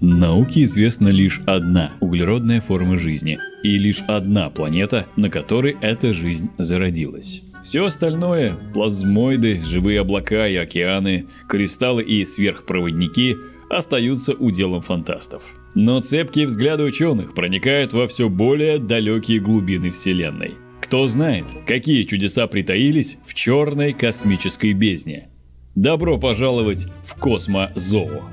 Науке 0.00 0.64
известна 0.64 1.08
лишь 1.08 1.40
одна 1.46 1.92
углеродная 2.00 2.60
форма 2.60 2.98
жизни 2.98 3.38
и 3.62 3.78
лишь 3.78 4.02
одна 4.06 4.50
планета, 4.50 5.06
на 5.16 5.30
которой 5.30 5.76
эта 5.80 6.12
жизнь 6.12 6.50
зародилась. 6.58 7.42
Все 7.62 7.84
остальное– 7.84 8.56
плазмоиды, 8.74 9.62
живые 9.64 10.00
облака 10.00 10.46
и 10.48 10.56
океаны, 10.56 11.26
кристаллы 11.48 12.02
и 12.02 12.24
сверхпроводники– 12.24 13.36
остаются 13.68 14.32
уделом 14.32 14.82
фантастов. 14.82 15.42
Но 15.74 16.00
цепкие 16.00 16.46
взгляды 16.46 16.84
ученых 16.84 17.34
проникают 17.34 17.92
во 17.92 18.06
все 18.06 18.28
более 18.28 18.78
далекие 18.78 19.40
глубины 19.40 19.90
Вселенной. 19.90 20.54
Кто 20.80 21.06
знает, 21.06 21.46
какие 21.66 22.04
чудеса 22.04 22.46
притаились 22.46 23.18
в 23.24 23.34
черной 23.34 23.92
космической 23.92 24.72
бездне. 24.72 25.28
Добро 25.74 26.16
пожаловать 26.18 26.86
в 27.02 27.18
Космозоо! 27.18 28.30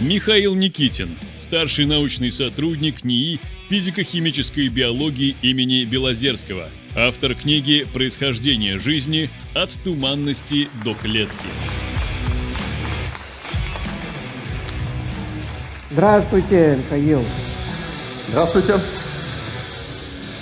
Михаил 0.00 0.54
Никитин, 0.54 1.18
старший 1.36 1.84
научный 1.84 2.30
сотрудник 2.30 3.04
НИИ 3.04 3.38
физико-химической 3.68 4.68
биологии 4.68 5.36
имени 5.42 5.84
Белозерского, 5.84 6.70
автор 6.96 7.34
книги 7.34 7.86
«Происхождение 7.92 8.78
жизни 8.78 9.28
от 9.54 9.76
туманности 9.84 10.70
до 10.82 10.94
клетки». 10.94 11.36
Здравствуйте, 15.90 16.78
Михаил. 16.78 17.22
Здравствуйте. 18.30 18.76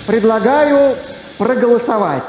Предлагаю 0.07 0.95
проголосовать. 1.37 2.23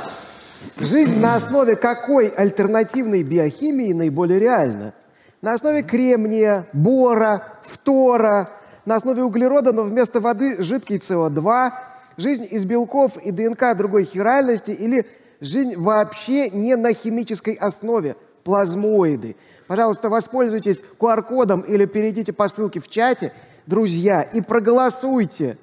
Жизнь 0.80 1.20
на 1.20 1.36
основе 1.36 1.76
какой 1.76 2.26
альтернативной 2.26 3.22
биохимии 3.22 3.92
наиболее 3.92 4.40
реальна? 4.40 4.94
На 5.42 5.54
основе 5.54 5.82
кремния, 5.82 6.66
бора, 6.72 7.58
фтора, 7.62 8.50
на 8.84 8.96
основе 8.96 9.22
углерода, 9.22 9.72
но 9.72 9.84
вместо 9.84 10.20
воды 10.20 10.62
жидкий 10.62 10.98
СО2, 10.98 11.70
жизнь 12.16 12.46
из 12.50 12.64
белков 12.64 13.16
и 13.16 13.30
ДНК 13.30 13.76
другой 13.76 14.04
хиральности 14.04 14.70
или 14.70 15.06
жизнь 15.40 15.76
вообще 15.76 16.50
не 16.50 16.76
на 16.76 16.92
химической 16.92 17.54
основе, 17.54 18.16
плазмоиды. 18.44 19.36
Пожалуйста, 19.66 20.08
воспользуйтесь 20.08 20.80
QR-кодом 20.98 21.60
или 21.60 21.86
перейдите 21.86 22.32
по 22.32 22.48
ссылке 22.48 22.80
в 22.80 22.88
чате, 22.88 23.32
друзья, 23.66 24.22
и 24.22 24.40
проголосуйте. 24.40 25.58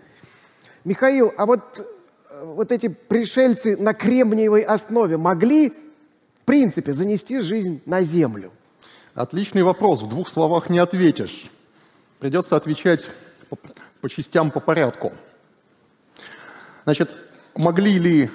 Михаил, 0.86 1.34
а 1.38 1.46
вот, 1.46 1.88
вот 2.44 2.72
эти 2.72 2.88
пришельцы 2.88 3.76
на 3.76 3.94
кремниевой 3.94 4.62
основе 4.62 5.18
могли, 5.18 5.70
в 5.70 6.46
принципе, 6.46 6.94
занести 6.94 7.40
жизнь 7.40 7.82
на 7.86 8.02
Землю? 8.04 8.52
Отличный 9.18 9.64
вопрос, 9.64 10.04
в 10.04 10.10
двух 10.10 10.30
словах 10.30 10.70
не 10.70 10.78
ответишь. 10.78 11.50
Придется 12.20 12.56
отвечать 12.56 13.08
по, 13.50 13.58
по 14.00 14.10
частям 14.12 14.52
по 14.52 14.60
порядку. 14.60 15.12
Значит, 16.84 17.10
могли 17.56 17.98
ли 17.98 18.30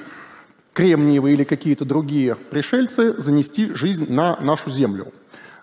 кремниевые 0.73 1.35
или 1.35 1.45
какие-то 1.45 1.85
другие 1.85 2.35
пришельцы 2.35 3.13
занести 3.13 3.73
жизнь 3.73 4.13
на 4.13 4.37
нашу 4.41 4.73
Землю? 4.73 5.13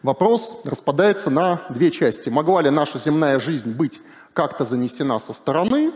Вопрос 0.04 0.62
распадается 0.64 1.30
на 1.30 1.64
две 1.70 1.92
части. 1.92 2.30
Могла 2.30 2.62
ли 2.62 2.70
наша 2.70 2.98
земная 2.98 3.42
жизнь 3.42 3.72
быть 3.74 4.00
как-то 4.32 4.64
занесена 4.64 5.20
со 5.20 5.34
стороны, 5.34 5.92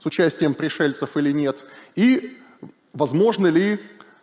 с 0.00 0.06
участием 0.06 0.54
пришельцев 0.54 1.16
или 1.16 1.30
нет? 1.30 1.64
И 1.94 2.36
возможно 2.92 3.46
ли 3.46 3.78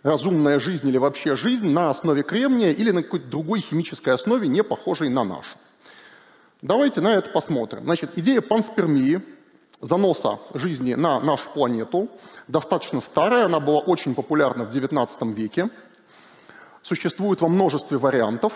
разумная 0.06 0.60
жизнь 0.60 0.88
или 0.88 1.00
вообще 1.00 1.36
жизнь 1.36 1.68
на 1.68 1.90
основе 1.90 2.22
кремния 2.22 2.72
или 2.72 2.92
на 2.92 3.02
какой-то 3.02 3.28
другой 3.28 3.62
химической 3.62 4.12
основе, 4.12 4.48
не 4.48 4.64
похожей 4.64 5.10
на 5.10 5.24
нашу. 5.24 5.58
Давайте 6.62 7.02
на 7.02 7.16
это 7.16 7.32
посмотрим. 7.32 7.84
Значит, 7.86 8.12
идея 8.16 8.42
панспермии, 8.42 9.22
заноса 9.82 10.38
жизни 10.54 10.94
на 10.94 11.20
нашу 11.20 11.50
планету, 11.50 12.08
достаточно 12.48 13.02
старая, 13.02 13.46
она 13.46 13.60
была 13.60 13.80
очень 13.80 14.14
популярна 14.14 14.66
в 14.66 14.70
XIX 14.70 15.34
веке, 15.34 15.70
существует 16.84 17.42
во 17.42 17.48
множестве 17.48 17.98
вариантов. 17.98 18.54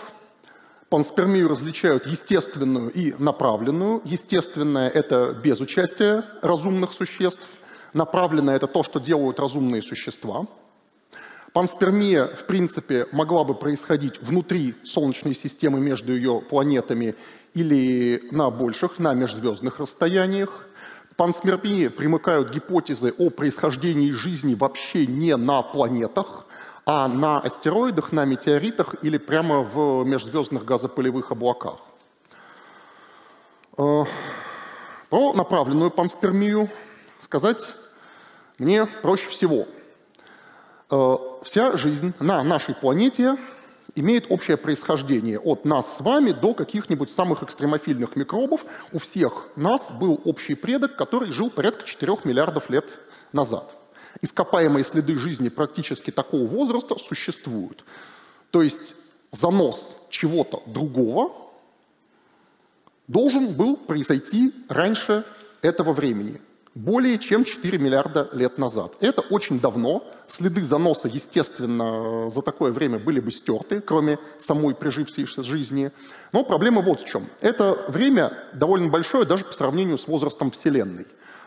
Панспермию 0.88 1.48
различают 1.48 2.06
естественную 2.06 2.90
и 2.90 3.12
направленную. 3.18 4.02
Естественная– 4.04 4.88
это 4.94 5.32
без 5.32 5.60
участия 5.60 6.24
разумных 6.42 6.92
существ. 6.92 7.46
Направленная– 7.92 8.54
это 8.56 8.68
то, 8.68 8.84
что 8.84 9.00
делают 9.00 9.40
разумные 9.40 9.82
существа– 9.82 10.46
Панспермия, 11.52 12.26
в 12.26 12.46
принципе, 12.46 13.08
могла 13.10 13.42
бы 13.42 13.54
происходить 13.54 14.22
внутри 14.22 14.76
Солнечной 14.84 15.34
системы 15.34 15.80
между 15.80 16.14
ее 16.14 16.40
планетами 16.40 17.16
или 17.54 18.28
на 18.30 18.50
больших, 18.50 19.00
на 19.00 19.14
межзвездных 19.14 19.80
расстояниях. 19.80 20.68
Панспермии 21.16 21.88
примыкают 21.88 22.50
гипотезы 22.50 23.12
о 23.18 23.30
происхождении 23.30 24.12
жизни 24.12 24.54
вообще 24.54 25.06
не 25.06 25.36
на 25.36 25.62
планетах, 25.62 26.46
а 26.86 27.08
на 27.08 27.40
астероидах, 27.40 28.12
на 28.12 28.24
метеоритах 28.24 28.94
или 29.02 29.18
прямо 29.18 29.62
в 29.62 30.04
межзвездных 30.04 30.64
газопылевых 30.64 31.32
облаках. 31.32 31.78
Э, 33.76 34.04
про 35.08 35.32
направленную 35.32 35.90
панспермию 35.90 36.70
сказать 37.22 37.74
мне 38.58 38.86
проще 38.86 39.28
всего– 39.28 39.66
вся 40.90 41.76
жизнь 41.76 42.12
на 42.18 42.42
нашей 42.42 42.74
планете 42.74 43.36
имеет 43.94 44.30
общее 44.30 44.56
происхождение 44.56 45.38
от 45.38 45.64
нас 45.64 45.96
с 45.96 46.00
вами 46.00 46.32
до 46.32 46.54
каких-нибудь 46.54 47.10
самых 47.10 47.42
экстремофильных 47.42 48.16
микробов. 48.16 48.64
У 48.92 48.98
всех 48.98 49.48
нас 49.56 49.90
был 49.90 50.20
общий 50.24 50.54
предок, 50.54 50.96
который 50.96 51.32
жил 51.32 51.50
порядка 51.50 51.86
4 51.86 52.18
миллиардов 52.24 52.70
лет 52.70 52.84
назад. 53.32 53.74
Ископаемые 54.20 54.84
следы 54.84 55.16
жизни 55.18 55.48
практически 55.48 56.10
такого 56.10 56.46
возраста 56.46 56.96
существуют. 56.98 57.84
То 58.50 58.62
есть 58.62 58.96
занос 59.30 59.96
чего-то 60.10 60.62
другого 60.66 61.32
должен 63.06 63.54
был 63.54 63.76
произойти 63.76 64.52
раньше 64.68 65.24
этого 65.62 65.92
времени 65.92 66.40
более 66.74 67.18
чем 67.18 67.44
4 67.44 67.78
миллиарда 67.78 68.28
лет 68.32 68.58
назад. 68.58 68.92
Это 69.00 69.22
очень 69.22 69.60
давно. 69.60 70.04
Следы 70.28 70.62
заноса, 70.62 71.08
естественно, 71.08 72.30
за 72.30 72.42
такое 72.42 72.72
время 72.72 72.98
были 72.98 73.18
бы 73.20 73.30
стерты, 73.32 73.80
кроме 73.80 74.18
самой 74.38 74.74
прижившейся 74.74 75.42
жизни. 75.42 75.90
Но 76.32 76.44
проблема 76.44 76.80
вот 76.82 77.00
в 77.00 77.06
чем. 77.06 77.26
Это 77.40 77.86
время 77.88 78.32
довольно 78.54 78.88
большое 78.88 79.24
даже 79.24 79.44
по 79.44 79.52
сравнению 79.52 79.98
с 79.98 80.06
возрастом 80.06 80.52
Вселенной. 80.52 81.06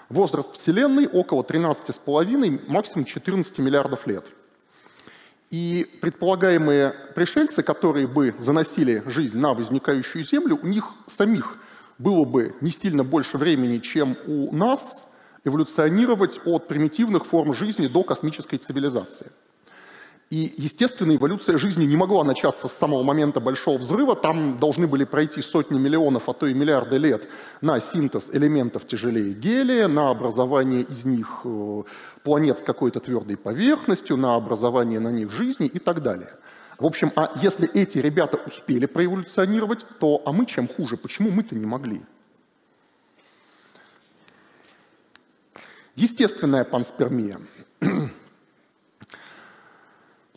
Возраст 0.10 0.54
Вселенной 0.54 1.08
около 1.08 1.42
13,5, 1.42 2.62
максимум 2.68 3.06
14 3.06 3.60
миллиардов 3.60 4.06
лет. 4.06 4.26
И 5.50 5.88
предполагаемые 6.02 6.94
пришельцы, 7.16 7.64
которые 7.64 8.08
бы 8.08 8.36
заносили 8.40 9.04
жизнь 9.06 9.38
на 9.38 9.54
возникающую 9.54 10.24
Землю, 10.26 10.60
у 10.62 10.68
них 10.68 10.86
самих 11.08 11.58
было 11.98 12.26
бы 12.26 12.56
не 12.60 12.72
сильно 12.72 13.04
больше 13.04 13.38
времени, 13.38 13.78
чем 13.78 14.18
у 14.26 14.54
нас, 14.54 15.06
эволюционировать 15.46 16.40
от 16.46 16.68
примитивных 16.68 17.26
форм 17.26 17.54
жизни 17.54 17.88
до 17.88 18.04
космической 18.04 18.58
цивилизации. 18.58 19.28
И, 20.34 20.52
естественно, 20.58 21.16
эволюция 21.16 21.60
жизни 21.60 21.86
не 21.86 21.96
могла 21.96 22.24
начаться 22.24 22.68
с 22.68 22.74
самого 22.74 23.04
момента 23.04 23.40
Большого 23.40 23.78
взрыва. 23.78 24.16
Там 24.16 24.58
должны 24.58 24.88
были 24.88 25.04
пройти 25.04 25.44
сотни 25.44 25.78
миллионов, 25.78 26.28
а 26.28 26.34
то 26.34 26.48
и 26.48 26.56
миллиарды 26.56 26.98
лет 26.98 27.30
на 27.62 27.80
синтез 27.80 28.32
элементов 28.34 28.88
тяжелее 28.88 29.34
гелия, 29.34 29.88
на 29.88 30.10
образование 30.10 30.82
из 30.82 31.06
них 31.06 31.42
э, 31.44 31.84
планет 32.24 32.58
с 32.60 32.64
какой-то 32.64 33.00
твердой 33.00 33.38
поверхностью, 33.38 34.18
на 34.18 34.34
образование 34.34 35.00
на 35.00 35.10
них 35.10 35.32
жизни 35.32 35.68
и 35.68 35.78
так 35.78 36.02
далее. 36.02 36.32
В 36.80 36.86
общем, 36.88 37.12
а 37.16 37.32
если 37.40 37.70
эти 37.70 38.00
ребята 38.00 38.40
успели 38.48 38.88
проэволюционировать, 38.88 39.86
то 40.00 40.20
а 40.26 40.32
мы 40.32 40.48
чем 40.48 40.68
хуже? 40.68 40.98
Почему 40.98 41.30
мы-то 41.30 41.54
не 41.54 41.68
могли? 41.68 42.02
Естественная 45.96 46.64
панспермия. 46.64 47.40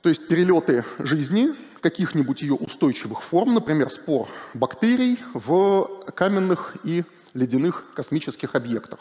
То 0.03 0.11
есть 0.11 0.29
перелеты 0.29 0.85
жизни, 0.99 1.55
каких-нибудь 1.81 2.43
ее 2.43 2.55
устойчивых 2.55 3.23
форм, 3.23 3.55
например, 3.55 3.89
спор 3.89 4.29
бактерий 4.53 5.19
в 5.33 6.05
каменных 6.15 6.77
и 6.85 7.05
ледяных 7.33 7.85
космических 7.95 8.55
объектах. 8.55 9.01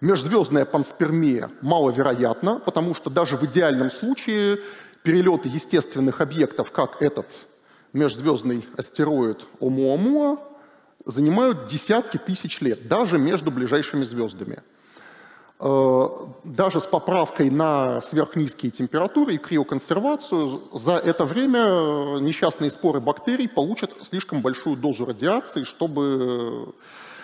Межзвездная 0.00 0.64
панспермия 0.64 1.50
маловероятна, 1.60 2.60
потому 2.60 2.94
что 2.94 3.10
даже 3.10 3.36
в 3.36 3.42
идеальном 3.44 3.90
случае 3.90 4.60
перелеты 5.02 5.48
естественных 5.48 6.20
объектов, 6.20 6.70
как 6.70 7.02
этот 7.02 7.26
межзвездный 7.92 8.64
астероид 8.76 9.44
Омуамуа, 9.58 10.38
занимают 11.04 11.66
десятки 11.66 12.16
тысяч 12.16 12.60
лет, 12.60 12.86
даже 12.86 13.18
между 13.18 13.50
ближайшими 13.50 14.04
звездами– 14.04 14.62
даже 15.58 16.80
с 16.80 16.86
поправкой 16.86 17.48
на 17.48 18.00
сверхнизкие 18.00 18.72
температуры 18.72 19.34
и 19.34 19.38
криоконсервацию, 19.38 20.62
за 20.72 20.94
это 20.94 21.24
время 21.24 22.18
несчастные 22.20 22.70
споры 22.70 23.00
бактерий 23.00 23.48
получат 23.48 23.94
слишком 24.02 24.42
большую 24.42 24.76
дозу 24.76 25.04
радиации, 25.04 25.64
чтобы 25.64 26.74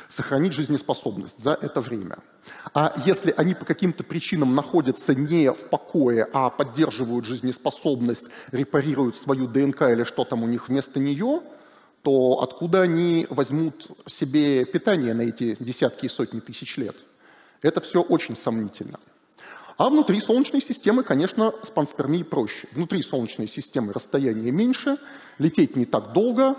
сохранить 0.09 0.53
жизнеспособность 0.53 1.39
за 1.43 1.53
это 1.53 1.81
время. 1.81 2.19
А 2.75 2.95
если 3.05 3.33
они 3.37 3.55
по 3.55 3.65
каким-то 3.65 4.05
причинам 4.05 4.55
находятся 4.55 5.15
не 5.15 5.53
в 5.53 5.69
покое, 5.69 6.29
а 6.33 6.51
поддерживают 6.51 7.27
жизнеспособность, 7.27 8.27
репарируют 8.51 9.17
свою 9.17 9.47
ДНК 9.47 9.83
или 9.83 10.05
что 10.05 10.25
там 10.25 10.43
у 10.43 10.47
них 10.47 10.69
вместо 10.69 10.99
нее, 10.99 11.43
то 12.03 12.43
откуда 12.43 12.83
они 12.83 13.27
возьмут 13.31 13.89
себе 14.07 14.65
питание 14.65 15.15
на 15.15 15.23
эти 15.23 15.57
десятки 15.61 16.07
и 16.07 16.09
сотни 16.09 16.41
тысяч 16.41 16.77
лет? 16.77 16.97
Это 17.63 17.81
все 17.81 18.03
очень 18.03 18.37
сомнительно. 18.37 18.99
А 19.77 19.89
внутри 19.89 20.21
Солнечной 20.21 20.61
системы, 20.61 21.03
конечно, 21.03 21.55
с 21.63 21.71
панспермией 21.71 22.25
проще. 22.25 22.69
Внутри 22.73 23.03
Солнечной 23.03 23.49
системы 23.49 23.93
расстояние 23.93 24.53
меньше, 24.53 24.99
лететь 25.39 25.75
не 25.77 25.87
так 25.87 26.13
долго, 26.13 26.57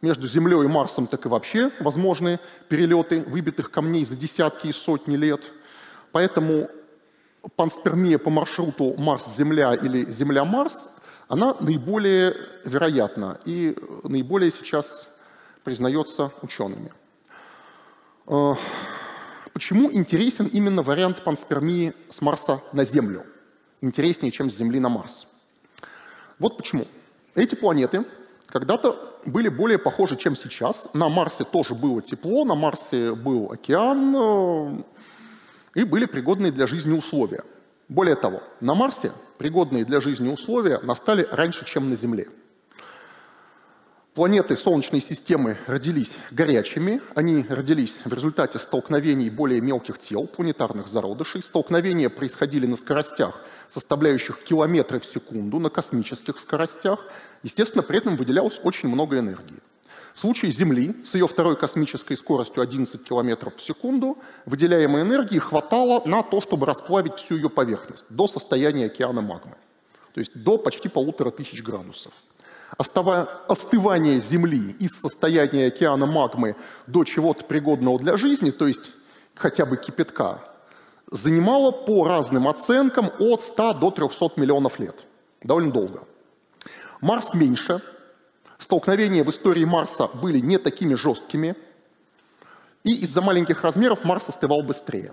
между 0.00 0.28
Землей 0.28 0.64
и 0.64 0.68
Марсом 0.68 1.06
так 1.06 1.24
и 1.24 1.28
вообще 1.28 1.70
возможны 1.80 2.38
перелеты 2.68 3.20
выбитых 3.20 3.70
камней 3.70 4.04
за 4.04 4.16
десятки 4.16 4.68
и 4.68 4.72
сотни 4.72 5.16
лет. 5.16 5.50
Поэтому 6.12 6.68
панспермия 7.56 8.18
по 8.18 8.30
маршруту 8.30 8.94
Марс-Земля 8.98 9.74
или 9.74 10.10
Земля-Марс, 10.10 10.90
она 11.28 11.54
наиболее 11.60 12.36
вероятна 12.64 13.40
и 13.44 13.76
наиболее 14.04 14.50
сейчас 14.50 15.08
признается 15.64 16.32
учеными. 16.42 16.92
Почему 19.54 19.90
интересен 19.92 20.46
именно 20.46 20.82
вариант 20.82 21.22
панспермии 21.22 21.94
с 22.10 22.20
Марса 22.20 22.60
на 22.72 22.84
Землю? 22.84 23.24
Интереснее, 23.80 24.32
чем 24.32 24.50
с 24.50 24.56
Земли 24.56 24.80
на 24.80 24.88
Марс. 24.88 25.28
Вот 26.40 26.56
почему. 26.56 26.86
Эти 27.36 27.54
планеты 27.54 28.04
когда-то 28.48 29.20
были 29.24 29.48
более 29.48 29.78
похожи, 29.78 30.16
чем 30.16 30.34
сейчас. 30.34 30.88
На 30.92 31.08
Марсе 31.08 31.44
тоже 31.44 31.76
было 31.76 32.02
тепло, 32.02 32.44
на 32.44 32.56
Марсе 32.56 33.14
был 33.14 33.52
океан, 33.52 34.16
э, 34.16 34.82
и 35.76 35.84
были 35.84 36.06
пригодные 36.06 36.50
для 36.50 36.66
жизни 36.66 36.92
условия. 36.92 37.44
Более 37.88 38.16
того, 38.16 38.42
на 38.60 38.74
Марсе 38.74 39.12
пригодные 39.38 39.84
для 39.84 40.00
жизни 40.00 40.28
условия 40.28 40.80
настали 40.80 41.28
раньше, 41.30 41.64
чем 41.64 41.90
на 41.90 41.94
Земле. 41.94 42.26
Планеты 44.14 44.56
Солнечной 44.56 45.00
системы 45.00 45.58
родились 45.66 46.12
горячими, 46.30 47.00
они 47.16 47.44
родились 47.48 47.98
в 48.04 48.12
результате 48.14 48.60
столкновений 48.60 49.28
более 49.28 49.60
мелких 49.60 49.98
тел, 49.98 50.28
планетарных 50.28 50.86
зародышей. 50.86 51.42
Столкновения 51.42 52.08
происходили 52.08 52.64
на 52.64 52.76
скоростях, 52.76 53.42
составляющих 53.68 54.44
километры 54.44 55.00
в 55.00 55.04
секунду, 55.04 55.58
на 55.58 55.68
космических 55.68 56.38
скоростях. 56.38 57.00
Естественно, 57.42 57.82
при 57.82 57.98
этом 57.98 58.14
выделялось 58.14 58.60
очень 58.62 58.88
много 58.88 59.18
энергии. 59.18 59.58
В 60.14 60.20
случае 60.20 60.52
Земли 60.52 60.94
с 61.04 61.14
ее 61.16 61.26
второй 61.26 61.56
космической 61.56 62.14
скоростью 62.14 62.62
11 62.62 63.02
км 63.02 63.50
в 63.50 63.60
секунду 63.60 64.16
выделяемой 64.46 65.02
энергии 65.02 65.40
хватало 65.40 66.06
на 66.06 66.22
то, 66.22 66.40
чтобы 66.40 66.66
расплавить 66.66 67.16
всю 67.16 67.34
ее 67.34 67.50
поверхность 67.50 68.06
до 68.10 68.28
состояния 68.28 68.86
океана 68.86 69.22
магмы, 69.22 69.56
то 70.12 70.20
есть 70.20 70.40
до 70.40 70.56
почти 70.56 70.88
полутора 70.88 71.30
тысяч 71.30 71.64
градусов 71.64 72.12
остывание 72.76 74.20
Земли 74.20 74.76
из 74.78 75.00
состояния 75.00 75.66
океана 75.66 76.06
магмы 76.06 76.56
до 76.86 77.04
чего-то 77.04 77.44
пригодного 77.44 77.98
для 77.98 78.16
жизни, 78.16 78.50
то 78.50 78.66
есть 78.66 78.90
хотя 79.34 79.66
бы 79.66 79.76
кипятка, 79.76 80.40
занимало 81.10 81.70
по 81.70 82.04
разным 82.04 82.48
оценкам 82.48 83.10
от 83.18 83.42
100 83.42 83.74
до 83.74 83.90
300 83.90 84.32
миллионов 84.36 84.78
лет. 84.78 85.04
Довольно 85.42 85.72
долго. 85.72 86.04
Марс 87.00 87.34
меньше. 87.34 87.82
Столкновения 88.58 89.24
в 89.24 89.30
истории 89.30 89.64
Марса 89.64 90.08
были 90.22 90.38
не 90.38 90.58
такими 90.58 90.94
жесткими. 90.94 91.54
И 92.82 92.94
из-за 93.02 93.20
маленьких 93.20 93.62
размеров 93.62 94.04
Марс 94.04 94.28
остывал 94.28 94.62
быстрее. 94.62 95.12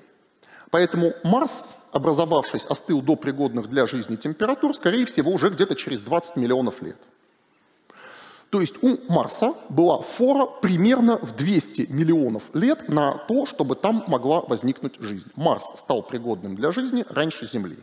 Поэтому 0.70 1.14
Марс, 1.24 1.78
образовавшись, 1.92 2.66
остыл 2.66 3.02
до 3.02 3.16
пригодных 3.16 3.68
для 3.68 3.86
жизни 3.86 4.16
температур, 4.16 4.74
скорее 4.76 5.06
всего, 5.06 5.32
уже 5.32 5.50
где-то 5.50 5.76
через 5.76 6.02
20 6.02 6.38
миллионов 6.38 6.82
лет. 6.82 6.98
То 8.52 8.60
есть 8.60 8.84
у 8.84 8.98
Марса 9.08 9.54
была 9.70 10.00
фора 10.00 10.46
примерно 10.46 11.18
в 11.18 11.38
200 11.38 11.88
миллионов 11.90 12.54
лет 12.54 12.90
на 12.90 13.14
то, 13.30 13.46
чтобы 13.46 13.76
там 13.76 14.04
могла 14.08 14.42
возникнуть 14.42 14.96
жизнь. 15.00 15.32
Марс 15.38 15.72
стал 15.78 16.04
пригодным 16.04 16.58
для 16.58 16.72
жизни 16.72 17.06
раньше 17.08 17.48
Земли. 17.48 17.78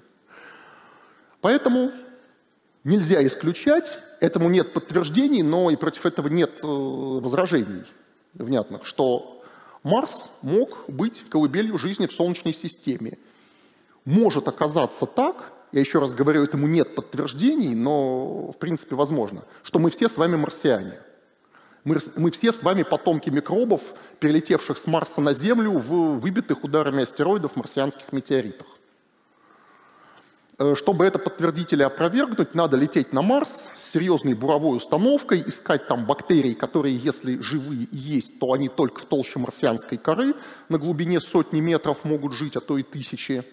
Поэтому 1.40 1.90
нельзя 2.84 3.26
исключать, 3.26 3.98
этому 4.20 4.50
нет 4.50 4.74
подтверждений, 4.74 5.42
но 5.42 5.70
и 5.70 5.76
против 5.76 6.04
этого 6.04 6.28
нет 6.28 6.50
э, 6.62 6.66
возражений 6.66 7.84
внятных, 8.34 8.84
что 8.84 9.42
Марс 9.82 10.32
мог 10.42 10.84
быть 10.86 11.24
колыбелью 11.30 11.78
жизни 11.78 12.06
в 12.06 12.12
Солнечной 12.12 12.52
системе. 12.52 13.16
Может 14.04 14.48
оказаться 14.48 15.06
так, 15.06 15.50
я 15.72 15.80
еще 15.80 15.98
раз 15.98 16.14
говорю, 16.14 16.42
этому 16.42 16.66
нет 16.66 16.94
подтверждений, 16.94 17.74
но 17.74 18.50
в 18.50 18.56
принципе 18.58 18.94
возможно, 18.94 19.44
что 19.62 19.78
мы 19.78 19.90
все 19.90 20.08
с 20.08 20.16
вами 20.16 20.36
марсиане. 20.36 20.98
Мы, 21.84 21.98
мы 22.16 22.30
все 22.30 22.52
с 22.52 22.62
вами 22.62 22.82
потомки 22.82 23.30
микробов, 23.30 23.80
перелетевших 24.20 24.78
с 24.78 24.86
Марса 24.86 25.20
на 25.20 25.32
Землю 25.32 25.72
в 25.72 26.18
выбитых 26.18 26.64
ударами 26.64 27.02
астероидов 27.02 27.56
марсианских 27.56 28.12
метеоритах. 28.12 28.66
Э, 30.58 30.74
чтобы 30.74 31.06
это 31.06 31.18
подтвердить 31.18 31.72
или 31.72 31.82
опровергнуть, 31.82 32.54
надо 32.54 32.76
лететь 32.76 33.12
на 33.12 33.22
Марс 33.22 33.68
с 33.76 33.92
серьезной 33.92 34.34
буровой 34.34 34.76
установкой, 34.76 35.42
искать 35.46 35.86
там 35.86 36.04
бактерии, 36.04 36.52
которые, 36.52 36.96
если 36.96 37.40
живые 37.40 37.84
и 37.84 37.96
есть, 37.96 38.40
то 38.40 38.52
они 38.52 38.68
только 38.68 39.00
в 39.00 39.04
толще 39.04 39.38
марсианской 39.38 39.98
коры 39.98 40.34
на 40.68 40.78
глубине 40.78 41.20
сотни 41.20 41.60
метров 41.60 42.04
могут 42.04 42.32
жить, 42.32 42.56
а 42.56 42.60
то 42.60 42.76
и 42.76 42.82
тысячи 42.82 43.44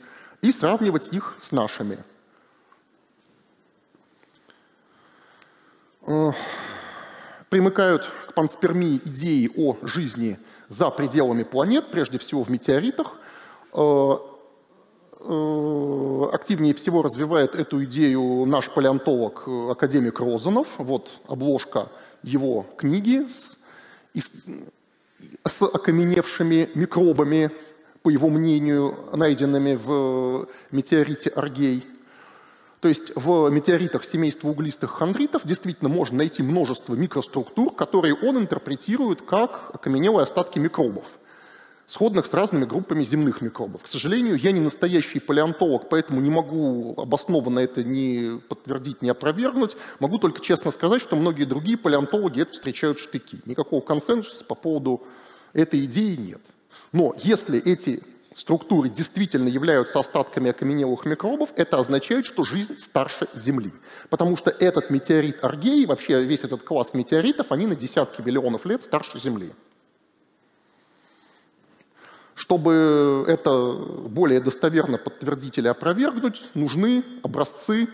и 0.45 0.51
сравнивать 0.51 1.07
их 1.11 1.35
с 1.41 1.51
нашими. 1.51 1.97
Э, 6.05 6.31
примыкают 7.49 8.11
к 8.27 8.33
панспермии 8.35 9.01
идеи 9.05 9.49
о 9.57 9.75
жизни 9.81 10.37
за 10.69 10.91
пределами 10.91 11.41
планет, 11.41 11.89
прежде 11.89 12.19
всего 12.19 12.43
в 12.43 12.49
метеоритах. 12.49 13.15
Э, 13.73 14.17
э, 15.21 16.29
активнее 16.31 16.75
всего 16.75 17.01
развивает 17.01 17.55
эту 17.55 17.83
идею 17.83 18.45
наш 18.45 18.69
палеонтолог, 18.69 19.47
академик 19.47 20.19
Розанов. 20.19 20.75
Вот 20.77 21.21
обложка 21.27 21.89
его 22.21 22.67
книги 22.77 23.27
с, 23.27 23.57
с 25.43 25.61
окаменевшими 25.63 26.69
микробами, 26.75 27.49
по 28.05 28.09
его 28.11 28.29
мнению, 28.29 28.95
найденными 29.13 29.73
в 29.73 30.47
метеорите 30.69 31.31
Аргей. 31.31 31.83
То 32.79 32.87
есть 32.87 33.11
в 33.15 33.49
метеоритах 33.49 34.03
семейства 34.03 34.49
углистых 34.49 34.91
хондритов 34.91 35.41
действительно 35.43 35.89
можно 35.89 36.19
найти 36.19 36.43
множество 36.43 36.93
микроструктур, 36.93 37.73
которые 37.73 38.13
он 38.13 38.37
интерпретирует 38.37 39.23
как 39.23 39.71
окаменелые 39.73 40.25
остатки 40.25 40.59
микробов, 40.59 41.05
сходных 41.87 42.27
с 42.27 42.35
разными 42.35 42.65
группами 42.65 43.03
земных 43.03 43.41
микробов. 43.41 43.81
К 43.81 43.87
сожалению, 43.87 44.35
я 44.35 44.51
не 44.51 44.59
настоящий 44.59 45.19
палеонтолог, 45.19 45.89
поэтому 45.89 46.21
не 46.21 46.29
могу 46.29 46.93
обоснованно 46.97 47.57
это 47.57 47.83
ни 47.83 48.37
подтвердить, 48.37 49.01
ни 49.01 49.09
опровергнуть. 49.09 49.77
Могу 49.97 50.19
только 50.19 50.41
честно 50.41 50.69
сказать, 50.69 51.01
что 51.01 51.15
многие 51.15 51.45
другие 51.45 51.79
палеонтологи 51.79 52.43
это 52.43 52.53
встречают 52.53 52.99
штыки. 52.99 53.39
Никакого 53.47 53.81
консенсуса 53.81 54.45
по 54.45 54.53
поводу 54.53 55.01
этой 55.53 55.85
идеи 55.85 56.15
нет. 56.17 56.41
Но 56.95 57.13
если 57.17 57.59
эти 57.59 58.01
структуры 58.35 58.87
действительно 58.87 59.49
являются 59.49 59.99
остатками 59.99 60.51
окаменелых 60.51 61.03
микробов, 61.03 61.49
это 61.57 61.77
означает, 61.77 62.25
что 62.25 62.45
жизнь 62.45 62.77
старше 62.77 63.27
Земли. 63.33 63.73
Потому 64.09 64.37
что 64.37 64.49
этот 64.49 64.89
метеорит 64.89 65.43
Аргей, 65.43 65.85
вообще 65.85 66.23
весь 66.23 66.45
этот 66.45 66.63
класс 66.63 66.93
метеоритов, 66.93 67.51
они 67.51 67.67
на 67.67 67.75
десятки 67.75 68.21
миллионов 68.21 68.65
лет 68.65 68.81
старше 68.81 69.19
Земли. 69.19 69.51
Чтобы 72.33 73.25
это 73.27 73.73
более 73.73 74.39
достоверно 74.39 74.97
подтвердить 74.97 75.57
или 75.57 75.67
опровергнуть, 75.67 76.45
нужны 76.53 77.03
образцы 77.23 77.89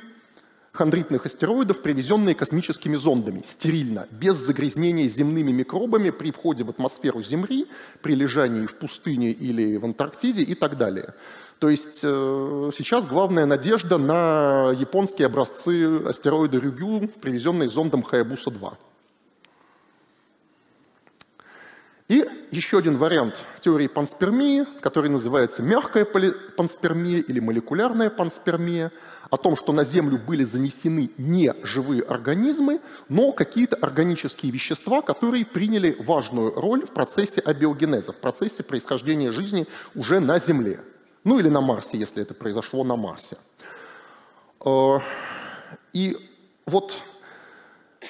хондритных 0.72 1.26
астероидов, 1.26 1.82
привезенные 1.82 2.36
космическими 2.36 2.96
зондами, 2.96 3.42
стерильно, 3.44 4.08
без 4.12 4.38
загрязнения 4.38 5.08
земными 5.08 5.52
микробами 5.52 6.10
при 6.12 6.32
входе 6.32 6.64
в 6.64 6.70
атмосферу 6.70 7.22
Земли, 7.22 7.68
при 8.02 8.16
лежании 8.16 8.66
в 8.66 8.76
пустыне 8.76 9.32
или 9.32 9.78
в 9.78 9.86
Антарктиде 9.86 10.42
и 10.44 10.56
так 10.56 10.78
далее. 10.78 11.14
То 11.60 11.70
есть 11.70 12.02
э, 12.04 12.72
сейчас 12.74 13.06
главная 13.06 13.46
надежда 13.46 13.98
на 13.98 14.72
японские 14.72 15.28
образцы 15.28 16.02
астероида 16.06 16.58
Рюгю, 16.58 17.08
привезенные 17.22 17.70
зондом 17.70 18.02
Хаябуса-2. 18.02 18.74
И 22.12 22.28
еще 22.52 22.80
один 22.80 22.98
вариант 22.98 23.42
теории 23.62 23.88
панспермии, 23.88 24.66
который 24.82 25.10
называется 25.10 25.64
мягкая 25.64 26.04
панспермия 26.04 27.20
или 27.20 27.40
молекулярная 27.40 28.10
панспермия, 28.10 28.92
о 29.30 29.38
том, 29.38 29.56
что 29.56 29.72
на 29.72 29.86
Землю 29.86 30.18
были 30.18 30.44
занесены 30.44 31.12
не 31.18 31.54
живые 31.64 32.02
организмы, 32.02 32.82
но 33.08 33.32
какие-то 33.32 33.78
органические 33.78 34.52
вещества, 34.52 35.02
которые 35.02 35.46
приняли 35.46 35.96
важную 36.00 36.54
роль 36.54 36.86
в 36.86 36.90
процессе 36.90 37.40
абиогенеза, 37.40 38.12
в 38.12 38.18
процессе 38.18 38.62
происхождения 38.62 39.32
жизни 39.32 39.66
уже 39.96 40.20
на 40.20 40.38
Земле. 40.38 40.82
Ну 41.24 41.40
или 41.40 41.48
на 41.48 41.62
Марсе, 41.62 41.98
если 41.98 42.24
это 42.24 42.34
произошло 42.34 42.84
на 42.84 42.98
Марсе. 42.98 43.38
Э, 44.66 45.00
и 45.94 46.18
вот 46.66 46.94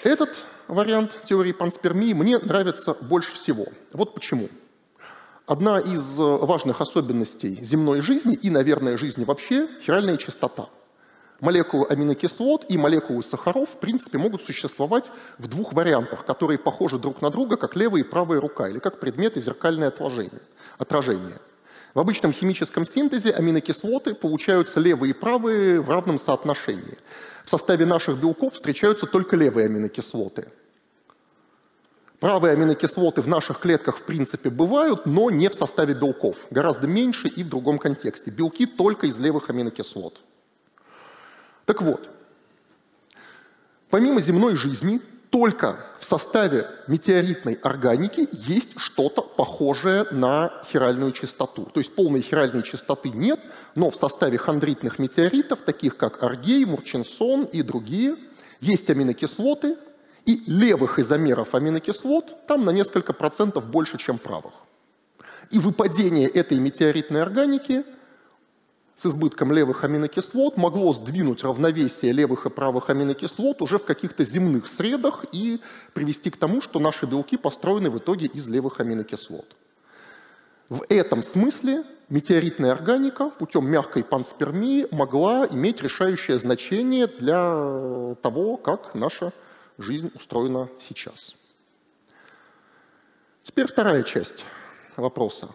этот 0.03 0.43
вариант 0.71 1.17
теории 1.23 1.51
панспермии 1.51 2.13
мне 2.13 2.37
нравится 2.39 2.95
больше 3.01 3.33
всего. 3.33 3.65
Вот 3.93 4.13
почему. 4.13 4.49
Одна 5.45 5.79
из 5.79 6.17
важных 6.17 6.79
особенностей 6.79 7.59
земной 7.61 8.01
жизни 8.01 8.35
и, 8.35 8.49
наверное, 8.49 8.97
жизни 8.97 9.25
вообще– 9.25 9.67
хиральная 9.81 10.15
частота. 10.15 10.69
Молекулы 11.41 11.87
аминокислот 11.87 12.65
и 12.69 12.77
молекулы 12.77 13.21
сахаров, 13.21 13.69
в 13.69 13.79
принципе, 13.79 14.17
могут 14.17 14.43
существовать 14.43 15.11
в 15.39 15.47
двух 15.47 15.73
вариантах, 15.73 16.23
которые 16.23 16.57
похожи 16.57 16.99
друг 16.99 17.21
на 17.21 17.31
друга, 17.31 17.57
как 17.57 17.75
левая 17.75 18.01
и 18.01 18.05
правая 18.05 18.39
рука, 18.39 18.69
или 18.69 18.79
как 18.79 18.99
предметы 18.99 19.41
зеркальное 19.41 19.89
отложение, 19.89 20.41
отражение. 20.77 21.41
В 21.93 21.99
обычном 21.99 22.31
химическом 22.31 22.85
синтезе 22.85 23.31
аминокислоты 23.31 24.13
получаются 24.13 24.79
левые 24.79 25.09
и 25.11 25.13
правые 25.13 25.81
в 25.81 25.89
равном 25.89 26.19
соотношении. 26.19 26.97
В 27.43 27.49
составе 27.49 27.85
наших 27.85 28.21
белков 28.21 28.53
встречаются 28.53 29.05
только 29.05 29.35
левые 29.35 29.65
аминокислоты. 29.65 30.47
Правые 32.21 32.53
аминокислоты 32.53 33.23
в 33.23 33.27
наших 33.27 33.59
клетках 33.59 33.97
в 33.97 34.03
принципе 34.03 34.51
бывают, 34.51 35.07
но 35.07 35.31
не 35.31 35.49
в 35.49 35.55
составе 35.55 35.95
белков. 35.95 36.37
Гораздо 36.51 36.85
меньше 36.85 37.27
и 37.27 37.43
в 37.43 37.49
другом 37.49 37.79
контексте. 37.79 38.29
Белки 38.29 38.67
только 38.67 39.07
из 39.07 39.19
левых 39.19 39.49
аминокислот. 39.49 40.21
Так 41.65 41.81
вот, 41.81 42.07
помимо 43.89 44.21
земной 44.21 44.55
жизни, 44.55 45.01
только 45.31 45.79
в 45.97 46.05
составе 46.05 46.67
метеоритной 46.85 47.55
органики 47.55 48.29
есть 48.31 48.77
что-то 48.77 49.23
похожее 49.23 50.05
на 50.11 50.53
хиральную 50.71 51.13
частоту. 51.13 51.71
То 51.73 51.79
есть 51.79 51.95
полной 51.95 52.21
хиральной 52.21 52.61
частоты 52.61 53.09
нет, 53.09 53.47
но 53.73 53.89
в 53.89 53.95
составе 53.95 54.37
хондритных 54.37 54.99
метеоритов, 54.99 55.61
таких 55.61 55.97
как 55.97 56.21
аргей, 56.21 56.65
мурчинсон 56.65 57.45
и 57.45 57.63
другие, 57.63 58.15
есть 58.59 58.87
аминокислоты, 58.91 59.75
и 60.25 60.43
левых 60.47 60.99
изомеров 60.99 61.55
аминокислот 61.55 62.47
там 62.47 62.65
на 62.65 62.71
несколько 62.71 63.13
процентов 63.13 63.65
больше, 63.65 63.97
чем 63.97 64.17
правых. 64.17 64.53
И 65.49 65.59
выпадение 65.59 66.27
этой 66.27 66.57
метеоритной 66.57 67.21
органики– 67.21 67.83
с 69.01 69.07
избытком 69.07 69.51
левых 69.51 69.83
аминокислот 69.83 70.57
могло 70.57 70.93
сдвинуть 70.93 71.43
равновесие 71.43 72.11
левых 72.11 72.45
и 72.45 72.51
правых 72.51 72.91
аминокислот 72.91 73.63
уже 73.63 73.79
в 73.79 73.83
каких-то 73.83 74.23
земных 74.23 74.67
средах 74.67 75.25
и 75.31 75.59
привести 75.93 76.29
к 76.29 76.37
тому, 76.37 76.61
что 76.61 76.79
наши 76.79 77.07
белки 77.07 77.35
построены 77.35 77.89
в 77.89 77.97
итоге 77.97 78.27
из 78.27 78.47
левых 78.47 78.79
аминокислот. 78.79 79.55
В 80.69 80.85
этом 80.87 81.23
смысле 81.23 81.83
метеоритная 82.09 82.73
органика 82.73 83.29
путем 83.29 83.65
мягкой 83.71 84.03
панспермии 84.03 84.87
могла 84.91 85.47
иметь 85.47 85.81
решающее 85.81 86.37
значение 86.37 87.07
для 87.07 88.15
того, 88.21 88.57
как 88.57 88.93
наша 88.93 89.33
жизнь 89.77 90.11
устроена 90.15 90.69
сейчас. 90.79 91.35
Теперь 93.43 93.67
вторая 93.67 94.03
часть 94.03 94.45
вопроса. 94.97 95.49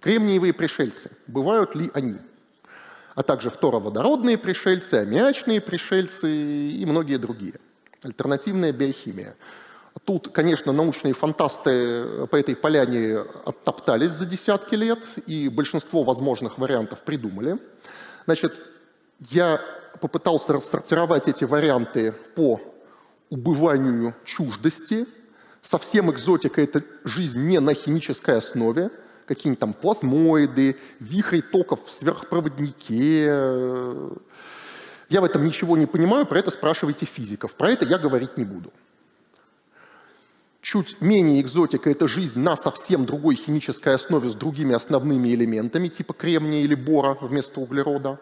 Кремниевые 0.00 0.52
пришельцы. 0.52 1.10
Бывают 1.26 1.74
ли 1.74 1.90
они? 1.94 2.18
а 3.14 3.22
также 3.22 3.50
фтороводородные 3.50 4.38
пришельцы, 4.38 4.94
аммиачные 4.94 5.60
пришельцы 5.60 6.30
и 6.32 6.86
многие 6.86 7.16
другие. 7.16 7.54
Альтернативная 8.02 8.72
биохимия. 8.72 9.36
Тут, 10.04 10.28
конечно, 10.28 10.72
научные 10.72 11.12
фантасты 11.12 12.26
по 12.28 12.36
этой 12.36 12.56
поляне 12.56 13.18
оттоптались 13.44 14.12
за 14.12 14.24
десятки 14.24 14.74
лет, 14.74 15.04
и 15.26 15.50
большинство 15.50 16.02
возможных 16.02 16.58
вариантов 16.58 17.00
придумали. 17.02 17.58
Значит, 18.24 18.58
я 19.30 19.60
попытался 20.00 20.54
рассортировать 20.54 21.28
эти 21.28 21.44
варианты 21.44 22.12
по 22.34 22.60
убыванию 23.30 24.14
чуждости. 24.24 25.06
Совсем 25.62 26.10
экзотика– 26.10 26.60
это 26.62 26.82
жизнь 27.04 27.40
не 27.40 27.60
на 27.60 27.72
химической 27.74 28.36
основе– 28.36 28.90
какие-нибудь 29.30 29.60
там 29.60 29.74
плазмоиды, 29.74 30.76
вихри 30.98 31.40
токов 31.40 31.86
в 31.86 31.90
сверхпроводнике. 31.92 33.26
Я 35.08 35.20
в 35.20 35.24
этом 35.24 35.44
ничего 35.44 35.76
не 35.76 35.86
понимаю, 35.86 36.26
про 36.26 36.40
это 36.40 36.50
спрашивайте 36.50 37.06
физиков. 37.06 37.54
Про 37.54 37.70
это 37.70 37.84
я 37.84 37.98
говорить 37.98 38.36
не 38.36 38.44
буду. 38.44 38.72
Чуть 40.60 41.00
менее 41.00 41.40
экзотика– 41.40 41.88
это 41.92 42.08
жизнь 42.08 42.40
на 42.40 42.56
совсем 42.56 43.06
другой 43.06 43.36
химической 43.36 43.94
основе 43.94 44.28
с 44.28 44.34
другими 44.34 44.74
основными 44.74 45.28
элементами, 45.28 45.86
типа 45.86 46.12
кремния 46.12 46.62
или 46.62 46.74
бора 46.74 47.16
вместо 47.20 47.60
углерода. 47.60 48.18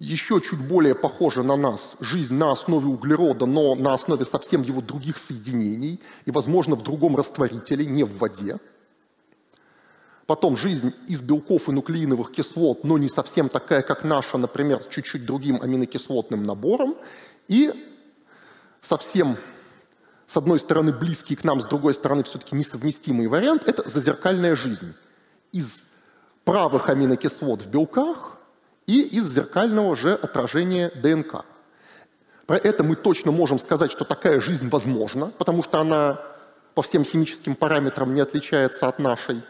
Еще 0.00 0.40
чуть 0.40 0.66
более 0.66 0.96
похожа 0.96 1.44
на 1.44 1.56
нас 1.56 1.96
жизнь 2.00 2.34
на 2.34 2.50
основе 2.50 2.88
углерода, 2.88 3.46
но 3.46 3.76
на 3.76 3.94
основе 3.94 4.24
совсем 4.24 4.62
его 4.62 4.80
других 4.80 5.18
соединений 5.18 6.00
и, 6.24 6.32
возможно, 6.32 6.74
в 6.74 6.82
другом 6.82 7.14
растворителе, 7.14 7.86
не 7.86 8.02
в 8.02 8.18
воде– 8.18 8.58
Потом 10.30 10.56
жизнь 10.56 10.94
из 11.08 11.22
белков 11.22 11.68
и 11.68 11.72
нуклеиновых 11.72 12.30
кислот, 12.30 12.84
но 12.84 12.98
не 12.98 13.08
совсем 13.08 13.48
такая, 13.48 13.82
как 13.82 14.04
наша, 14.04 14.38
например, 14.38 14.80
чуть-чуть 14.88 15.26
другим 15.26 15.60
аминокислотным 15.60 16.44
набором. 16.44 16.94
И 17.48 17.72
совсем, 18.80 19.36
с 20.28 20.36
одной 20.36 20.60
стороны, 20.60 20.92
близкий 20.92 21.34
к 21.34 21.42
нам, 21.42 21.60
с 21.60 21.64
другой 21.66 21.94
стороны, 21.94 22.22
все-таки 22.22 22.54
несовместимый 22.54 23.26
вариант– 23.26 23.64
это 23.66 23.88
зазеркальная 23.88 24.54
жизнь. 24.54 24.94
Из 25.50 25.82
правых 26.44 26.88
аминокислот 26.88 27.62
в 27.62 27.68
белках 27.68 28.38
и 28.86 29.02
из 29.02 29.32
зеркального 29.32 29.94
же 29.96 30.14
отражения 30.14 30.90
ДНК. 30.90 31.44
Про 32.46 32.56
это 32.56 32.82
мы 32.82 32.96
точно 32.96 33.30
можем 33.30 33.58
сказать, 33.58 33.92
что 33.92 34.04
такая 34.04 34.40
жизнь 34.40 34.68
возможна, 34.68 35.32
потому 35.38 35.62
что 35.62 35.78
она 35.78 36.20
по 36.74 36.82
всем 36.82 37.04
химическим 37.04 37.54
параметрам 37.54 38.12
не 38.14 38.20
отличается 38.20 38.88
от 38.88 38.98
нашей. 38.98 39.42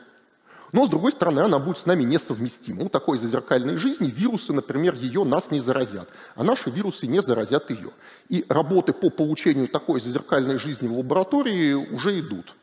Но, 0.72 0.86
с 0.86 0.88
другой 0.88 1.10
стороны, 1.12 1.40
она 1.40 1.58
будет 1.58 1.78
с 1.78 1.86
нами 1.86 2.04
несовместима. 2.04 2.82
У 2.82 2.88
такой 2.88 3.18
зазеркальной 3.18 3.76
жизни 3.76 4.08
вирусы, 4.08 4.52
например, 4.52 4.94
ее 4.94 5.24
нас 5.24 5.50
не 5.50 5.60
заразят, 5.60 6.08
а 6.36 6.44
наши 6.44 6.70
вирусы 6.70 7.06
не 7.06 7.20
заразят 7.20 7.70
ее. 7.70 7.90
И 8.28 8.44
работы 8.48 8.92
по 8.92 9.10
получению 9.10 9.66
такой 9.68 10.00
зазеркальной 10.00 10.58
жизни 10.58 10.86
в 10.86 10.96
лаборатории 10.96 11.72
уже 11.72 12.20
идут. 12.20 12.54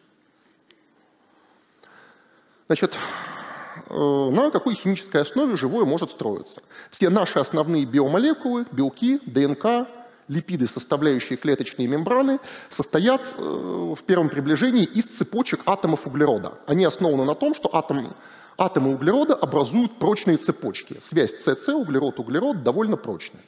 Значит, 2.68 2.98
на 3.90 4.52
какой 4.52 4.76
химической 4.76 5.22
основе 5.22 5.56
живое 5.56 5.86
может 5.86 6.12
строиться? 6.12 6.62
Все 6.92 7.10
наши 7.10 7.40
основные 7.40 7.86
биомолекулы, 7.86 8.66
белки, 8.72 9.20
ДНК, 9.26 9.88
липиды, 10.28 10.68
составляющие 10.68 11.38
клеточные 11.38 11.88
мембраны, 11.88 12.40
состоят 12.70 13.22
э, 13.38 13.42
в 13.42 14.04
первом 14.04 14.30
приближении 14.30 14.84
из 14.84 15.06
цепочек 15.06 15.62
атомов 15.66 16.06
углерода. 16.08 16.54
Они 16.66 16.86
основаны 16.86 17.24
на 17.26 17.34
том, 17.34 17.54
что 17.56 17.74
атом, 17.74 18.16
атомы 18.58 18.94
углерода 18.94 19.36
образуют 19.36 19.98
прочные 19.98 20.38
цепочки. 20.38 20.98
Связь 21.00 21.36
СС, 21.40 21.70
углерод-углерод, 21.70 22.64
довольно 22.64 22.98
прочная. 22.98 23.44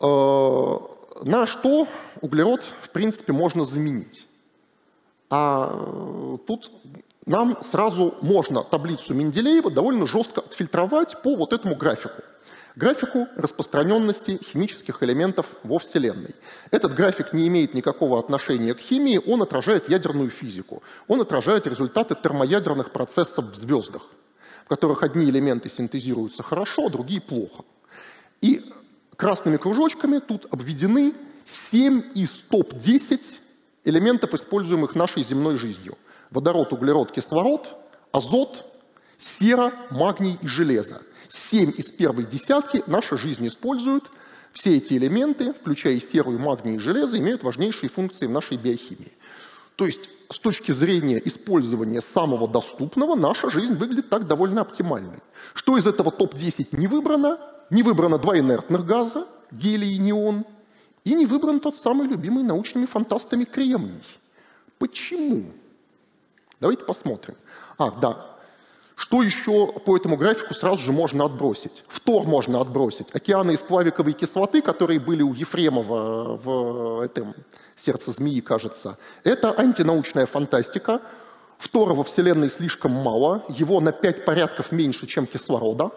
Э, 0.00 0.78
на 1.22 1.46
что 1.46 1.86
углерод, 2.20 2.64
в 2.82 2.90
принципе, 2.90 3.32
можно 3.32 3.64
заменить? 3.64 4.26
А 5.30 5.70
э, 5.74 6.38
тут 6.46 6.70
нам 7.28 7.58
сразу 7.62 8.14
можно 8.22 8.64
таблицу 8.64 9.14
Менделеева 9.14 9.70
довольно 9.70 10.06
жестко 10.06 10.40
отфильтровать 10.40 11.22
по 11.22 11.36
вот 11.36 11.52
этому 11.52 11.76
графику 11.76 12.22
графику 12.78 13.26
распространенности 13.34 14.38
химических 14.42 15.02
элементов 15.02 15.46
во 15.64 15.80
Вселенной. 15.80 16.36
Этот 16.70 16.94
график 16.94 17.32
не 17.32 17.48
имеет 17.48 17.74
никакого 17.74 18.20
отношения 18.20 18.72
к 18.72 18.78
химии, 18.78 19.20
он 19.26 19.42
отражает 19.42 19.88
ядерную 19.88 20.30
физику, 20.30 20.82
он 21.08 21.20
отражает 21.20 21.66
результаты 21.66 22.14
термоядерных 22.14 22.92
процессов 22.92 23.46
в 23.46 23.56
звездах, 23.56 24.02
в 24.64 24.68
которых 24.68 25.02
одни 25.02 25.28
элементы 25.28 25.68
синтезируются 25.68 26.44
хорошо, 26.44 26.86
а 26.86 26.90
другие 26.90 27.20
плохо. 27.20 27.64
И 28.40 28.64
красными 29.16 29.56
кружочками 29.56 30.20
тут 30.20 30.46
обведены 30.52 31.14
7 31.44 32.02
из 32.14 32.30
топ-10 32.48 33.20
элементов, 33.84 34.34
используемых 34.34 34.94
нашей 34.94 35.24
земной 35.24 35.56
жизнью. 35.56 35.98
Водород, 36.30 36.72
углерод, 36.72 37.12
кислород, 37.12 37.68
азот, 38.12 38.66
сера, 39.16 39.72
магний 39.90 40.38
и 40.40 40.46
железо. 40.46 41.00
Семь 41.28 41.72
из 41.76 41.90
первой 41.92 42.24
десятки 42.24 42.82
наша 42.86 43.16
жизнь 43.16 43.46
использует. 43.46 44.04
Все 44.52 44.76
эти 44.76 44.94
элементы, 44.94 45.52
включая 45.52 46.00
серу, 46.00 46.32
магний 46.38 46.76
и 46.76 46.78
железо, 46.78 47.18
имеют 47.18 47.42
важнейшие 47.42 47.90
функции 47.90 48.26
в 48.26 48.30
нашей 48.30 48.56
биохимии. 48.56 49.12
То 49.76 49.86
есть 49.86 50.08
с 50.30 50.38
точки 50.38 50.72
зрения 50.72 51.20
использования 51.24 52.00
самого 52.00 52.48
доступного, 52.48 53.14
наша 53.14 53.50
жизнь 53.50 53.74
выглядит 53.74 54.10
так 54.10 54.26
довольно 54.26 54.62
оптимальной. 54.62 55.20
Что 55.54 55.78
из 55.78 55.86
этого 55.86 56.10
топ-10 56.10 56.76
не 56.76 56.86
выбрано? 56.86 57.38
Не 57.70 57.82
выбрано 57.82 58.18
два 58.18 58.38
инертных 58.38 58.84
газа, 58.84 59.26
гелий 59.50 59.94
и 59.94 59.98
неон, 59.98 60.44
и 61.04 61.14
не 61.14 61.26
выбран 61.26 61.60
тот 61.60 61.76
самый 61.76 62.08
любимый 62.08 62.42
научными 62.42 62.86
фантастами 62.86 63.44
кремний. 63.44 64.02
Почему? 64.78 65.52
Давайте 66.60 66.84
посмотрим. 66.84 67.36
А, 67.76 67.90
да, 67.90 68.38
что 68.98 69.22
еще 69.22 69.68
по 69.86 69.96
этому 69.96 70.16
графику 70.16 70.54
сразу 70.54 70.82
же 70.82 70.92
можно 70.92 71.24
отбросить? 71.24 71.84
Фтор 71.86 72.24
можно 72.26 72.60
отбросить. 72.60 73.14
Океаны 73.14 73.52
из 73.52 73.62
плавиковой 73.62 74.12
кислоты, 74.12 74.60
которые 74.60 74.98
были 74.98 75.22
у 75.22 75.32
Ефремова 75.32 76.36
в 76.36 77.00
этом 77.04 77.34
сердце 77.76 78.10
змеи, 78.10 78.40
кажется, 78.40 78.98
это 79.22 79.56
антинаучная 79.56 80.26
фантастика. 80.26 81.00
Фтора 81.58 81.94
во 81.94 82.02
Вселенной 82.02 82.48
слишком 82.48 82.90
мало, 82.90 83.44
его 83.48 83.80
на 83.80 83.92
пять 83.92 84.24
порядков 84.24 84.72
меньше, 84.72 85.06
чем 85.06 85.26
кислорода. 85.26 85.92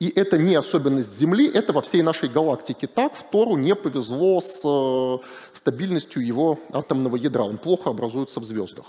И 0.00 0.08
это 0.08 0.36
не 0.36 0.56
особенность 0.56 1.14
Земли, 1.14 1.48
это 1.48 1.72
во 1.72 1.82
всей 1.82 2.02
нашей 2.02 2.28
галактике 2.28 2.88
так. 2.88 3.14
Фтору 3.14 3.56
не 3.56 3.76
повезло 3.76 4.40
с 4.40 4.62
э, 4.64 5.18
стабильностью 5.54 6.26
его 6.26 6.58
атомного 6.72 7.14
ядра, 7.16 7.44
он 7.44 7.58
плохо 7.58 7.90
образуется 7.90 8.40
в 8.40 8.44
звездах. 8.44 8.86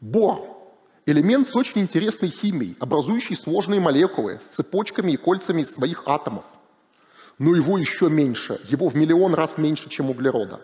Бор 0.00 0.58
Элемент 1.08 1.48
с 1.48 1.56
очень 1.56 1.80
интересной 1.80 2.28
химией, 2.28 2.76
образующий 2.80 3.34
сложные 3.34 3.80
молекулы 3.80 4.38
с 4.42 4.44
цепочками 4.44 5.12
и 5.12 5.16
кольцами 5.16 5.62
из 5.62 5.70
своих 5.70 6.02
атомов. 6.04 6.44
Но 7.38 7.54
его 7.54 7.78
еще 7.78 8.10
меньше, 8.10 8.60
его 8.68 8.90
в 8.90 8.94
миллион 8.94 9.32
раз 9.32 9.56
меньше, 9.56 9.88
чем 9.88 10.10
углерода. 10.10 10.60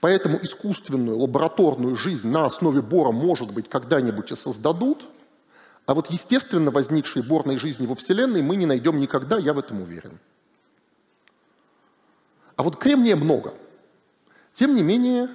Поэтому 0.00 0.38
искусственную 0.40 1.18
лабораторную 1.18 1.96
жизнь 1.96 2.28
на 2.28 2.46
основе 2.46 2.80
бора, 2.80 3.10
может 3.10 3.52
быть, 3.52 3.68
когда-нибудь 3.68 4.30
и 4.30 4.36
создадут, 4.36 5.04
а 5.84 5.94
вот 5.94 6.12
естественно 6.12 6.70
возникшей 6.70 7.22
борной 7.22 7.56
жизни 7.56 7.84
во 7.84 7.96
Вселенной 7.96 8.40
мы 8.40 8.54
не 8.54 8.66
найдем 8.66 9.00
никогда, 9.00 9.36
я 9.36 9.52
в 9.52 9.58
этом 9.58 9.80
уверен. 9.80 10.20
А 12.54 12.62
вот 12.62 12.76
кремния 12.76 13.16
много. 13.16 13.52
Тем 14.54 14.76
не 14.76 14.84
менее, 14.84 15.28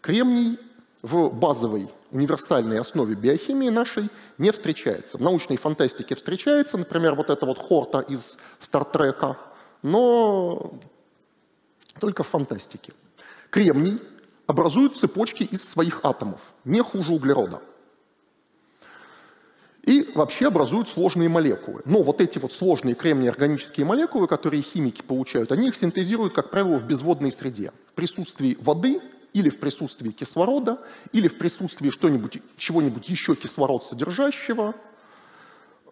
кремний 0.00 0.58
в 1.00 1.28
базовой 1.28 1.88
универсальной 2.14 2.80
основе 2.80 3.14
биохимии 3.14 3.68
нашей 3.68 4.08
не 4.38 4.50
встречается. 4.50 5.18
В 5.18 5.20
научной 5.20 5.56
фантастике 5.56 6.14
встречается, 6.14 6.78
например, 6.78 7.14
вот 7.14 7.30
это 7.30 7.44
вот 7.44 7.58
Хорта 7.58 8.00
из 8.00 8.38
Стартрека, 8.60 9.36
но 9.82 10.78
только 12.00 12.22
в 12.22 12.28
фантастике. 12.28 12.92
Кремний 13.50 14.00
образует 14.46 14.96
цепочки 14.96 15.42
из 15.42 15.68
своих 15.68 16.00
атомов, 16.04 16.40
не 16.64 16.80
хуже 16.82 17.12
углерода. 17.12 17.60
И 19.82 20.10
вообще 20.14 20.46
образуют 20.46 20.88
сложные 20.88 21.28
молекулы. 21.28 21.82
Но 21.84 22.02
вот 22.02 22.22
эти 22.22 22.38
вот 22.38 22.52
сложные 22.52 22.94
кремнии 22.94 23.28
органические 23.28 23.84
молекулы, 23.84 24.26
которые 24.26 24.62
химики 24.62 25.02
получают, 25.02 25.52
они 25.52 25.68
их 25.68 25.76
синтезируют, 25.76 26.32
как 26.32 26.50
правило, 26.50 26.78
в 26.78 26.86
безводной 26.86 27.30
среде. 27.30 27.70
В 27.90 27.92
присутствии 27.92 28.56
воды 28.60 29.02
или 29.34 29.50
в 29.50 29.58
присутствии 29.58 30.12
кислорода, 30.12 30.78
или 31.12 31.28
в 31.28 31.36
присутствии 31.36 31.90
что-нибудь, 31.90 32.40
чего-нибудь 32.56 33.08
еще 33.08 33.34
кислород 33.34 33.84
содержащего, 33.84 34.74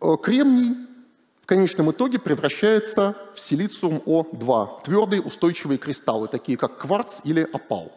э, 0.00 0.16
кремний 0.22 0.76
в 1.42 1.46
конечном 1.46 1.90
итоге 1.90 2.20
превращается 2.20 3.16
в 3.34 3.40
силициум 3.40 3.96
О2, 4.06 4.84
твердые 4.84 5.20
устойчивые 5.20 5.76
кристаллы, 5.76 6.28
такие 6.28 6.56
как 6.56 6.78
кварц 6.78 7.20
или 7.24 7.46
опал. 7.52 7.92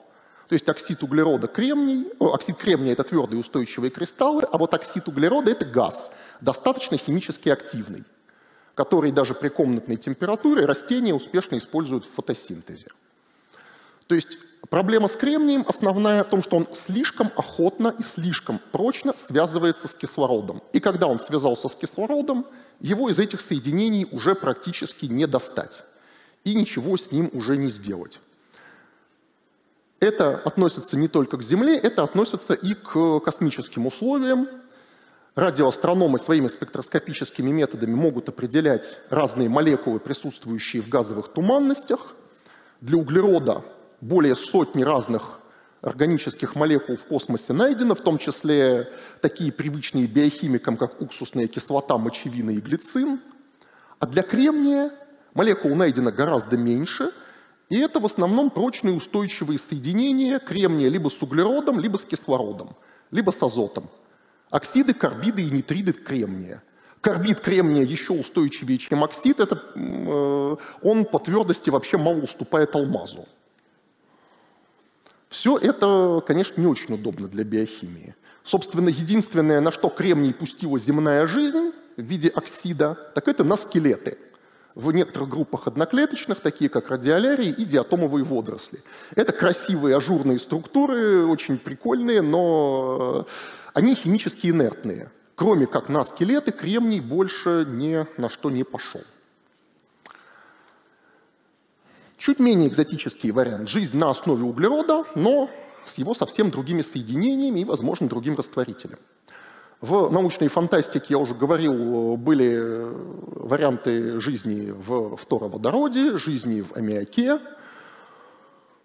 То 0.48 0.54
есть 0.54 0.68
оксид 0.68 1.04
углерода 1.04 1.48
кремний, 1.48 2.08
о, 2.20 2.34
оксид 2.34 2.58
кремния 2.58 2.94
это 2.94 3.04
твердые 3.04 3.40
устойчивые 3.40 3.92
кристаллы, 3.92 4.44
а 4.52 4.58
вот 4.58 4.74
оксид 4.74 5.08
углерода 5.08 5.52
это 5.52 5.66
газ, 5.66 6.12
достаточно 6.42 6.98
химически 6.98 7.50
активный, 7.50 8.04
который 8.74 9.12
даже 9.12 9.36
при 9.36 9.50
комнатной 9.50 9.98
температуре 9.98 10.66
растения 10.66 11.14
успешно 11.14 11.58
используют 11.58 12.04
в 12.06 12.12
фотосинтезе. 12.14 12.88
То 14.08 14.16
есть 14.16 14.38
Проблема 14.70 15.08
с 15.08 15.16
кремнием 15.16 15.64
основная 15.68 16.24
в 16.24 16.30
том, 16.30 16.42
что 16.42 16.58
он 16.58 16.68
слишком 16.72 17.32
охотно 17.36 17.94
и 18.00 18.04
слишком 18.04 18.60
прочно 18.72 19.14
связывается 19.16 19.88
с 19.88 19.96
кислородом. 19.96 20.62
И 20.74 20.80
когда 20.80 21.08
он 21.08 21.20
связался 21.20 21.70
с 21.70 21.76
кислородом, 21.76 22.46
его 22.80 23.10
из 23.10 23.20
этих 23.20 23.42
соединений 23.42 24.08
уже 24.12 24.34
практически 24.34 25.06
не 25.06 25.28
достать. 25.28 25.84
И 26.44 26.56
ничего 26.56 26.98
с 26.98 27.12
ним 27.12 27.30
уже 27.34 27.58
не 27.58 27.70
сделать. 27.70 28.20
Это 30.00 30.38
относится 30.38 30.98
не 30.98 31.08
только 31.08 31.38
к 31.38 31.44
Земле, 31.44 31.78
это 31.78 32.04
относится 32.04 32.54
и 32.54 32.74
к 32.74 33.20
космическим 33.20 33.86
условиям. 33.86 34.48
Радиоастрономы 35.36 36.18
своими 36.18 36.48
спектроскопическими 36.48 37.52
методами 37.52 37.94
могут 37.94 38.30
определять 38.30 38.98
разные 39.10 39.50
молекулы, 39.50 40.00
присутствующие 40.00 40.82
в 40.82 40.90
газовых 40.90 41.28
туманностях. 41.28 42.16
Для 42.82 42.98
углерода 42.98 43.64
более 44.06 44.36
сотни 44.36 44.84
разных 44.84 45.40
органических 45.82 46.56
молекул 46.56 46.96
в 46.96 47.06
космосе 47.06 47.54
найдено, 47.54 47.96
в 47.96 48.02
том 48.02 48.18
числе 48.18 48.92
такие 49.22 49.52
привычные 49.52 50.08
биохимикам, 50.08 50.78
как 50.78 51.02
уксусная 51.02 51.48
кислота, 51.48 51.98
мочевина 51.98 52.52
и 52.52 52.58
глицин. 52.58 53.20
А 54.00 54.08
для 54.08 54.24
кремния 54.24 54.92
молекул 55.34 55.76
найдено 55.76 56.12
гораздо 56.12 56.58
меньше, 56.58 57.12
и 57.70 57.80
это 57.80 58.00
в 58.00 58.06
основном 58.06 58.52
прочные 58.52 58.96
устойчивые 58.96 59.58
соединения 59.58 60.40
кремния 60.40 60.90
либо 60.90 61.10
с 61.10 61.22
углеродом, 61.22 61.80
либо 61.80 61.98
с 61.98 62.06
кислородом, 62.06 62.76
либо 63.12 63.32
с 63.32 63.42
азотом. 63.42 63.90
Оксиды, 64.52 64.94
карбиды 64.94 65.42
и 65.42 65.50
нитриды 65.50 65.94
кремния. 65.94 66.62
Карбид 67.02 67.40
кремния 67.40 67.84
еще 67.84 68.14
устойчивее, 68.14 68.78
чем 68.78 69.04
оксид. 69.04 69.40
Это, 69.40 69.62
э, 69.76 70.56
он 70.82 71.06
по 71.06 71.20
твердости 71.20 71.70
вообще 71.72 71.98
мало 71.98 72.18
уступает 72.18 72.76
алмазу. 72.76 73.28
Все 75.30 75.58
это, 75.58 76.24
конечно, 76.26 76.60
не 76.62 76.68
очень 76.68 76.96
удобно 76.96 77.28
для 77.28 77.44
биохимии. 77.44 78.16
Собственно, 78.44 78.90
единственное, 78.90 79.60
на 79.60 79.72
что 79.72 79.90
кремний 79.90 80.34
пустила 80.34 80.78
земная 80.78 81.26
жизнь 81.26 81.72
в 81.98 82.02
виде 82.02 82.30
оксида, 82.30 82.98
так 83.16 83.28
это 83.28 83.44
на 83.44 83.56
скелеты. 83.58 84.18
В 84.76 84.92
некоторых 84.92 85.30
группах 85.30 85.68
одноклеточных, 85.68 86.42
такие 86.42 86.70
как 86.70 86.90
радиолярии 86.90 87.50
и 87.50 87.64
диатомовые 87.64 88.26
водоросли. 88.26 88.84
Это 89.16 89.32
красивые 89.32 89.96
ажурные 89.96 90.38
структуры, 90.38 91.26
очень 91.26 91.58
прикольные, 91.58 92.22
но 92.22 93.26
они 93.74 93.96
химически 93.96 94.48
инертные. 94.48 95.10
Кроме 95.36 95.66
как 95.66 95.90
на 95.90 96.04
скелеты, 96.04 96.52
кремний 96.52 97.00
больше 97.00 97.66
ни 97.68 98.06
на 98.20 98.30
что 98.30 98.50
не 98.50 98.64
пошел. 98.64 99.02
Чуть 102.26 102.40
менее 102.40 102.70
экзотический 102.70 103.30
вариант– 103.30 103.70
жизнь 103.70 103.96
на 103.96 104.10
основе 104.10 104.44
углерода, 104.44 105.04
но 105.14 105.48
с 105.86 106.00
его 106.00 106.16
совсем 106.16 106.50
другими 106.50 106.82
соединениями 106.82 107.60
и, 107.60 107.66
возможно, 107.66 108.08
другим 108.08 108.36
растворителем. 108.36 108.98
В 109.80 110.10
научной 110.10 110.48
фантастике, 110.48 111.06
я 111.10 111.20
уже 111.20 111.36
говорил, 111.36 112.18
были 112.18 112.58
варианты 113.36 114.20
жизни 114.20 114.72
в 114.72 115.18
фтороводороде, 115.18 116.18
жизни 116.18 116.62
в 116.62 116.76
аммиаке. 116.76 117.38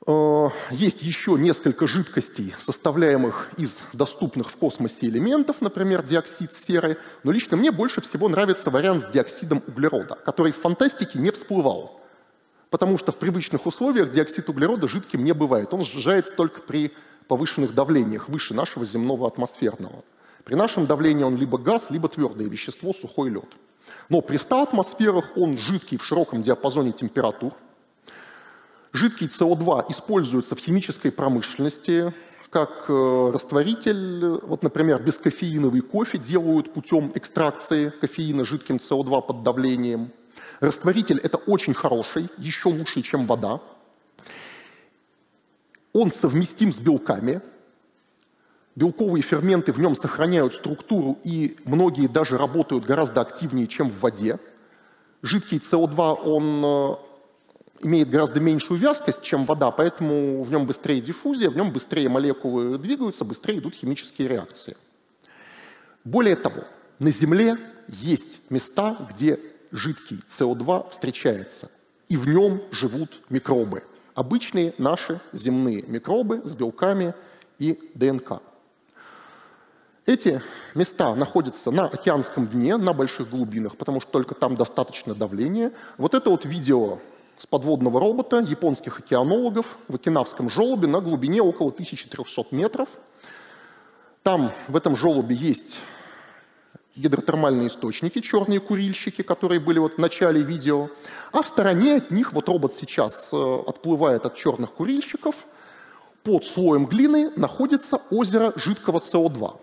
Э, 0.06 0.48
есть 0.70 1.00
еще 1.00 1.38
несколько 1.38 1.86
жидкостей, 1.86 2.54
составляемых 2.58 3.48
из 3.56 3.80
доступных 3.94 4.50
в 4.50 4.56
космосе 4.56 5.06
элементов, 5.06 5.62
например, 5.62 6.02
диоксид 6.02 6.52
серы. 6.52 6.98
Но 7.24 7.32
лично 7.32 7.56
мне 7.56 7.72
больше 7.72 8.02
всего 8.02 8.28
нравится 8.28 8.68
вариант 8.68 9.04
с 9.04 9.08
диоксидом 9.08 9.62
углерода, 9.66 10.18
который 10.26 10.52
в 10.52 10.58
фантастике 10.58 11.18
не 11.18 11.30
всплывал 11.30 11.99
потому 12.70 12.96
что 12.96 13.12
в 13.12 13.16
привычных 13.16 13.66
условиях 13.66 14.10
диоксид 14.10 14.48
углерода 14.48 14.88
жидким 14.88 15.24
не 15.24 15.32
бывает. 15.32 15.74
Он 15.74 15.84
сжижается 15.84 16.34
только 16.34 16.62
при 16.62 16.92
повышенных 17.28 17.74
давлениях, 17.74 18.28
выше 18.28 18.54
нашего 18.54 18.84
земного 18.84 19.26
атмосферного. 19.26 20.04
При 20.44 20.54
нашем 20.54 20.86
давлении 20.86 21.24
он 21.24 21.36
либо 21.36 21.58
газ, 21.58 21.90
либо 21.90 22.08
твердое 22.08 22.48
вещество, 22.48 22.92
сухой 22.92 23.30
лед. 23.30 23.48
Но 24.08 24.20
при 24.20 24.36
100 24.36 24.62
атмосферах 24.62 25.26
он 25.36 25.58
жидкий 25.58 25.98
в 25.98 26.04
широком 26.04 26.42
диапазоне 26.42 26.92
температур. 26.92 27.52
Жидкий 28.92 29.28
СО2 29.28 29.86
используется 29.90 30.56
в 30.56 30.58
химической 30.58 31.12
промышленности 31.12 32.12
как 32.50 32.86
э, 32.88 33.30
растворитель. 33.32 34.40
Вот, 34.42 34.64
например, 34.64 35.00
бескофеиновый 35.00 35.82
кофе 35.82 36.18
делают 36.18 36.72
путем 36.72 37.12
экстракции 37.14 37.90
кофеина 38.00 38.44
жидким 38.44 38.76
СО2 38.76 39.26
под 39.26 39.42
давлением. 39.44 40.10
Растворитель– 40.60 41.18
это 41.22 41.38
очень 41.38 41.74
хороший, 41.74 42.28
еще 42.38 42.68
лучше, 42.68 43.02
чем 43.02 43.26
вода. 43.26 43.60
Он 45.92 46.12
совместим 46.12 46.72
с 46.72 46.80
белками. 46.80 47.40
Белковые 48.76 49.22
ферменты 49.22 49.72
в 49.72 49.80
нем 49.80 49.96
сохраняют 49.96 50.54
структуру, 50.54 51.18
и 51.24 51.56
многие 51.64 52.06
даже 52.06 52.38
работают 52.38 52.84
гораздо 52.84 53.20
активнее, 53.20 53.66
чем 53.66 53.90
в 53.90 54.00
воде. 54.00 54.38
Жидкий 55.22 55.58
СО2, 55.58 56.22
он 56.24 56.64
э, 56.64 56.96
имеет 57.86 58.08
гораздо 58.08 58.40
меньшую 58.40 58.78
вязкость, 58.78 59.22
чем 59.22 59.44
вода, 59.44 59.70
поэтому 59.70 60.42
в 60.42 60.50
нем 60.50 60.66
быстрее 60.66 61.00
диффузия, 61.00 61.50
в 61.50 61.56
нем 61.56 61.72
быстрее 61.72 62.08
молекулы 62.08 62.78
двигаются, 62.78 63.24
быстрее 63.24 63.58
идут 63.58 63.74
химические 63.74 64.28
реакции. 64.28 64.76
Более 66.04 66.36
того, 66.36 66.64
на 66.98 67.10
Земле 67.10 67.58
есть 67.88 68.40
места, 68.50 68.96
где 69.10 69.38
жидкий 69.72 70.20
СО2 70.28 70.90
встречается, 70.90 71.70
и 72.08 72.16
в 72.16 72.28
нем 72.28 72.60
живут 72.70 73.10
микробы. 73.28 73.82
Обычные 74.14 74.74
наши 74.78 75.20
земные 75.32 75.82
микробы 75.82 76.42
с 76.44 76.54
белками 76.54 77.14
и 77.58 77.90
ДНК. 77.94 78.42
Эти 80.06 80.42
места 80.74 81.14
находятся 81.14 81.70
на 81.70 81.86
океанском 81.86 82.46
дне, 82.46 82.76
на 82.76 82.92
больших 82.92 83.30
глубинах, 83.30 83.76
потому 83.76 84.00
что 84.00 84.10
только 84.10 84.34
там 84.34 84.56
достаточно 84.56 85.14
давления. 85.14 85.72
Вот 85.98 86.14
это 86.14 86.30
вот 86.30 86.44
видео 86.44 86.98
с 87.38 87.46
подводного 87.46 88.00
робота 88.00 88.40
японских 88.40 88.98
океанологов 88.98 89.78
в 89.88 89.94
окинавском 89.94 90.50
желобе 90.50 90.88
на 90.88 91.00
глубине 91.00 91.42
около 91.42 91.70
1300 91.70 92.46
метров. 92.50 92.88
Там 94.22 94.52
в 94.68 94.76
этом 94.76 94.96
желобе 94.96 95.34
есть 95.34 95.78
гидротермальные 97.00 97.68
источники, 97.68 98.20
черные 98.20 98.60
курильщики, 98.60 99.22
которые 99.22 99.60
были 99.60 99.78
вот 99.78 99.94
в 99.94 99.98
начале 99.98 100.42
видео. 100.42 100.88
А 101.32 101.42
в 101.42 101.48
стороне 101.48 101.96
от 101.96 102.10
них, 102.10 102.32
вот 102.32 102.48
робот 102.48 102.74
сейчас 102.74 103.30
э, 103.32 103.58
отплывает 103.66 104.26
от 104.26 104.36
черных 104.36 104.72
курильщиков, 104.72 105.34
под 106.22 106.44
слоем 106.44 106.86
глины 106.86 107.30
находится 107.36 108.00
озеро 108.10 108.52
жидкого 108.56 109.00
СО2, 109.00 109.56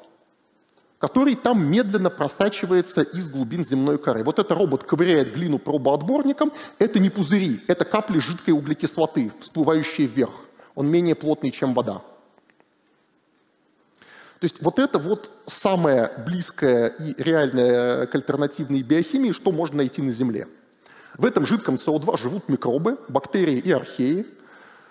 который 0.98 1.36
там 1.36 1.64
медленно 1.64 2.10
просачивается 2.10 3.02
из 3.04 3.30
глубин 3.30 3.64
земной 3.64 4.00
коры. 4.00 4.24
Вот 4.24 4.40
этот 4.40 4.58
робот 4.58 4.84
ковыряет 4.84 5.36
глину 5.36 5.60
пробоотборником. 5.60 6.52
Это 6.80 7.00
не 7.00 7.10
пузыри, 7.10 7.62
это 7.68 7.86
капли 7.86 8.20
жидкой 8.20 8.56
углекислоты, 8.56 9.32
всплывающие 9.40 10.08
вверх. 10.08 10.34
Он 10.74 10.90
менее 10.90 11.16
плотный, 11.16 11.52
чем 11.52 11.74
вода. 11.74 12.02
То 14.40 14.46
есть 14.46 14.58
вот 14.62 14.78
это 14.78 15.00
вот 15.00 15.32
самое 15.48 16.12
близкое 16.26 16.90
и 16.90 17.22
реальное 17.22 18.06
к 18.06 18.14
альтернативной 18.14 18.84
биохимии, 18.84 19.32
что 19.32 19.52
можно 19.52 19.78
найти 19.78 20.02
на 20.02 20.12
Земле. 20.12 20.48
В 21.18 21.26
этом 21.26 21.48
жидком 21.48 21.76
СО2 21.76 22.22
живут 22.22 22.48
микробы, 22.48 23.00
бактерии 23.08 23.58
и 23.58 23.72
археи, 23.72 24.28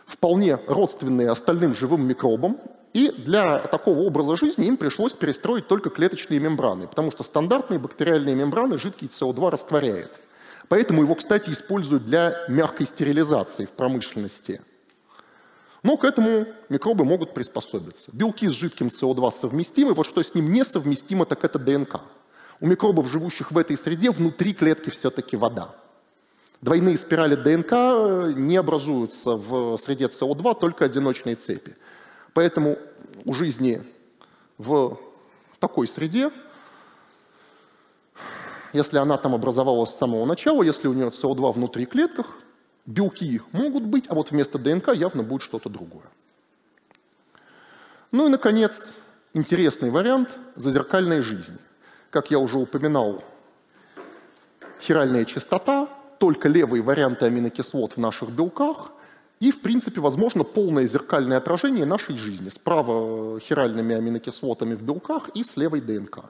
вполне 0.05 0.59
родственные 0.67 1.31
остальным 1.31 1.75
живым 1.75 2.07
микробам, 2.07 2.59
и 2.93 3.11
для 3.11 3.61
такого 3.61 4.01
образа 4.01 4.37
жизни 4.37 4.67
им 4.67 4.77
пришлось 4.77 5.13
перестроить 5.13 5.69
только 5.69 5.91
клеточные 5.91 6.41
мембраны, 6.41 6.89
потому 6.89 7.13
что 7.13 7.23
стандартные 7.23 7.79
бактериальные 7.79 8.35
мембраны 8.35 8.79
жидкий 8.79 9.07
СО2 9.07 9.51
растворяет. 9.51 10.21
Поэтому 10.69 11.03
его, 11.03 11.15
кстати, 11.15 11.51
используют 11.51 12.07
для 12.07 12.35
мягкой 12.49 12.87
стерилизации 12.87 13.67
в 13.67 13.71
промышленности– 13.71 14.61
но 15.87 15.97
к 15.97 16.05
этому 16.05 16.47
микробы 16.69 17.05
могут 17.05 17.33
приспособиться. 17.33 18.11
Белки 18.13 18.49
с 18.49 18.53
жидким 18.55 18.89
СО2 18.89 19.31
совместимы, 19.31 19.95
вот 19.95 20.05
что 20.05 20.21
с 20.21 20.35
ним 20.35 20.53
несовместимо, 20.53 21.25
так 21.27 21.45
это 21.45 21.61
ДНК. 21.61 22.01
У 22.59 22.67
микробов, 22.67 23.09
живущих 23.09 23.53
в 23.53 23.57
этой 23.57 23.77
среде, 23.77 24.11
внутри 24.11 24.53
клетки 24.53 24.91
все-таки 24.91 25.37
вода. 25.37 25.77
Двойные 26.61 26.99
спирали 26.99 27.37
ДНК 27.37 27.73
э, 27.73 28.33
не 28.35 28.57
образуются 28.57 29.37
в 29.37 29.79
среде 29.79 30.07
СО2, 30.07 30.59
только 30.59 30.87
одиночные 30.87 31.37
цепи. 31.37 31.77
Поэтому 32.35 32.79
у 33.25 33.33
жизни 33.33 33.81
в 34.59 34.99
такой 35.61 35.87
среде, 35.87 36.33
если 38.73 38.99
она 38.99 39.19
там 39.19 39.37
образовалась 39.37 39.91
с 39.91 39.99
самого 39.99 40.25
начала, 40.25 40.65
если 40.65 40.89
у 40.89 40.95
нее 40.95 41.11
СО2 41.11 41.53
внутри 41.53 41.87
клетках, 41.87 42.27
белки 42.87 43.41
могут 43.53 43.85
быть, 43.85 44.07
а 44.09 44.15
вот 44.15 44.31
вместо 44.31 44.59
ДНК 44.59 44.95
явно 44.95 45.23
будет 45.23 45.43
что-то 45.43 45.69
другое. 45.69 46.05
Ну 48.13 48.27
и, 48.27 48.31
наконец, 48.31 48.95
интересный 49.35 49.91
вариант 49.91 50.37
зазеркальной 50.55 51.21
жизни. 51.21 51.59
Как 52.11 52.31
я 52.31 52.39
уже 52.39 52.57
упоминал, 52.57 53.23
хиральная 54.81 55.25
частота, 55.25 55.89
только 56.19 56.49
левые 56.49 56.83
варианты 56.83 57.27
аминокислот 57.27 57.95
в 57.95 57.97
наших 57.99 58.31
белках 58.31 58.93
и, 59.41 59.51
в 59.51 59.61
принципе, 59.61 60.01
возможно 60.01 60.45
полное 60.45 60.87
зеркальное 60.87 61.37
отражение 61.37 61.85
нашей 61.85 62.17
жизни. 62.17 62.49
Справа 62.49 63.39
хиральными 63.41 63.95
аминокислотами 63.95 64.75
в 64.75 64.83
белках 64.83 65.29
и 65.35 65.43
с 65.43 65.57
левой 65.57 65.81
ДНК. 65.81 66.21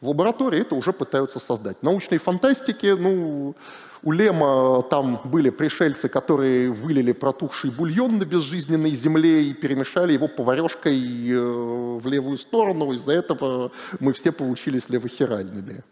В 0.00 0.08
лаборатории 0.08 0.60
это 0.60 0.74
уже 0.74 0.92
пытаются 0.92 1.40
создать. 1.40 1.78
В 1.80 1.82
научной 1.82 2.18
фантастике, 2.18 2.94
ну, 2.94 3.56
у 4.04 4.12
Лема 4.12 4.82
там 4.82 5.20
были 5.24 5.50
пришельцы, 5.50 6.08
которые 6.08 6.70
вылили 6.70 7.12
протухший 7.12 7.70
бульон 7.70 8.18
на 8.18 8.24
безжизненной 8.24 8.90
земле 8.90 9.44
и 9.44 9.54
перемешали 9.54 10.12
его 10.12 10.28
поварешкой 10.28 10.98
э, 11.30 11.38
в 11.38 12.06
левую 12.06 12.36
сторону. 12.36 12.92
Из-за 12.92 13.12
этого 13.12 13.70
мы 14.00 14.12
все 14.12 14.30
получились 14.30 14.90
левохиральными. 14.90 15.82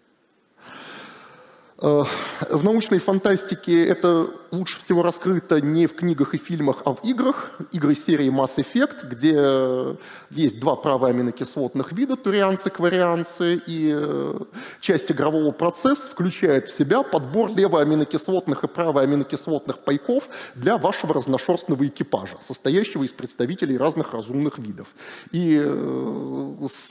Э, 1.79 2.05
в 2.51 2.65
научной 2.65 2.99
фантастике 2.99 3.87
это 3.87 4.29
лучше 4.53 4.79
всего 4.79 5.03
раскрыто 5.03 5.61
не 5.61 5.87
в 5.87 5.95
книгах 5.95 6.35
и 6.35 6.39
фильмах, 6.39 6.83
а 6.85 6.93
в 6.93 7.01
играх. 7.03 7.53
Игры 7.73 7.95
серии 7.95 8.29
Mass 8.29 8.59
Effect, 8.59 9.09
где 9.09 9.99
есть 10.31 10.61
два 10.61 10.77
правоаминокислотных 10.77 11.93
вида, 11.93 12.17
турианцы, 12.17 12.71
кварианцы, 12.71 13.61
и 13.67 13.91
э, 13.95 14.39
часть 14.81 15.11
игрового 15.11 15.51
процесса 15.53 16.11
включает 16.11 16.69
в 16.69 16.77
себя 16.77 17.03
подбор 17.03 17.51
левоаминокислотных 17.57 18.65
и 18.65 18.69
правоаминокислотных 18.69 19.79
пайков 19.79 20.29
для 20.55 20.77
вашего 20.77 21.15
разношерстного 21.15 21.87
экипажа, 21.87 22.37
состоящего 22.41 23.05
из 23.05 23.13
представителей 23.13 23.79
разных 23.79 24.13
разумных 24.13 24.59
видов. 24.59 24.89
И 25.31 25.59
э, 25.59 26.67
с 26.69 26.91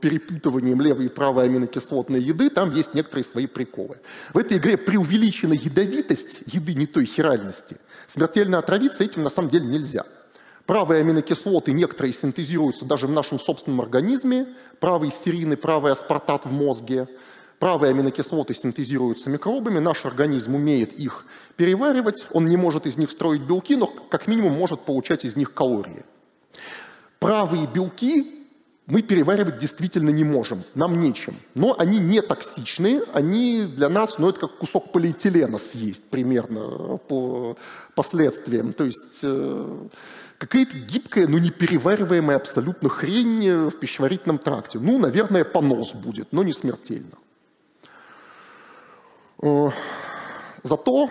перепутыванием 0.00 0.80
левой 0.80 1.06
и 1.06 1.08
правой 1.08 1.44
аминокислотной 1.44 2.20
еды 2.20 2.50
там 2.50 2.74
есть 2.74 2.94
некоторые 2.94 3.24
свои 3.24 3.46
приколы. 3.46 3.98
В 4.34 4.38
этой 4.38 4.58
игре 4.58 4.76
преувеличена 4.76 5.52
ядовитость 5.52 6.40
еды 6.46 6.74
не 6.74 6.86
той 6.96 7.04
хиральности. 7.04 7.76
Смертельно 8.06 8.56
отравиться 8.56 9.04
этим 9.04 9.22
на 9.22 9.28
самом 9.28 9.50
деле 9.50 9.66
нельзя. 9.66 10.06
Правые 10.64 11.02
аминокислоты 11.02 11.72
некоторые 11.72 12.14
синтезируются 12.14 12.86
даже 12.86 13.06
в 13.06 13.10
нашем 13.10 13.38
собственном 13.38 13.82
организме. 13.82 14.46
Правый 14.80 15.10
серийный, 15.10 15.58
правый 15.58 15.92
аспартат 15.92 16.46
в 16.46 16.50
мозге. 16.50 17.06
Правые 17.58 17.90
аминокислоты 17.90 18.54
синтезируются 18.54 19.28
микробами, 19.28 19.78
наш 19.78 20.06
организм 20.06 20.54
умеет 20.54 20.94
их 20.94 21.26
переваривать, 21.56 22.26
он 22.30 22.46
не 22.46 22.56
может 22.56 22.86
из 22.86 22.96
них 22.96 23.10
строить 23.10 23.42
белки, 23.42 23.76
но 23.76 23.86
как 23.86 24.26
минимум 24.26 24.54
может 24.54 24.86
получать 24.86 25.26
из 25.26 25.36
них 25.36 25.52
калории. 25.52 26.02
Правые 27.18 27.66
белки 27.66 28.35
мы 28.86 29.02
переваривать 29.02 29.58
действительно 29.58 30.10
не 30.10 30.22
можем, 30.22 30.64
нам 30.74 31.00
нечем. 31.00 31.36
Но 31.54 31.74
они 31.76 31.98
не 31.98 32.22
токсичны, 32.22 33.02
они 33.12 33.64
для 33.64 33.88
нас, 33.88 34.18
ну 34.18 34.28
это 34.28 34.40
как 34.40 34.58
кусок 34.58 34.92
полиэтилена 34.92 35.58
съесть 35.58 36.08
примерно 36.08 36.96
по 37.08 37.56
последствиям. 37.96 38.72
То 38.72 38.84
есть 38.84 39.20
э, 39.24 39.88
какая-то 40.38 40.78
гибкая, 40.78 41.26
но 41.26 41.38
не 41.38 41.50
перевариваемая 41.50 42.36
абсолютно 42.36 42.88
хрень 42.88 43.68
в 43.68 43.72
пищеварительном 43.72 44.38
тракте. 44.38 44.78
Ну, 44.78 44.98
наверное, 44.98 45.44
понос 45.44 45.92
будет, 45.92 46.32
но 46.32 46.44
не 46.44 46.52
смертельно. 46.52 47.18
Э, 49.42 49.70
зато 50.62 51.10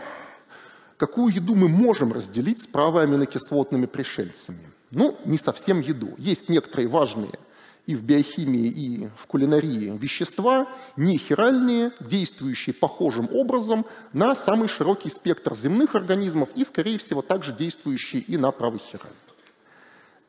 какую 0.95 1.33
еду 1.33 1.55
мы 1.55 1.67
можем 1.67 2.13
разделить 2.13 2.61
с 2.61 2.67
правоаминокислотными 2.67 3.85
пришельцами? 3.85 4.61
Ну, 4.91 5.17
не 5.25 5.37
совсем 5.37 5.81
еду. 5.81 6.15
Есть 6.17 6.47
некоторые 6.47 6.87
важные 6.87 7.37
и 7.85 7.95
в 7.95 8.03
биохимии, 8.03 8.67
и 8.67 9.09
в 9.17 9.27
кулинарии 9.27 9.95
вещества, 9.97 10.67
нехиральные, 10.97 11.91
действующие 11.99 12.73
похожим 12.73 13.29
образом 13.31 13.85
на 14.11 14.35
самый 14.35 14.67
широкий 14.67 15.09
спектр 15.09 15.55
земных 15.55 15.93
организмов 15.95 16.49
и, 16.55 16.63
скорее 16.63 16.97
всего, 16.97 17.21
также 17.21 17.53
действующие 17.53 18.21
и 18.23 18.37
на 18.37 18.51
правый 18.51 18.79
хираль. 18.79 19.13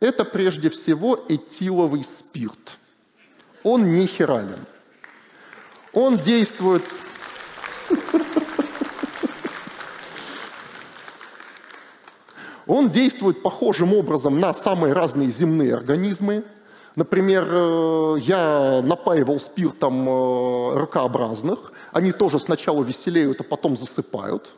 Это 0.01 0.25
прежде 0.25 0.69
всего 0.69 1.25
этиловый 1.29 2.05
спирт. 2.05 2.79
Он 3.63 3.95
не 3.95 4.07
хирален. 4.07 4.61
Он 5.93 6.19
действует... 6.19 6.83
Он 12.67 12.91
действует 12.91 13.43
похожим 13.45 13.95
образом 13.95 14.41
на 14.41 14.53
самые 14.53 14.93
разные 14.93 15.31
земные 15.31 15.73
организмы, 15.73 16.43
Например, 16.97 17.47
э, 17.47 18.17
я 18.23 18.81
напаивал 18.83 19.39
спиртом 19.39 20.09
э, 20.09 20.79
ракообразных. 20.79 21.73
Они 21.93 22.11
тоже 22.11 22.39
сначала 22.39 22.83
веселеют, 22.83 23.41
а 23.43 23.45
потом 23.45 23.77
засыпают. 23.77 24.51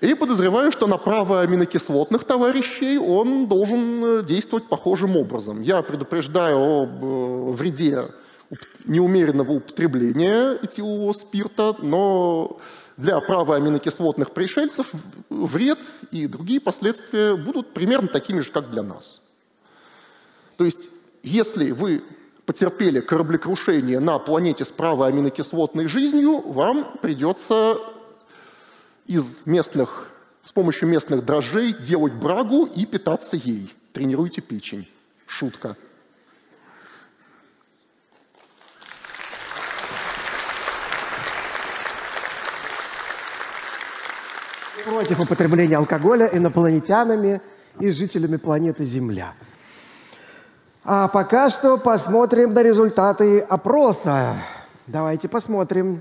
И 0.00 0.14
подозреваю, 0.14 0.70
что 0.70 0.86
на 0.86 0.98
право 0.98 1.40
аминокислотных 1.40 2.22
товарищей 2.22 2.96
он 2.98 3.48
должен 3.48 4.04
э, 4.04 4.22
действовать 4.22 4.68
похожим 4.68 5.16
образом. 5.16 5.62
Я 5.62 5.82
предупреждаю 5.82 6.82
об 6.82 7.54
вреде 7.56 8.04
неумеренного 8.84 9.50
употребления 9.50 10.56
этилового 10.62 11.12
спирта, 11.12 11.74
но 11.82 12.58
для 12.96 13.18
правоаминокислотных 13.18 14.30
пришельцев 14.30 14.92
вред 15.28 15.80
и 16.12 16.28
другие 16.28 16.60
последствия 16.60 17.34
будут 17.34 17.74
примерно 17.74 18.06
такими 18.06 18.38
же, 18.38 18.52
как 18.52 18.70
для 18.70 18.84
нас. 18.84 19.20
То 20.56 20.64
есть, 20.64 20.90
если 21.26 21.72
вы 21.72 22.04
потерпели 22.46 23.00
кораблекрушение 23.00 23.98
на 23.98 24.20
планете 24.20 24.64
с 24.64 24.70
правоаминокислотной 24.70 25.88
жизнью, 25.88 26.40
вам 26.40 26.98
придется 27.02 27.78
из 29.06 29.44
местных, 29.44 30.08
с 30.44 30.52
помощью 30.52 30.88
местных 30.88 31.24
дрожжей 31.24 31.72
делать 31.72 32.12
брагу 32.12 32.66
и 32.66 32.86
питаться 32.86 33.36
ей. 33.36 33.74
Тренируйте 33.92 34.40
печень. 34.40 34.88
Шутка. 35.26 35.76
Против 44.84 45.18
употребления 45.18 45.76
алкоголя 45.76 46.30
инопланетянами 46.32 47.40
и 47.80 47.90
жителями 47.90 48.36
планеты 48.36 48.86
Земля. 48.86 49.34
А 50.88 51.08
пока 51.08 51.50
что 51.50 51.78
посмотрим 51.78 52.54
на 52.54 52.62
результаты 52.62 53.40
опроса. 53.40 54.36
Давайте 54.86 55.28
посмотрим, 55.28 56.00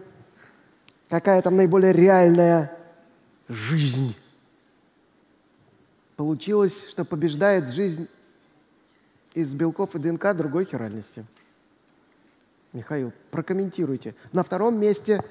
какая 1.10 1.42
там 1.42 1.56
наиболее 1.56 1.92
реальная 1.92 2.72
жизнь. 3.48 4.16
Получилось, 6.16 6.88
что 6.88 7.04
побеждает 7.04 7.72
жизнь 7.72 8.08
из 9.34 9.56
белков 9.56 9.96
и 9.96 9.98
ДНК 9.98 10.36
другой 10.36 10.66
хиральности. 10.66 11.26
Михаил, 12.72 13.12
прокомментируйте. 13.32 14.14
На 14.34 14.44
втором 14.44 14.80
месте, 14.80 15.24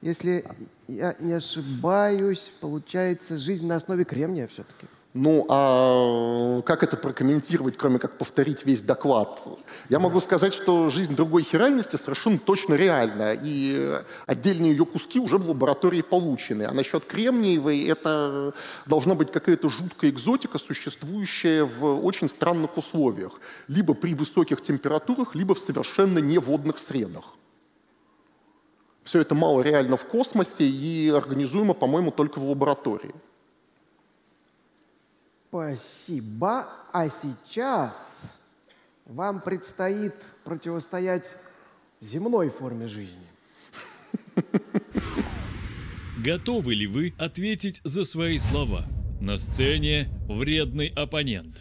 если 0.00 0.44
я 0.88 1.14
не 1.20 1.34
ошибаюсь, 1.34 2.52
получается 2.60 3.38
жизнь 3.38 3.68
на 3.68 3.76
основе 3.76 4.04
кремния 4.04 4.48
все-таки. 4.48 4.88
Ну, 5.14 5.46
а 5.48 6.60
как 6.62 6.82
это 6.82 6.98
прокомментировать, 6.98 7.78
кроме 7.78 7.98
как 7.98 8.18
повторить 8.18 8.66
весь 8.66 8.82
доклад? 8.82 9.42
Я 9.88 9.98
могу 9.98 10.20
сказать, 10.20 10.52
что 10.52 10.90
жизнь 10.90 11.16
другой 11.16 11.44
хиральности 11.44 11.96
совершенно 11.96 12.38
точно 12.38 12.74
реальна, 12.74 13.32
и 13.34 14.00
отдельные 14.26 14.72
ее 14.72 14.84
куски 14.84 15.18
уже 15.18 15.38
в 15.38 15.48
лаборатории 15.48 16.02
получены. 16.02 16.64
А 16.64 16.72
насчет 16.72 17.06
кремниевой, 17.06 17.84
это 17.84 18.52
должна 18.84 19.14
быть 19.14 19.32
какая-то 19.32 19.70
жуткая 19.70 20.10
экзотика, 20.10 20.58
существующая 20.58 21.64
в 21.64 22.04
очень 22.04 22.28
странных 22.28 22.76
условиях. 22.76 23.40
Либо 23.66 23.94
при 23.94 24.14
высоких 24.14 24.60
температурах, 24.60 25.34
либо 25.34 25.54
в 25.54 25.58
совершенно 25.58 26.18
неводных 26.18 26.78
средах. 26.78 27.24
Все 29.04 29.22
это 29.22 29.34
мало 29.34 29.62
реально 29.62 29.96
в 29.96 30.04
космосе 30.04 30.64
и 30.68 31.08
организуемо, 31.08 31.72
по-моему, 31.72 32.10
только 32.10 32.40
в 32.40 32.46
лаборатории. 32.46 33.14
Спасибо. 35.48 36.66
А 36.92 37.08
сейчас 37.08 38.34
вам 39.06 39.40
предстоит 39.40 40.12
противостоять 40.44 41.30
земной 42.00 42.50
форме 42.50 42.86
жизни. 42.86 43.26
Готовы 46.22 46.74
ли 46.74 46.86
вы 46.86 47.14
ответить 47.18 47.80
за 47.84 48.04
свои 48.04 48.38
слова? 48.38 48.84
На 49.20 49.36
сцене 49.36 50.08
вредный 50.28 50.92
оппонент. 50.94 51.56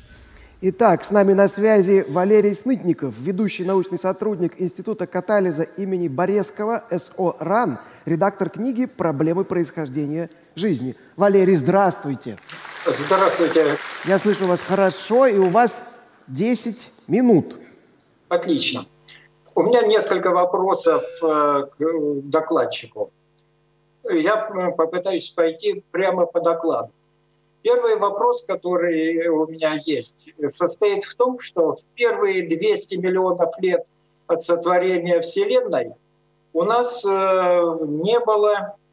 Итак, 0.60 1.06
с 1.06 1.12
нами 1.12 1.34
на 1.34 1.47
связи 1.47 2.04
Валерий 2.10 2.56
Снытников, 2.56 3.17
ведущий 3.19 3.63
научный 3.63 4.00
сотрудник 4.00 4.60
Института 4.60 5.08
катализа 5.08 5.63
имени 5.63 6.08
Борецкого 6.08 6.84
СО 6.91 7.38
РАН, 7.39 7.80
редактор 8.06 8.50
книги 8.50 8.86
«Проблемы 8.86 9.45
происхождения 9.45 10.30
жизни». 10.56 10.95
Валерий, 11.15 11.56
здравствуйте. 11.56 12.38
Здравствуйте. 12.38 12.66
Я 14.06 14.19
слышу 14.19 14.45
вас 14.47 14.62
хорошо, 14.62 15.28
и 15.28 15.38
у 15.38 15.50
вас 15.50 15.84
10 16.28 16.89
минут. 17.08 17.56
Отлично. 18.30 18.86
У 19.56 19.63
меня 19.63 19.82
несколько 19.82 20.32
вопросов 20.32 21.04
э, 21.21 21.67
к 21.78 22.21
докладчику. 22.23 23.12
Я 24.04 24.50
э, 24.50 24.71
попытаюсь 24.71 25.30
пойти 25.30 25.84
прямо 25.91 26.26
по 26.26 26.39
докладу. 26.39 26.91
Первый 27.63 27.97
вопрос, 27.97 28.45
который 28.45 29.28
у 29.28 29.47
меня 29.47 29.78
есть, 29.86 30.30
состоит 30.47 31.04
в 31.04 31.15
том, 31.15 31.39
что 31.39 31.73
в 31.73 31.84
первые 31.95 32.47
200 32.47 32.95
миллионов 32.95 33.54
лет 33.60 33.86
от 34.28 34.41
сотворения 34.41 35.19
Вселенной 35.21 35.93
у 36.54 36.63
нас 36.63 37.04
э, 37.06 37.10
не 37.10 38.19
было, 38.19 38.54
э, 38.54 38.87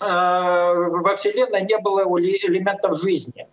во 0.00 1.16
Вселенной 1.16 1.62
не 1.62 1.78
было 1.78 2.06
элементов 2.46 2.98
жизни. 2.98 3.48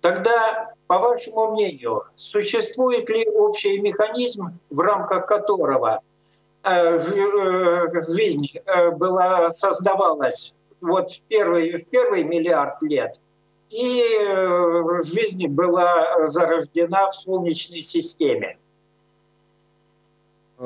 Тогда, 0.00 0.72
по 0.86 0.98
вашему 0.98 1.52
мнению, 1.52 2.04
существует 2.14 3.08
ли 3.08 3.28
общий 3.28 3.80
механизм, 3.80 4.58
в 4.70 4.80
рамках 4.80 5.26
которого 5.26 6.00
э, 6.62 7.00
жизнь 8.08 8.46
была, 8.96 9.50
создавалась 9.50 10.54
вот 10.80 11.10
в 11.10 11.20
первый, 11.22 11.72
в 11.72 11.88
первый 11.88 12.22
миллиард 12.22 12.80
лет– 12.82 13.18
и 13.70 14.02
э, 14.20 15.02
жизнь 15.04 15.46
была 15.48 16.26
зарождена 16.26 17.10
в 17.10 17.14
Солнечной 17.14 17.82
системе. 17.82 18.58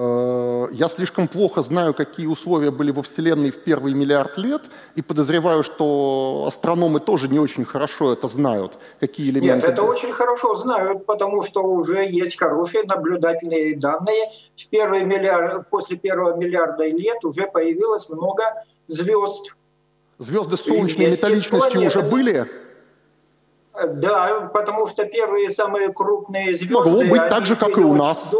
Э, 0.02 0.68
я 0.72 0.88
слишком 0.88 1.28
плохо 1.28 1.60
знаю, 1.60 1.92
какие 1.92 2.26
условия 2.26 2.70
были 2.70 2.90
во 2.90 3.02
Вселенной 3.02 3.50
в 3.50 3.62
первый 3.62 3.92
миллиард 3.92 4.38
лет, 4.38 4.62
и 4.94 5.02
подозреваю, 5.02 5.62
что 5.62 6.44
астрономы 6.48 7.00
тоже 7.00 7.28
не 7.28 7.38
очень 7.38 7.66
хорошо 7.66 8.14
это 8.14 8.26
знают, 8.26 8.78
какие 8.98 9.28
элементы... 9.30 9.56
Нет, 9.56 9.64
это 9.64 9.82
очень 9.82 10.10
хорошо 10.10 10.54
знают, 10.54 11.04
потому 11.04 11.42
что 11.42 11.62
уже 11.62 12.08
есть 12.08 12.38
хорошие 12.38 12.84
наблюдательные 12.84 13.76
данные. 13.76 14.30
В 14.56 14.66
первый 14.68 15.04
миллиард, 15.04 15.68
после 15.68 15.98
первого 15.98 16.34
миллиарда 16.34 16.86
лет 16.86 17.22
уже 17.22 17.46
появилось 17.46 18.08
много 18.08 18.44
звезд. 18.88 19.54
Звезды 20.18 20.56
с 20.56 20.62
солнечной 20.62 21.10
металличностью 21.10 21.86
уже 21.86 22.00
были? 22.00 22.46
Да, 23.92 24.50
потому 24.52 24.86
что 24.86 25.04
первые 25.04 25.50
самые 25.50 25.92
крупные 25.92 26.56
звезды... 26.56 26.74
Могло 26.74 27.04
быть 27.04 27.28
так 27.28 27.44
же, 27.44 27.54
как 27.54 27.76
и 27.76 27.80
у 27.80 27.94
нас. 27.94 28.34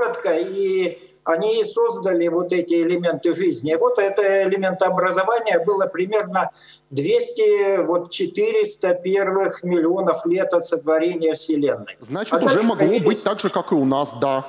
Коротко, 0.00 0.36
и 0.36 0.98
они 1.24 1.64
создали 1.64 2.28
вот 2.28 2.52
эти 2.52 2.74
элементы 2.82 3.34
жизни. 3.34 3.76
Вот 3.78 3.98
это 3.98 4.44
элементообразование 4.48 5.58
было 5.64 5.86
примерно 5.86 6.50
200, 6.90 7.84
вот 7.84 8.10
400 8.10 8.94
первых 8.94 9.62
миллионов 9.62 10.24
лет 10.24 10.52
от 10.54 10.66
сотворения 10.66 11.34
Вселенной. 11.34 11.96
Значит, 12.00 12.34
а 12.34 12.38
уже 12.38 12.62
могло 12.62 12.76
появились... 12.76 13.04
быть 13.04 13.24
так 13.24 13.40
же, 13.40 13.50
как 13.50 13.72
и 13.72 13.74
у 13.74 13.84
нас, 13.84 14.14
да. 14.20 14.46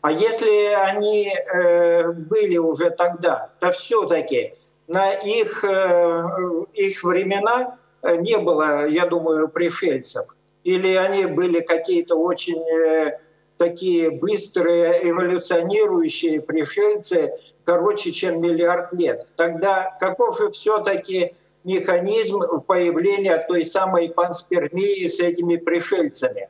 А 0.00 0.12
если 0.12 0.74
они 0.74 1.28
э, 1.34 2.12
были 2.12 2.56
уже 2.56 2.90
тогда, 2.90 3.50
то 3.58 3.72
все-таки 3.72 4.54
на 4.86 5.12
их, 5.12 5.64
э, 5.64 6.24
их 6.74 7.02
времена 7.02 7.78
Э, 8.02 8.16
не 8.16 8.38
было, 8.38 8.86
я 8.86 9.06
думаю, 9.06 9.48
пришельцев. 9.48 10.26
Или 10.64 10.94
они 10.94 11.26
были 11.26 11.60
какие-то 11.60 12.16
очень 12.16 12.60
э, 12.60 13.18
такие 13.58 14.10
быстрые, 14.10 15.10
эволюционирующие 15.10 16.40
пришельцы, 16.40 17.32
короче, 17.64 18.12
чем 18.12 18.40
миллиард 18.40 18.94
лет. 18.94 19.26
Тогда 19.36 19.96
каков 20.00 20.38
же 20.38 20.50
все-таки 20.50 21.34
механизм 21.64 22.40
появления 22.66 23.36
той 23.46 23.64
самой 23.64 24.08
панспермии 24.08 25.06
с 25.06 25.20
этими 25.20 25.56
пришельцами? 25.56 26.48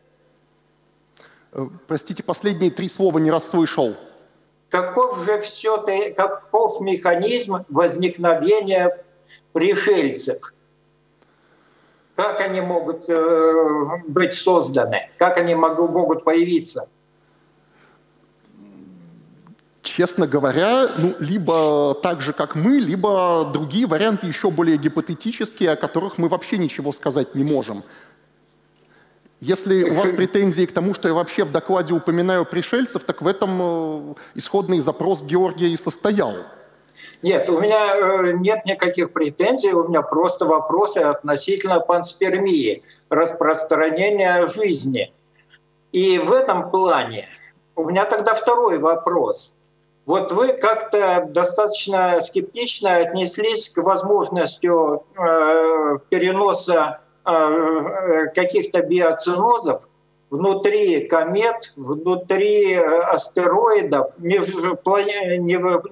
Э, 1.53 1.66
простите, 1.88 2.23
последние 2.23 2.71
три 2.71 2.88
слова 2.88 3.18
не 3.18 3.31
расслышал. 3.31 3.97
Каков 4.68 5.25
же 5.25 5.40
все-таки, 5.40 6.12
каков 6.12 6.81
механизм 6.81 7.64
возникновения 7.68 9.03
пришельцев? 9.53 10.53
Как 12.14 12.40
они 12.40 12.61
могут 12.61 13.09
э, 13.09 14.03
быть 14.09 14.35
созданы? 14.35 15.09
Как 15.18 15.38
они 15.38 15.55
могут, 15.55 15.90
могут 15.90 16.25
появиться? 16.25 16.88
Честно 19.83 20.27
говоря, 20.27 20.91
ну, 20.99 21.14
либо 21.21 21.95
так 22.03 22.21
же, 22.21 22.33
как 22.33 22.55
мы, 22.55 22.79
либо 22.79 23.49
другие 23.53 23.87
варианты 23.87 24.27
еще 24.27 24.51
более 24.51 24.77
гипотетические, 24.77 25.73
о 25.73 25.77
которых 25.77 26.19
мы 26.19 26.29
вообще 26.29 26.59
ничего 26.59 26.93
сказать 26.93 27.35
не 27.35 27.45
можем. 27.45 27.85
Если 29.41 29.85
у 29.85 29.95
вас 29.95 30.11
претензии 30.17 30.67
к 30.67 30.73
тому, 30.73 30.95
что 30.95 31.09
я 31.09 31.14
вообще 31.14 31.45
в 31.45 31.53
докладе 31.53 31.95
упоминаю 31.95 32.45
пришельцев, 32.45 33.05
так 33.05 33.23
в 33.23 33.27
этом 33.27 33.59
э, 33.61 34.14
исходный 34.35 34.81
запрос 34.81 35.23
Георгия 35.23 35.69
и 35.69 35.77
состоял. 35.77 36.35
Нет, 37.23 37.49
у 37.49 37.61
меня 37.61 37.97
э, 37.97 38.33
нет 38.33 38.64
никаких 38.64 39.12
претензий, 39.12 39.73
у 39.73 39.88
меня 39.88 40.03
просто 40.03 40.45
вопросы 40.45 40.99
относительно 40.99 41.79
панспермии, 41.81 42.83
распространения 43.11 44.47
жизни. 44.49 45.12
И 45.93 46.19
в 46.19 46.33
этом 46.33 46.71
плане 46.71 47.29
у 47.77 47.85
меня 47.85 48.05
тогда 48.05 48.35
второй 48.35 48.79
вопрос. 48.79 49.55
Вот 50.09 50.33
вы 50.33 50.55
как-то 50.55 51.27
достаточно 51.29 52.18
скептично 52.23 52.97
отнеслись 52.97 53.68
к 53.68 53.77
возможности 53.83 54.66
э, 54.66 55.99
переноса 56.09 57.01
э, 57.27 58.29
каких-то 58.35 58.81
биоцинозов 58.81 59.87
внутри 60.31 61.07
комет, 61.09 61.75
внутри 61.77 62.73
э, 62.73 63.01
астероидов, 63.03 64.12
не, 64.16 64.40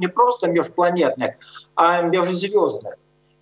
просто 0.08 0.48
межпланетных, 0.48 1.34
а 1.74 2.00
межзвездных. 2.00 2.94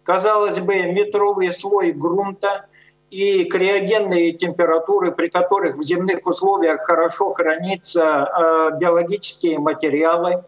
Казалось 0.03 0.59
бы, 0.59 0.83
метровый 0.87 1.53
слой 1.53 1.93
грунта 1.93 2.67
и 3.11 3.45
криогенные 3.45 4.33
температуры, 4.33 5.13
при 5.13 5.29
которых 5.29 5.77
в 5.77 5.85
земных 5.85 6.27
условиях 6.27 6.81
хорошо 6.81 7.33
хранятся 7.33 8.73
биологические 8.81 9.61
материалы, 9.61 10.43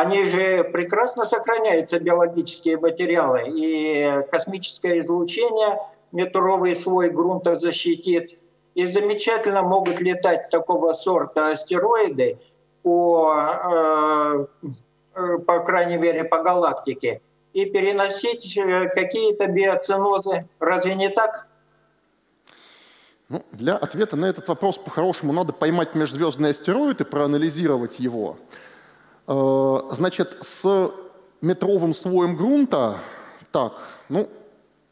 они 0.00 0.24
же 0.24 0.64
прекрасно 0.64 1.24
сохраняются, 1.24 1.98
биологические 1.98 2.78
материалы, 2.78 3.42
и 3.46 4.22
космическое 4.30 5.00
излучение 5.00 5.78
метровый 6.12 6.74
слой 6.74 7.10
грунта 7.10 7.54
защитит– 7.54 8.38
и 8.76 8.86
замечательно 8.86 9.62
могут 9.62 10.00
летать 10.00 10.50
такого 10.50 10.92
сорта 10.92 11.50
астероиды 11.50 12.38
по, 12.82 13.34
э, 13.34 14.46
э, 15.14 15.38
по 15.38 15.60
крайней 15.60 15.96
мере, 15.96 16.24
по 16.24 16.42
галактике 16.42 17.22
и 17.54 17.64
переносить 17.64 18.54
э, 18.54 18.90
какие-то 18.90 19.46
биоцинозы. 19.46 20.46
Разве 20.60 20.94
не 20.94 21.08
так? 21.08 21.46
Ну, 23.30 23.42
для 23.50 23.76
ответа 23.76 24.14
на 24.16 24.26
этот 24.26 24.46
вопрос 24.46 24.76
по-хорошему 24.76 25.32
надо 25.32 25.54
поймать 25.54 25.94
межзвездный 25.94 26.50
астероид 26.50 27.00
и 27.00 27.04
проанализировать 27.04 27.98
его. 27.98 28.36
Значит, 29.26 30.36
с 30.40 30.90
метровым 31.40 31.94
слоем 31.94 32.36
грунта, 32.36 32.98
так, 33.50 33.72
ну, 34.08 34.28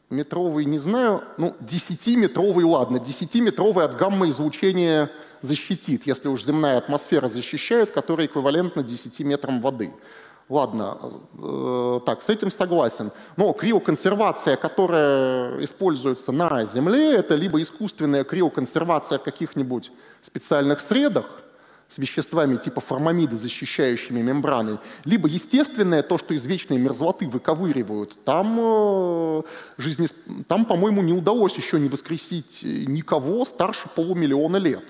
метровый 0.09 0.65
не 0.65 0.77
знаю, 0.77 1.23
ну 1.37 1.55
10-метровый, 1.61 2.65
ладно, 2.65 2.97
10-метровый 2.97 3.85
от 3.85 3.97
гамма-излучения 3.97 5.11
защитит, 5.41 6.05
если 6.05 6.27
уж 6.27 6.43
земная 6.43 6.77
атмосфера 6.77 7.27
защищает, 7.27 7.91
которая 7.91 8.27
эквивалентна 8.27 8.83
10 8.83 9.19
метрам 9.21 9.61
воды. 9.61 9.93
Ладно, 10.47 10.97
э, 11.41 11.99
так, 12.05 12.21
с 12.21 12.29
этим 12.29 12.51
согласен. 12.51 13.11
Но 13.35 13.51
криоконсервация, 13.53 14.57
которая 14.57 15.63
используется 15.63 16.31
на 16.31 16.65
Земле, 16.65 17.15
это 17.15 17.33
либо 17.33 17.59
искусственная 17.59 18.23
криоконсервация 18.23 19.17
в 19.17 19.23
каких-нибудь 19.23 19.91
специальных 20.21 20.81
средах, 20.81 21.25
с 21.95 21.97
веществами 21.97 22.57
типа 22.57 22.81
формамида, 22.81 23.37
защищающими 23.37 24.19
мембраны, 24.21 24.79
либо 25.05 25.29
естественное, 25.29 26.03
то, 26.03 26.17
что 26.17 26.33
из 26.33 26.45
вечной 26.45 26.77
мерзлоты 26.77 27.25
выковыривают, 27.25 28.17
там, 28.25 28.57
э, 28.59 29.43
жизни, 29.77 30.07
там 30.49 30.65
по-моему, 30.65 31.01
не 31.01 31.13
удалось 31.13 31.55
еще 31.55 31.79
не 31.79 31.87
воскресить 31.87 32.63
никого 32.63 33.45
старше 33.45 33.87
полумиллиона 33.95 34.57
лет. 34.57 34.83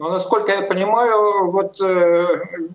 Но, 0.00 0.10
насколько 0.10 0.50
я 0.52 0.62
понимаю, 0.62 1.48
вот 1.48 1.80
э, 1.80 2.26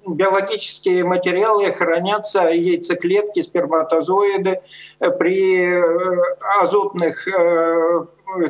биологические 0.08 1.04
материалы 1.04 1.74
хранятся, 1.74 2.44
яйцеклетки, 2.54 3.42
сперматозоиды 3.42 4.62
э, 5.00 5.12
при 5.12 5.60
э, 5.60 6.36
азотных 6.62 7.28
э, 7.28 8.06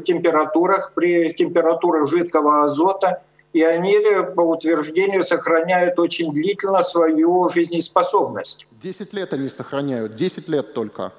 температурах, 0.06 0.94
при 0.94 1.34
температурах 1.34 2.08
жидкого 2.08 2.66
азота– 2.66 3.24
и 3.54 3.62
они, 3.62 4.00
по 4.36 4.42
утверждению, 4.42 5.24
сохраняют 5.24 6.00
очень 6.00 6.34
длительно 6.34 6.82
свою 6.82 7.50
жизнеспособность. 7.50 8.66
Десять 8.72 9.13
лет 9.13 9.32
они 9.34 9.48
сохраняют, 9.48 10.16
десять 10.16 10.50
лет 10.50 10.74
только. 10.74 11.13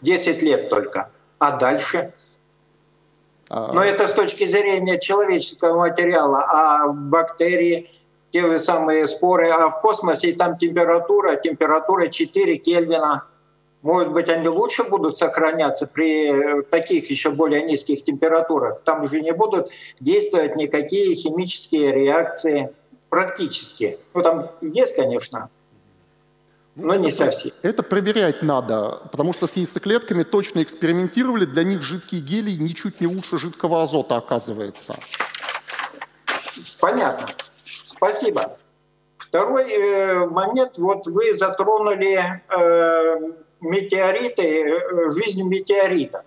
Десять 0.00 0.42
лет 0.42 0.68
только. 0.68 1.10
А 1.38 1.56
дальше? 1.56 2.12
А... 3.48 3.72
Но 3.72 3.82
это 3.82 4.06
с 4.06 4.12
точки 4.12 4.46
зрения 4.46 4.98
человеческого 4.98 5.78
материала, 5.78 6.44
а 6.48 6.88
бактерии, 6.88 7.90
те 8.32 8.40
же 8.42 8.58
самые 8.58 9.06
споры, 9.06 9.48
а 9.48 9.68
в 9.68 9.80
космосе 9.80 10.32
там 10.32 10.58
температура, 10.58 11.36
температура 11.36 12.08
4 12.08 12.56
Кельвина– 12.58 13.24
может 13.84 14.12
быть, 14.12 14.30
они 14.30 14.48
лучше 14.48 14.82
будут 14.84 15.18
сохраняться 15.18 15.86
при 15.86 16.30
э, 16.30 16.62
таких 16.62 17.10
еще 17.10 17.30
более 17.30 17.62
низких 17.62 18.02
температурах. 18.02 18.80
Там 18.80 19.02
уже 19.02 19.20
не 19.20 19.32
будут 19.32 19.68
действовать 20.00 20.56
никакие 20.56 21.14
химические 21.14 21.92
реакции 21.92 22.74
практически. 23.10 23.98
Ну, 24.14 24.22
там 24.22 24.50
есть, 24.62 24.96
конечно, 24.96 25.50
но 26.76 26.94
не 26.94 27.10
совсем. 27.10 27.52
Это 27.60 27.82
проверять 27.82 28.42
надо, 28.42 29.02
потому 29.12 29.34
что 29.34 29.46
с 29.46 29.54
яйцеклетками 29.54 30.22
точно 30.22 30.62
экспериментировали, 30.62 31.44
для 31.44 31.62
них 31.62 31.82
жидкий 31.82 32.20
гелий 32.20 32.56
ничуть 32.56 33.02
не 33.02 33.06
лучше 33.06 33.36
жидкого 33.36 33.82
азота 33.82 34.16
оказывается. 34.16 34.96
Понятно. 36.80 37.28
Спасибо. 37.64 38.56
Второй 39.18 39.70
э, 39.70 40.26
момент, 40.26 40.78
вот 40.78 41.06
вы 41.06 41.34
затронули 41.34 42.42
э, 42.48 43.43
метеориты, 43.64 44.68
э, 44.68 45.10
жизнь 45.10 45.42
метеоритов 45.42 46.22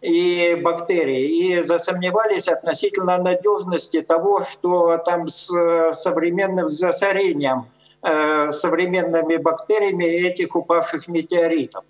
и 0.00 0.58
бактерий, 0.62 1.26
и 1.26 1.60
засомневались 1.62 2.48
относительно 2.48 3.18
надежности 3.18 4.02
того, 4.02 4.42
что 4.44 4.98
там 4.98 5.28
с 5.28 5.48
современным 5.94 6.68
засорением 6.68 7.66
э, 8.02 8.50
современными 8.50 9.36
бактериями 9.36 10.04
этих 10.04 10.54
упавших 10.54 11.08
метеоритов. 11.08 11.84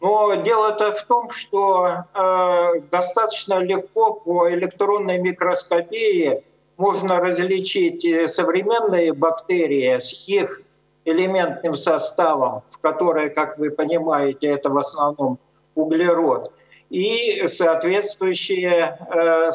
Но 0.00 0.34
дело-то 0.34 0.92
в 0.92 1.02
том, 1.04 1.30
что 1.30 2.04
э, 2.14 2.80
достаточно 2.90 3.58
легко 3.58 4.14
по 4.14 4.50
электронной 4.50 5.18
микроскопии 5.18 6.42
можно 6.78 7.20
различить 7.20 8.30
современные 8.30 9.12
бактерии 9.12 9.98
с 9.98 10.26
их 10.26 10.62
элементным 11.04 11.74
составом, 11.74 12.62
в 12.70 12.78
которое, 12.78 13.30
как 13.30 13.58
вы 13.58 13.70
понимаете, 13.70 14.48
это 14.48 14.70
в 14.70 14.78
основном 14.78 15.38
углерод, 15.74 16.52
и 16.90 17.46
соответствующие 17.46 18.98
э, 19.14 19.50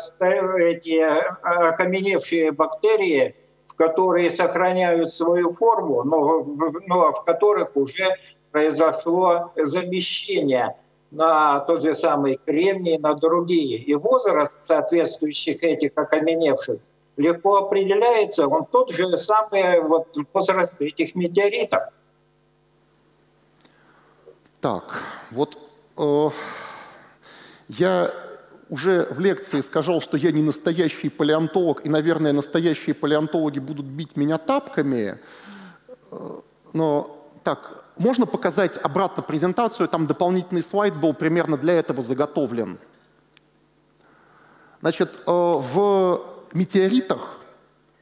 эти 0.60 1.04
окаменевшие 1.44 2.52
бактерии, 2.52 3.36
в 3.68 3.74
которые 3.76 4.32
сохраняют 4.32 5.14
свою 5.14 5.52
форму, 5.52 6.04
но 6.04 6.42
в, 6.42 6.82
но 6.88 7.12
в 7.12 7.24
которых 7.26 7.76
уже 7.76 8.16
произошло 8.52 9.52
замещение 9.58 10.78
на 11.12 11.60
тот 11.60 11.84
же 11.84 11.94
самый 11.94 12.40
кремний, 12.46 12.98
на 12.98 13.14
другие. 13.14 13.78
И 13.80 13.94
возраст 13.96 14.66
соответствующих 14.66 15.62
этих 15.62 15.92
окаменевших– 15.96 16.80
легко 17.18 17.58
определяется, 17.58 18.48
он 18.48 18.66
тот 18.66 18.92
же 18.92 19.08
самый 19.18 19.82
вот 19.82 20.08
возраст 20.34 20.82
этих 20.82 21.16
метеоритов. 21.16 21.84
Так, 24.60 25.02
вот 25.32 25.58
э, 25.98 26.30
я 27.68 28.12
уже 28.70 29.08
в 29.12 29.20
лекции 29.20 29.62
сказал, 29.62 30.02
что 30.02 30.18
я 30.18 30.32
не 30.32 30.42
настоящий 30.42 31.10
палеонтолог, 31.10 31.86
и, 31.86 31.90
наверное, 31.90 32.34
настоящие 32.34 32.96
палеонтологи 32.96 33.60
будут 33.60 33.86
бить 33.86 34.18
меня 34.18 34.38
тапками. 34.38 35.20
Э, 36.12 36.40
но 36.74 37.30
так, 37.44 37.86
можно 37.98 38.26
показать 38.26 38.78
обратно 38.78 39.24
презентацию, 39.24 39.88
там 39.88 40.08
дополнительный 40.08 40.64
слайд 40.64 40.96
был 40.96 41.14
примерно 41.14 41.58
для 41.58 41.74
этого 41.76 42.02
заготовлен. 42.02 42.80
Значит, 44.82 45.20
э, 45.26 45.32
в 45.32 46.35
метеоритах 46.56 47.40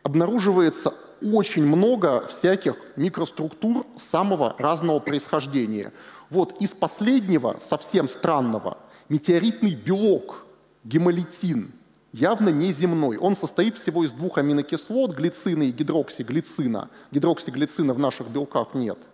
обнаруживается 0.04 0.94
очень 1.22 1.66
много 1.66 2.28
всяких 2.28 2.76
микроструктур 2.96 3.86
самого 3.98 4.56
разного 4.58 5.00
происхождения. 5.00 5.92
Вот 6.30 6.62
из 6.62 6.72
последнего, 6.72 7.58
совсем 7.62 8.08
странного, 8.10 8.78
метеоритный 9.10 9.76
белок, 9.76 10.46
гемолитин, 10.84 11.72
явно 12.12 12.50
не 12.50 12.72
земной. 12.74 13.18
Он 13.18 13.36
состоит 13.36 13.78
всего 13.78 14.04
из 14.04 14.14
двух 14.14 14.38
аминокислот, 14.38 15.16
глицина 15.16 15.64
и 15.64 15.72
гидроксиглицина. 15.72 16.90
Гидроксиглицина 17.12 17.94
в 17.94 18.00
наших 18.00 18.30
белках 18.30 18.74
нет– 18.74 18.98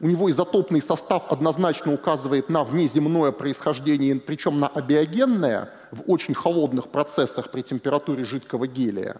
у 0.00 0.06
него 0.06 0.30
изотопный 0.30 0.82
состав 0.82 1.30
однозначно 1.32 1.92
указывает 1.92 2.50
на 2.50 2.64
внеземное 2.64 3.32
происхождение, 3.32 4.16
причем 4.16 4.58
на 4.58 4.68
абиогенное 4.68 5.70
в 5.90 6.10
очень 6.10 6.34
холодных 6.34 6.88
процессах 6.88 7.50
при 7.50 7.62
температуре 7.62 8.24
жидкого 8.24 8.66
гелия. 8.66 9.16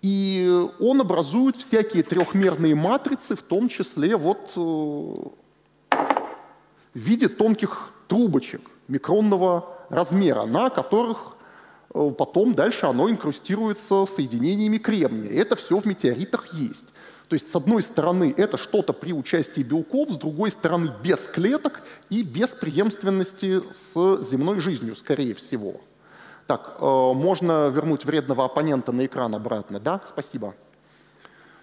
И 0.00 0.66
он 0.80 1.00
образует 1.00 1.56
всякие 1.56 2.02
трехмерные 2.02 2.74
матрицы, 2.74 3.36
в 3.36 3.42
том 3.42 3.68
числе 3.68 4.16
вот 4.16 4.52
э, 4.56 4.60
в 5.90 6.98
виде 6.98 7.28
тонких 7.28 7.90
трубочек 8.08 8.62
микронного 8.88 9.76
размера, 9.90 10.44
на 10.44 10.70
которых 10.70 11.36
э, 11.94 12.10
потом 12.16 12.54
дальше 12.54 12.86
оно 12.86 13.10
инкрустируется 13.10 14.06
соединениями 14.06 14.78
кремния. 14.78 15.30
Это 15.30 15.56
все 15.56 15.78
в 15.78 15.86
метеоритах 15.86 16.52
есть. 16.54 16.93
То 17.28 17.34
есть, 17.34 17.50
с 17.50 17.56
одной 17.56 17.82
стороны, 17.82 18.34
это 18.36 18.56
что-то 18.56 18.92
при 18.92 19.12
участии 19.12 19.62
белков, 19.62 20.10
с 20.10 20.16
другой 20.18 20.50
стороны, 20.50 20.90
без 21.02 21.26
клеток 21.26 21.82
и 22.10 22.22
без 22.22 22.50
преемственности 22.50 23.62
с 23.72 24.22
земной 24.22 24.60
жизнью, 24.60 24.94
скорее 24.94 25.34
всего. 25.34 25.80
Так, 26.46 26.76
э, 26.78 26.84
можно 26.84 27.68
вернуть 27.68 28.04
вредного 28.04 28.44
оппонента 28.44 28.92
на 28.92 29.06
экран 29.06 29.34
обратно, 29.34 29.80
да? 29.80 30.00
Спасибо. 30.06 30.54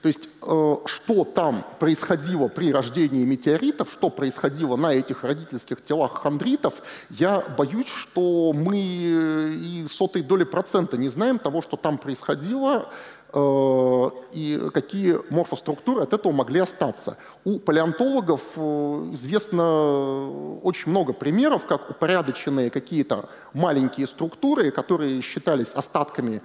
То 0.01 0.07
есть, 0.07 0.29
э, 0.41 0.75
что 0.85 1.23
там 1.23 1.63
происходило 1.79 2.47
при 2.47 2.73
рождении 2.73 3.23
метеоритов, 3.23 3.91
что 3.91 4.09
происходило 4.09 4.75
на 4.75 4.93
этих 4.93 5.23
родительских 5.23 5.83
телах 5.83 6.17
хондритов, 6.23 6.81
я 7.11 7.41
боюсь, 7.57 7.87
что 7.87 8.51
мы 8.53 8.79
и 8.79 9.85
сотой 9.87 10.23
доли 10.23 10.43
процента 10.43 10.97
не 10.97 11.07
знаем 11.09 11.37
того, 11.37 11.61
что 11.61 11.77
там 11.77 11.99
происходило, 11.99 12.89
э, 13.31 14.09
и 14.33 14.69
какие 14.73 15.19
морфоструктуры 15.29 16.01
от 16.01 16.13
этого 16.13 16.31
могли 16.31 16.61
остаться. 16.61 17.17
У 17.43 17.59
палеонтологов 17.59 18.41
э, 18.55 19.09
известно 19.13 20.57
очень 20.63 20.89
много 20.89 21.13
примеров, 21.13 21.67
как 21.67 21.91
упорядоченные 21.91 22.71
какие-то 22.71 23.29
маленькие 23.53 24.07
структуры, 24.07 24.71
которые 24.71 25.21
считались 25.21 25.75
остатками 25.75 26.41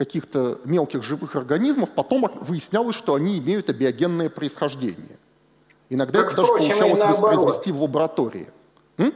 каких-то 0.00 0.58
мелких 0.64 1.02
живых 1.02 1.36
организмов, 1.36 1.90
потом 1.90 2.24
выяснялось, 2.40 2.96
что 2.96 3.14
они 3.16 3.38
имеют 3.38 3.68
абиогенное 3.68 4.30
происхождение. 4.30 5.18
Иногда 5.90 6.22
как, 6.22 6.32
это 6.32 6.36
даже 6.36 6.52
получалось 6.54 7.00
воспроизвести 7.00 7.70
в 7.70 7.82
лаборатории. 7.82 8.48
М? 8.96 9.12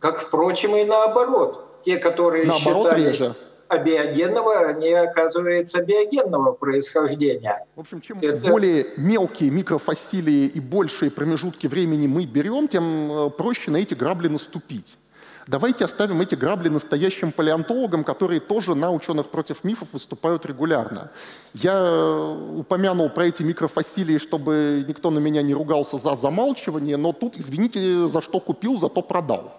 Как, 0.00 0.18
впрочем, 0.18 0.74
и 0.74 0.84
наоборот. 0.84 1.64
Те, 1.84 1.98
которые 1.98 2.46
наоборот, 2.46 2.86
считались 2.86 3.20
реже. 3.20 3.34
абиогенного, 3.68 4.66
они 4.66 4.92
оказываются 4.92 5.84
биогенного 5.84 6.50
происхождения. 6.50 7.64
В 7.76 7.80
общем, 7.80 8.00
чем 8.00 8.18
это... 8.20 8.50
более 8.50 8.88
мелкие 8.96 9.50
микрофасилии 9.50 10.46
и 10.46 10.58
большие 10.58 11.12
промежутки 11.12 11.68
времени 11.68 12.08
мы 12.08 12.26
берем, 12.26 12.66
тем 12.66 13.12
э, 13.12 13.30
проще 13.30 13.70
на 13.70 13.76
эти 13.76 13.94
грабли 13.94 14.26
наступить. 14.26 14.98
Давайте 15.48 15.86
оставим 15.86 16.20
эти 16.20 16.34
грабли 16.34 16.68
настоящим 16.68 17.32
палеонтологам, 17.32 18.04
которые 18.04 18.38
тоже 18.38 18.74
на 18.74 18.92
ученых 18.92 19.30
против 19.30 19.64
мифов 19.64 19.88
выступают 19.94 20.44
регулярно. 20.44 21.10
Я 21.54 21.72
э, 21.72 22.58
упомянул 22.58 23.08
про 23.08 23.28
эти 23.28 23.42
микрофасилии, 23.42 24.18
чтобы 24.18 24.84
никто 24.86 25.10
на 25.10 25.20
меня 25.20 25.40
не 25.40 25.54
ругался 25.54 25.96
за 25.96 26.16
замалчивание, 26.16 26.98
но 26.98 27.14
тут, 27.14 27.38
извините, 27.38 28.08
за 28.08 28.20
что 28.20 28.40
купил, 28.40 28.78
зато 28.78 29.00
продал. 29.00 29.54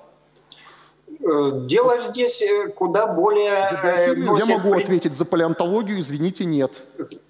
Э, 1.08 1.66
дело 1.66 1.98
здесь 1.98 2.40
э, 2.44 2.68
куда 2.68 3.08
более... 3.08 3.68
Я 4.38 4.46
могу 4.46 4.78
ответить, 4.78 5.16
за 5.16 5.26
палеонтологию, 5.26 6.02
извините, 6.02 6.46
нет. 6.46 6.84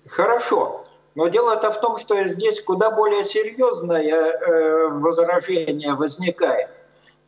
Хорошо. 0.05 0.83
Но 1.15 1.29
дело-то 1.29 1.71
в 1.71 1.79
том, 1.79 1.95
что 1.95 2.21
здесь 2.25 2.61
куда 2.61 2.91
более 2.91 3.23
серьезное 3.23 4.89
возражение 4.99 5.93
возникает. 5.93 6.78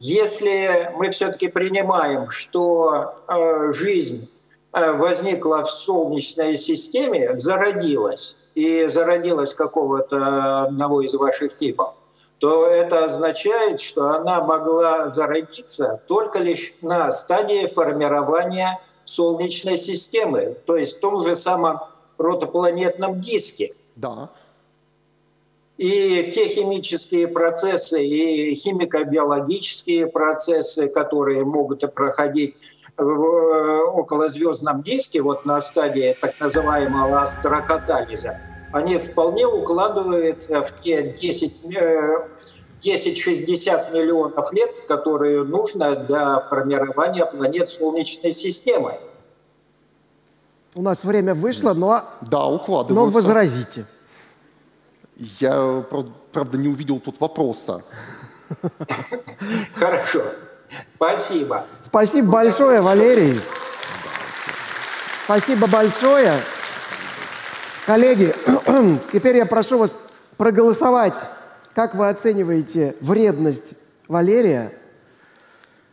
Если 0.04 0.91
мы 0.95 1.12
все-таки 1.12 1.47
принимаем, 1.47 2.28
что 2.28 3.14
э, 3.28 3.72
жизнь 3.72 4.28
э, 4.74 4.93
возникла 4.93 5.64
в 5.64 5.70
Солнечной 5.70 6.58
системе, 6.58 7.38
зародилась, 7.38 8.36
и 8.56 8.88
зародилась 8.88 9.54
какого-то 9.54 10.64
одного 10.64 11.02
из 11.02 11.14
ваших 11.14 11.56
типов, 11.56 11.93
то 12.39 12.66
это 12.66 13.06
означает, 13.06 13.80
что 13.80 14.10
она 14.10 14.43
могла 14.43 15.08
зародиться 15.08 16.02
только 16.08 16.39
лишь 16.39 16.74
на 16.82 17.12
стадии 17.12 17.68
формирования 17.68 18.80
Солнечной 19.06 19.78
системы, 19.78 20.58
то 20.66 20.78
есть 20.78 20.97
в 20.97 20.99
том 20.99 21.22
же 21.22 21.36
самом 21.36 21.80
протопланетном 22.18 23.22
диске. 23.22 23.76
Да 23.95 24.32
и 25.82 26.32
те 26.32 26.47
химические 26.47 27.27
процессы, 27.27 28.05
и 28.05 28.53
химико-биологические 28.53 30.05
процессы, 30.05 30.88
которые 30.88 31.43
могут 31.43 31.91
проходить 31.95 32.55
в 32.97 33.23
околозвездном 33.95 34.84
диске, 34.84 35.23
вот 35.23 35.43
на 35.45 35.59
стадии 35.59 36.15
так 36.21 36.39
называемого 36.39 37.23
астрокатализа, 37.23 38.39
они 38.71 38.99
вполне 38.99 39.47
укладываются 39.47 40.61
в 40.61 40.84
те 40.84 41.17
10, 41.19 41.65
10-60 41.65 42.84
э, 42.84 43.91
миллионов 43.91 44.53
лет, 44.53 44.69
которые 44.88 45.43
нужно 45.43 45.95
для 45.95 46.41
формирования 46.41 47.25
планет 47.25 47.69
Солнечной 47.71 48.36
системы. 48.36 48.99
У 50.75 50.84
нас 50.84 51.03
время 51.03 51.34
вышло, 51.34 51.73
но, 51.73 52.03
да, 52.21 52.47
но 52.88 53.05
возразите. 53.07 53.88
Я, 55.22 55.86
правда, 56.32 56.57
не 56.57 56.67
увидел 56.67 56.99
тут 56.99 57.19
вопроса. 57.19 57.84
Хорошо. 59.76 60.24
Спасибо. 60.95 61.63
Спасибо 61.84 62.32
большое, 62.32 62.82
Валерий. 62.82 63.39
Спасибо 65.26 65.67
большое. 65.67 66.39
Коллеги, 67.86 68.34
теперь 69.13 69.38
я 69.38 69.45
прошу 69.45 69.78
вас 69.78 69.93
проголосовать. 70.38 71.13
Как 71.76 71.93
вы 71.93 72.09
оцениваете 72.09 72.95
вредность 72.99 73.74
Валерия? 74.07 74.74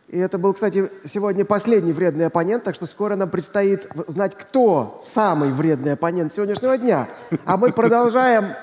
И 0.07 0.17
это 0.17 0.39
был, 0.39 0.55
кстати, 0.55 0.89
сегодня 1.05 1.45
последний 1.45 1.93
вредный 1.93 2.25
оппонент, 2.25 2.63
так 2.63 2.73
что 2.73 2.87
скоро 2.87 3.15
нам 3.15 3.29
предстоит 3.29 3.87
узнать, 4.07 4.35
кто 4.35 4.99
самый 5.05 5.51
вредный 5.51 5.93
оппонент 5.93 6.33
сегодняшнего 6.33 6.79
дня. 6.79 7.07
А 7.45 7.57
мы 7.57 7.71
продолжаем 7.71 8.55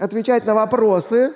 отвечать 0.00 0.46
на 0.46 0.54
вопросы 0.54 1.32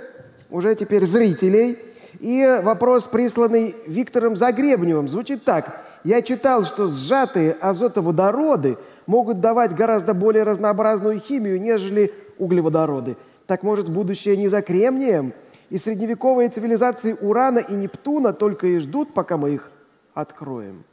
уже 0.51 0.75
теперь 0.75 1.05
зрителей. 1.05 1.79
И 2.19 2.61
вопрос, 2.63 3.05
присланный 3.05 3.75
Виктором 3.87 4.37
Загребневым, 4.37 5.09
звучит 5.09 5.45
так. 5.45 5.85
Я 6.03 6.23
читал, 6.23 6.65
что 6.65 6.91
сжатые 6.91 7.53
азотоводороды 7.61 8.79
могут 9.07 9.41
давать 9.41 9.75
гораздо 9.75 10.15
более 10.15 10.45
разнообразную 10.45 11.21
химию, 11.21 11.61
нежели 11.61 12.13
углеводороды. 12.39 13.17
Так 13.47 13.63
может, 13.63 13.89
будущее 13.89 14.37
не 14.37 14.49
за 14.49 14.63
кремнием? 14.63 15.33
И 15.71 15.79
средневековые 15.79 16.49
цивилизации 16.49 17.17
Урана 17.21 17.59
и 17.59 17.75
Нептуна 17.75 18.33
только 18.33 18.67
и 18.67 18.79
ждут, 18.79 19.13
пока 19.13 19.37
мы 19.37 19.55
их 19.55 19.71
откроем. 20.15 20.85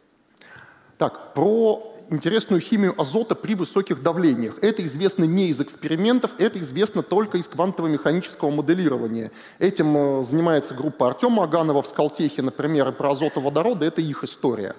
Так, 0.98 1.34
про 1.34 1.91
интересную 2.12 2.62
химию 2.62 2.94
азота 3.00 3.36
при 3.36 3.56
высоких 3.56 4.04
давлениях. 4.04 4.58
Это 4.62 4.86
известно 4.86 5.24
не 5.24 5.50
из 5.50 5.62
экспериментов, 5.62 6.32
это 6.38 6.60
известно 6.60 7.02
только 7.02 7.38
из 7.38 7.48
квантово-механического 7.48 8.52
моделирования. 8.52 9.32
Этим 9.60 10.20
э, 10.20 10.24
занимается 10.24 10.74
группа 10.74 11.08
Артема 11.08 11.44
Аганова 11.44 11.82
в 11.82 11.88
Скалтехе, 11.88 12.42
например, 12.42 12.90
и 12.90 12.92
про 12.92 13.14
азотоводороды– 13.14 13.86
это 13.88 14.02
их 14.02 14.24
история. 14.24 14.76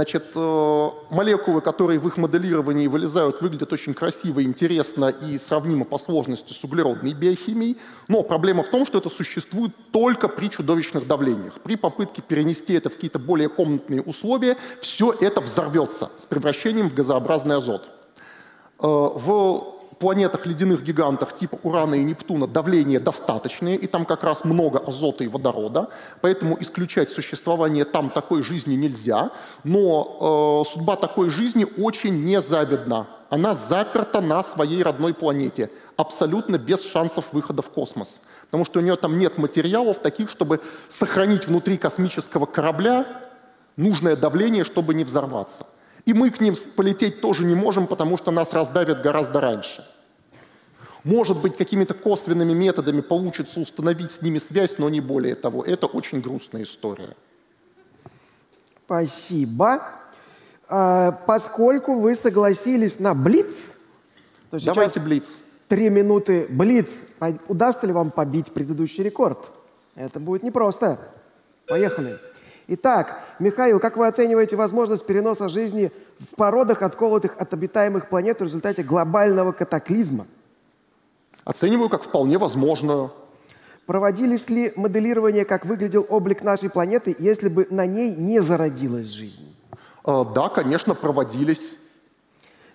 Значит, 0.00 0.32
э, 0.34 0.90
молекулы, 1.10 1.60
которые 1.60 2.00
в 2.00 2.08
их 2.08 2.16
моделировании 2.16 2.86
вылезают, 2.86 3.42
выглядят 3.42 3.70
очень 3.70 3.92
красиво, 3.92 4.42
интересно 4.42 5.10
и 5.10 5.36
сравнимо 5.36 5.84
по 5.84 5.98
сложности 5.98 6.54
с 6.54 6.64
углеродной 6.64 7.12
биохимией. 7.12 7.76
Но 8.08 8.22
проблема 8.22 8.62
в 8.62 8.70
том, 8.70 8.86
что 8.86 8.96
это 8.96 9.10
существует 9.10 9.72
только 9.92 10.28
при 10.28 10.48
чудовищных 10.48 11.06
давлениях. 11.06 11.60
При 11.60 11.76
попытке 11.76 12.22
перенести 12.22 12.72
это 12.72 12.88
в 12.88 12.94
какие-то 12.94 13.18
более 13.18 13.50
комнатные 13.50 14.00
условия, 14.00 14.56
все 14.80 15.14
это 15.20 15.42
взорвется 15.42 16.10
с 16.18 16.24
превращением 16.24 16.88
в 16.88 16.94
газообразный 16.94 17.56
азот. 17.56 17.86
Э, 18.78 18.86
в 18.86 19.79
планетах 20.00 20.46
ледяных 20.46 20.82
гигантах 20.82 21.34
типа 21.34 21.58
Урана 21.62 21.94
и 21.94 22.02
Нептуна 22.02 22.46
давление 22.46 22.98
достаточное, 22.98 23.76
и 23.76 23.86
там 23.86 24.06
как 24.06 24.24
раз 24.24 24.44
много 24.44 24.78
азота 24.78 25.24
и 25.24 25.28
водорода, 25.28 25.90
поэтому 26.22 26.56
исключать 26.60 27.10
существование 27.10 27.84
там 27.84 28.08
такой 28.08 28.42
жизни 28.42 28.74
нельзя, 28.74 29.30
но 29.62 30.64
э, 30.66 30.70
судьба 30.72 30.96
такой 30.96 31.28
жизни 31.28 31.66
очень 31.78 32.24
незавидна. 32.24 33.06
Она 33.28 33.54
заперта 33.54 34.20
на 34.20 34.42
своей 34.42 34.82
родной 34.82 35.12
планете, 35.12 35.70
абсолютно 35.96 36.56
без 36.56 36.82
шансов 36.82 37.26
выхода 37.32 37.62
в 37.62 37.68
космос. 37.68 38.22
Потому 38.46 38.64
что 38.64 38.80
у 38.80 38.82
нее 38.82 38.96
там 38.96 39.18
нет 39.18 39.38
материалов 39.38 39.98
таких, 39.98 40.30
чтобы 40.30 40.60
сохранить 40.88 41.46
внутри 41.46 41.76
космического 41.76 42.46
корабля 42.46 43.06
нужное 43.76 44.16
давление, 44.16 44.64
чтобы 44.64 44.94
не 44.94 45.04
взорваться. 45.04 45.66
И 46.06 46.14
мы 46.14 46.30
к 46.30 46.40
ним 46.40 46.54
полететь 46.74 47.20
тоже 47.20 47.44
не 47.44 47.54
можем, 47.54 47.86
потому 47.86 48.16
что 48.16 48.30
нас 48.30 48.52
раздавят 48.54 49.02
гораздо 49.02 49.40
раньше. 49.40 49.84
Может 51.04 51.40
быть, 51.40 51.56
какими-то 51.56 51.94
косвенными 51.94 52.52
методами 52.52 53.00
получится 53.00 53.60
установить 53.60 54.10
с 54.10 54.22
ними 54.22 54.38
связь, 54.38 54.78
но 54.78 54.88
не 54.88 55.00
более 55.00 55.34
того. 55.34 55.64
Это 55.64 55.86
очень 55.86 56.20
грустная 56.20 56.64
история. 56.64 57.16
Спасибо. 58.84 59.82
А, 60.68 61.12
поскольку 61.12 61.98
вы 61.98 62.14
согласились 62.16 62.98
на 62.98 63.14
Блиц, 63.14 63.72
то 64.50 64.58
Давайте 64.64 65.00
Блиц. 65.00 65.40
Три 65.68 65.88
минуты 65.88 66.46
Блиц. 66.50 66.88
Удастся 67.48 67.86
ли 67.86 67.92
вам 67.92 68.10
побить 68.10 68.52
предыдущий 68.52 69.04
рекорд? 69.04 69.52
Это 69.94 70.20
будет 70.20 70.42
непросто. 70.42 70.98
Поехали. 71.66 72.18
Итак, 72.66 73.20
Михаил, 73.38 73.80
как 73.80 73.96
вы 73.96 74.06
оцениваете 74.06 74.54
возможность 74.54 75.06
переноса 75.06 75.48
жизни 75.48 75.90
в 76.18 76.36
породах, 76.36 76.82
отколотых 76.82 77.34
от 77.38 77.52
обитаемых 77.52 78.08
планет 78.08 78.40
в 78.40 78.44
результате 78.44 78.82
глобального 78.82 79.52
катаклизма? 79.52 80.26
Оцениваю 81.50 81.88
как 81.88 82.04
вполне 82.04 82.38
возможную. 82.38 83.10
Проводились 83.84 84.48
ли 84.48 84.72
моделирование, 84.76 85.44
как 85.44 85.66
выглядел 85.66 86.06
облик 86.08 86.44
нашей 86.44 86.70
планеты, 86.70 87.16
если 87.18 87.48
бы 87.48 87.66
на 87.70 87.86
ней 87.86 88.14
не 88.14 88.38
зародилась 88.40 89.08
жизнь? 89.08 89.52
Э, 90.06 90.24
Да, 90.32 90.48
конечно, 90.48 90.94
проводились. 90.94 91.74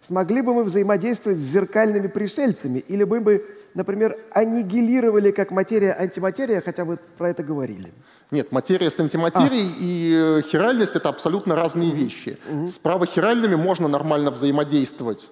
Смогли 0.01 0.41
бы 0.41 0.53
мы 0.53 0.65
взаимодействовать 0.65 1.38
с 1.39 1.41
зеркальными 1.41 2.07
пришельцами, 2.07 2.80
или 2.80 3.05
мы 3.05 3.21
бы, 3.21 3.45
например, 3.76 4.17
аннигилировали 4.32 5.32
как 5.32 5.51
материя-антиматерия, 5.51 6.59
хотя 6.61 6.84
бы 6.84 6.99
про 7.17 7.30
это 7.30 7.43
говорили? 7.43 7.93
Нет, 8.30 8.51
материя 8.51 8.91
с 8.91 8.99
антиматерией 8.99 9.73
и 9.80 10.13
э, 10.13 10.41
хиральность— 10.41 10.95
это 10.97 11.07
абсолютно 11.07 11.55
разные 11.55 11.91
вещи. 11.91 12.38
С 12.67 12.78
правохиральными 12.78 13.55
можно 13.55 13.88
нормально 13.88 14.32
взаимодействовать. 14.32 15.30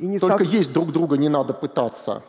И 0.00 0.06
не, 0.08 0.18
Только 0.18 0.44
стал- 0.44 0.52
есть 0.58 0.72
друг 0.72 0.90
друга 0.90 1.16
не 1.16 1.28
надо 1.28 1.54
пытаться. 1.54 2.22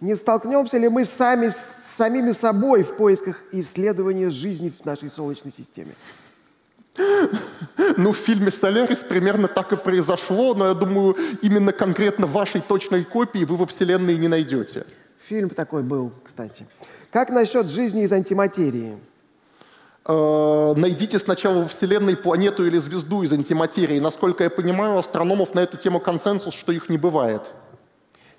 Не 0.00 0.16
столкнемся 0.16 0.78
ли 0.78 0.88
мы 0.88 1.04
сами 1.04 1.48
с 1.48 1.96
самими 1.96 2.32
собой 2.32 2.82
в 2.82 2.96
поисках 2.96 3.40
исследования 3.52 4.30
жизни 4.30 4.70
в 4.70 4.84
нашей 4.84 5.10
Солнечной 5.10 5.52
системе? 5.52 5.92
Ну, 7.96 8.12
в 8.12 8.16
фильме 8.16 8.50
«Солярис» 8.50 9.04
примерно 9.04 9.46
так 9.48 9.72
и 9.72 9.76
произошло, 9.76 10.54
но 10.54 10.68
я 10.68 10.74
думаю, 10.74 11.16
именно 11.42 11.72
конкретно 11.72 12.26
вашей 12.26 12.60
точной 12.60 13.04
копии 13.04 13.44
вы 13.44 13.56
во 13.56 13.66
Вселенной 13.66 14.16
не 14.16 14.28
найдете. 14.28 14.84
Фильм 15.28 15.50
такой 15.50 15.82
был, 15.82 16.12
кстати. 16.24 16.66
Как 17.12 17.30
насчет 17.30 17.70
жизни 17.70 18.02
из 18.02 18.12
антиматерии? 18.12 18.98
Э, 20.06 20.74
Найдите 20.76 21.18
сначала 21.18 21.62
во 21.62 21.68
Вселенной 21.68 22.16
планету 22.16 22.66
или 22.66 22.78
звезду 22.78 23.22
из 23.22 23.32
антиматерии. 23.32 24.00
Насколько 24.00 24.44
я 24.44 24.50
понимаю, 24.50 24.94
у 24.94 24.98
астрономов 24.98 25.54
на 25.54 25.60
эту 25.60 25.76
тему 25.76 26.00
консенсус, 26.00 26.54
что 26.54 26.72
их 26.72 26.88
не 26.88 26.98
бывает. 26.98 27.52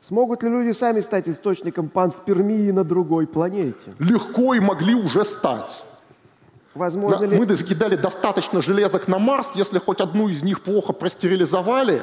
Смогут 0.01 0.43
ли 0.43 0.49
люди 0.49 0.71
сами 0.71 1.01
стать 1.01 1.27
источником 1.27 1.89
панспермии 1.89 2.71
на 2.71 2.83
другой 2.83 3.27
планете? 3.27 3.93
Легко 3.99 4.53
и 4.53 4.59
могли 4.59 4.95
уже 4.95 5.25
стать. 5.25 5.83
Возможно 6.73 7.19
На- 7.19 7.25
ли... 7.25 7.37
Мы 7.37 7.45
закидали 7.47 7.95
достаточно 7.95 8.61
железок 8.61 9.07
на 9.07 9.19
Марс, 9.19 9.53
если 9.55 9.79
хоть 9.79 9.99
одну 9.99 10.29
из 10.29 10.43
них 10.43 10.61
плохо 10.61 10.93
простерилизовали, 10.93 12.01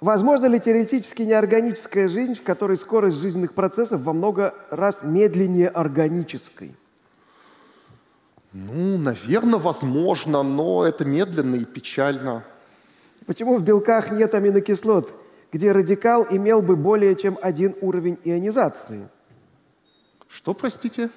Возможно 0.00 0.44
ли 0.44 0.60
теоретически 0.60 1.22
неорганическая 1.22 2.10
жизнь, 2.10 2.34
в 2.34 2.42
которой 2.42 2.76
скорость 2.76 3.16
жизненных 3.16 3.54
процессов 3.54 4.02
во 4.02 4.12
много 4.12 4.52
раз 4.68 4.98
медленнее 5.02 5.68
органической? 5.68 6.74
ну, 8.52 8.98
наверное, 8.98 9.58
возможно, 9.58 10.42
но 10.42 10.84
это 10.84 11.06
медленно 11.06 11.56
и 11.56 11.64
печально. 11.64 12.44
Почему 13.26 13.56
в 13.56 13.62
белках 13.62 14.10
нет 14.10 14.34
аминокислот, 14.34 15.10
где 15.52 15.72
радикал 15.72 16.26
имел 16.30 16.60
бы 16.62 16.76
более 16.76 17.14
чем 17.16 17.38
один 17.40 17.74
уровень 17.80 18.18
ионизации? 18.24 19.08
Что, 20.28 20.52
простите? 20.52 21.10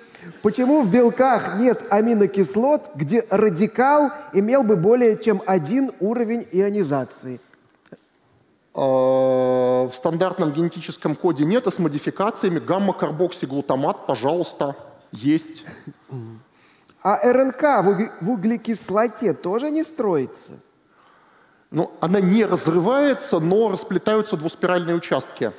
Почему 0.43 0.83
в 0.83 0.91
белках 0.91 1.57
нет 1.57 1.83
аминокислот, 1.89 2.91
где 2.95 3.25
радикал 3.31 4.11
имел 4.33 4.63
бы 4.63 4.75
более 4.75 5.17
чем 5.17 5.41
один 5.45 5.91
уровень 5.99 6.47
ионизации? 6.51 7.39
Э, 8.75 8.79
В 8.79 9.91
стандартном 9.93 10.51
генетическом 10.51 11.15
коде 11.15 11.45
нет, 11.45 11.65
а 11.65 11.71
с 11.71 11.79
модификациями 11.79 12.59
гамма-карбоксиглутамат, 12.59 14.05
пожалуйста, 14.05 14.75
есть. 15.11 15.65
А 17.01 17.19
РНК 17.23 17.63
в 18.21 18.29
углекислоте 18.29 19.33
тоже 19.33 19.71
не 19.71 19.83
строится? 19.83 20.53
Ну, 21.69 21.91
она 21.99 22.21
не 22.21 22.45
разрывается, 22.45 23.39
но 23.39 23.69
расплетаются 23.69 24.37
двуспиральные 24.37 24.95
участки. 24.95 25.51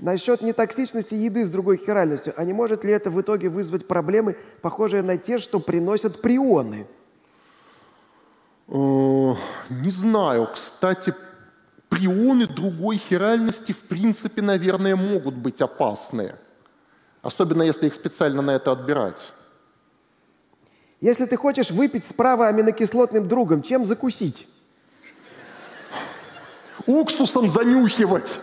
Насчет 0.00 0.42
нетоксичности 0.42 1.14
еды 1.14 1.44
с 1.44 1.48
другой 1.48 1.76
хиральностью, 1.78 2.34
а 2.36 2.44
не 2.44 2.52
может 2.52 2.84
ли 2.84 2.90
это 2.92 3.10
в 3.10 3.20
итоге 3.20 3.48
вызвать 3.48 3.86
проблемы, 3.86 4.36
похожие 4.60 5.02
на 5.02 5.16
те, 5.16 5.38
что 5.38 5.60
приносят 5.60 6.20
прионы? 6.20 6.86
Э, 8.66 9.34
Не 9.70 9.90
знаю. 9.90 10.48
Кстати, 10.52 11.14
прионы 11.88 12.48
другой 12.48 12.96
хиральности 12.96 13.72
в 13.72 13.78
принципе, 13.78 14.42
наверное, 14.42 14.96
могут 14.96 15.36
быть 15.36 15.62
опасны. 15.62 16.34
Особенно 17.22 17.62
если 17.62 17.86
их 17.86 17.94
специально 17.94 18.42
на 18.42 18.50
это 18.50 18.72
отбирать. 18.72 19.32
Если 21.00 21.26
ты 21.26 21.36
хочешь 21.36 21.70
выпить 21.70 22.04
справа 22.04 22.48
аминокислотным 22.48 23.28
другом, 23.28 23.62
чем 23.62 23.84
закусить? 23.86 24.48
Уксусом 26.86 27.48
занюхивать. 27.48 28.40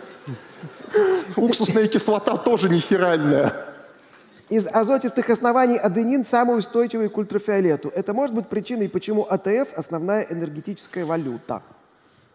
Уксусная 1.36 1.88
кислота 1.88 2.38
тоже 2.38 2.70
не 2.70 2.80
хиральная. 2.80 3.54
Из 4.50 4.68
азотистых 4.68 5.30
оснований 5.30 5.78
аденин 5.78 6.26
самый 6.26 6.58
устойчивый 6.60 7.08
к 7.08 7.18
ультрафиолету. 7.18 7.90
Это 7.96 8.14
может 8.14 8.36
быть 8.36 8.48
причиной, 8.48 8.90
почему 8.90 9.26
АТФ– 9.30 9.74
основная 9.78 10.24
энергетическая 10.30 11.06
валюта. 11.06 11.62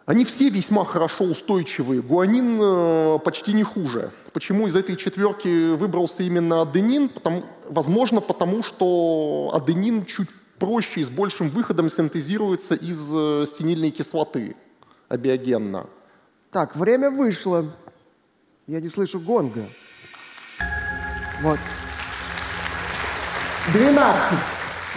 Они 0.06 0.24
все 0.24 0.48
весьма 0.48 0.84
хорошо 0.84 1.24
устойчивые. 1.24 2.00
Гуанин 2.00 2.58
э, 2.62 3.18
почти 3.18 3.52
не 3.52 3.64
хуже. 3.64 4.12
Почему 4.32 4.68
из 4.68 4.76
этой 4.76 4.96
четверки 4.96 5.74
выбрался 5.74 6.22
именно 6.22 6.62
аденин? 6.62 7.08
Потому- 7.08 7.42
возможно, 7.68 8.20
потому 8.20 8.62
что 8.62 9.50
аденин 9.52 10.06
чуть 10.06 10.30
проще 10.58 11.00
и 11.00 11.04
с 11.04 11.10
большим 11.10 11.50
выходом 11.50 11.90
синтезируется 11.90 12.76
из 12.76 13.10
э, 13.12 13.44
синильной 13.46 13.90
кислоты 13.90 14.54
абиогенно. 15.08 15.86
Так, 16.50 16.76
время 16.76 17.10
вышло. 17.10 17.64
Я 18.66 18.80
не 18.80 18.88
слышу 18.88 19.20
гонга. 19.20 19.66
Вот. 21.42 21.58
12. 23.72 24.38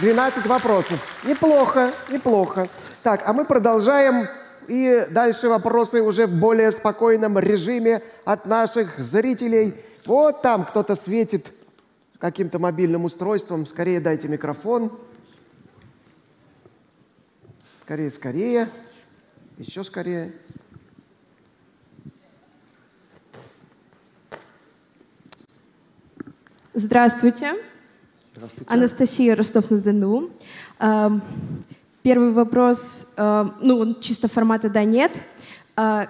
12 0.00 0.46
вопросов. 0.46 1.20
Неплохо, 1.24 1.92
неплохо. 2.10 2.68
Так, 3.02 3.22
а 3.26 3.32
мы 3.32 3.44
продолжаем. 3.44 4.26
И 4.68 5.06
дальше 5.10 5.48
вопросы 5.48 6.00
уже 6.00 6.26
в 6.26 6.38
более 6.38 6.70
спокойном 6.70 7.38
режиме 7.38 8.02
от 8.24 8.46
наших 8.46 8.98
зрителей. 8.98 9.74
Вот 10.06 10.42
там 10.42 10.64
кто-то 10.64 10.94
светит 10.94 11.52
каким-то 12.18 12.58
мобильным 12.58 13.04
устройством. 13.04 13.66
Скорее 13.66 14.00
дайте 14.00 14.28
микрофон. 14.28 14.92
Скорее, 17.82 18.10
скорее. 18.10 18.68
Еще 19.60 19.84
скорее. 19.84 20.32
Здравствуйте. 26.72 27.52
Здравствуйте. 28.34 28.72
Анастасия 28.72 29.36
Ростов-на-Дону. 29.36 30.30
Эм, 30.78 31.22
Первый 32.02 32.32
вопрос, 32.32 33.12
э, 33.18 33.50
ну, 33.60 33.80
он 33.80 34.00
чисто 34.00 34.28
формата 34.28 34.70
«да-нет». 34.70 35.12
Э, 35.76 36.06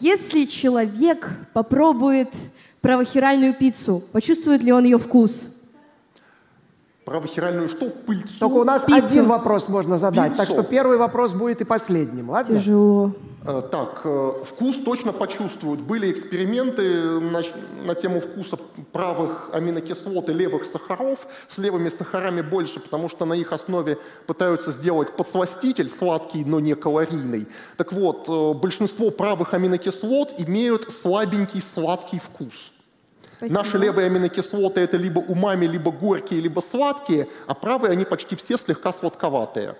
Если 0.00 0.44
человек 0.44 1.30
попробует 1.52 2.34
правохиральную 2.80 3.54
пиццу, 3.54 4.02
почувствует 4.12 4.60
ли 4.64 4.72
он 4.72 4.82
ее 4.82 4.98
вкус? 4.98 5.57
Правохиральную 7.08 7.68
что? 7.70 7.88
Пыльцу? 7.88 8.38
Только 8.38 8.54
у 8.56 8.64
нас 8.64 8.84
Пиццу. 8.84 9.04
один 9.04 9.24
вопрос 9.28 9.68
можно 9.68 9.96
задать, 9.96 10.36
так 10.36 10.46
Пиццу. 10.46 10.60
что 10.60 10.62
первый 10.62 10.98
вопрос 10.98 11.32
будет 11.32 11.62
и 11.62 11.64
последним, 11.64 12.28
ладно? 12.28 12.60
Тяжело. 12.60 13.12
Э, 13.46 13.62
Так, 13.62 14.02
э, 14.04 14.32
вкус 14.44 14.76
точно 14.84 15.12
почувствуют. 15.12 15.80
Были 15.80 16.10
эксперименты 16.12 17.18
на, 17.20 17.40
на 17.86 17.94
тему 17.94 18.20
вкуса 18.20 18.58
правых 18.92 19.48
аминокислот 19.54 20.28
и 20.28 20.34
левых 20.34 20.66
сахаров. 20.66 21.26
С 21.48 21.56
левыми 21.56 21.88
сахарами 21.88 22.42
больше, 22.42 22.78
потому 22.78 23.08
что 23.08 23.24
на 23.24 23.32
их 23.32 23.52
основе 23.52 23.96
пытаются 24.26 24.70
сделать 24.72 25.16
подсластитель, 25.16 25.88
сладкий, 25.88 26.44
но 26.44 26.60
не 26.60 26.74
калорийный. 26.74 27.48
Так 27.78 27.94
вот, 27.94 28.28
э, 28.28 28.52
большинство 28.58 29.10
правых 29.10 29.54
аминокислот 29.54 30.34
имеют 30.38 30.92
слабенький 30.92 31.62
сладкий 31.62 32.18
вкус. 32.18 32.72
Спасибо. 33.28 33.58
Наши 33.62 33.78
левые 33.78 34.06
аминокислоты 34.06 34.80
это 34.80 34.96
либо 34.96 35.18
умами, 35.20 35.66
либо 35.66 35.92
горькие, 35.92 36.40
либо 36.40 36.60
сладкие, 36.60 37.28
а 37.46 37.54
правые 37.54 37.92
они 37.92 38.04
почти 38.04 38.36
все 38.36 38.56
слегка 38.56 38.92
сладковатые. 38.92 39.76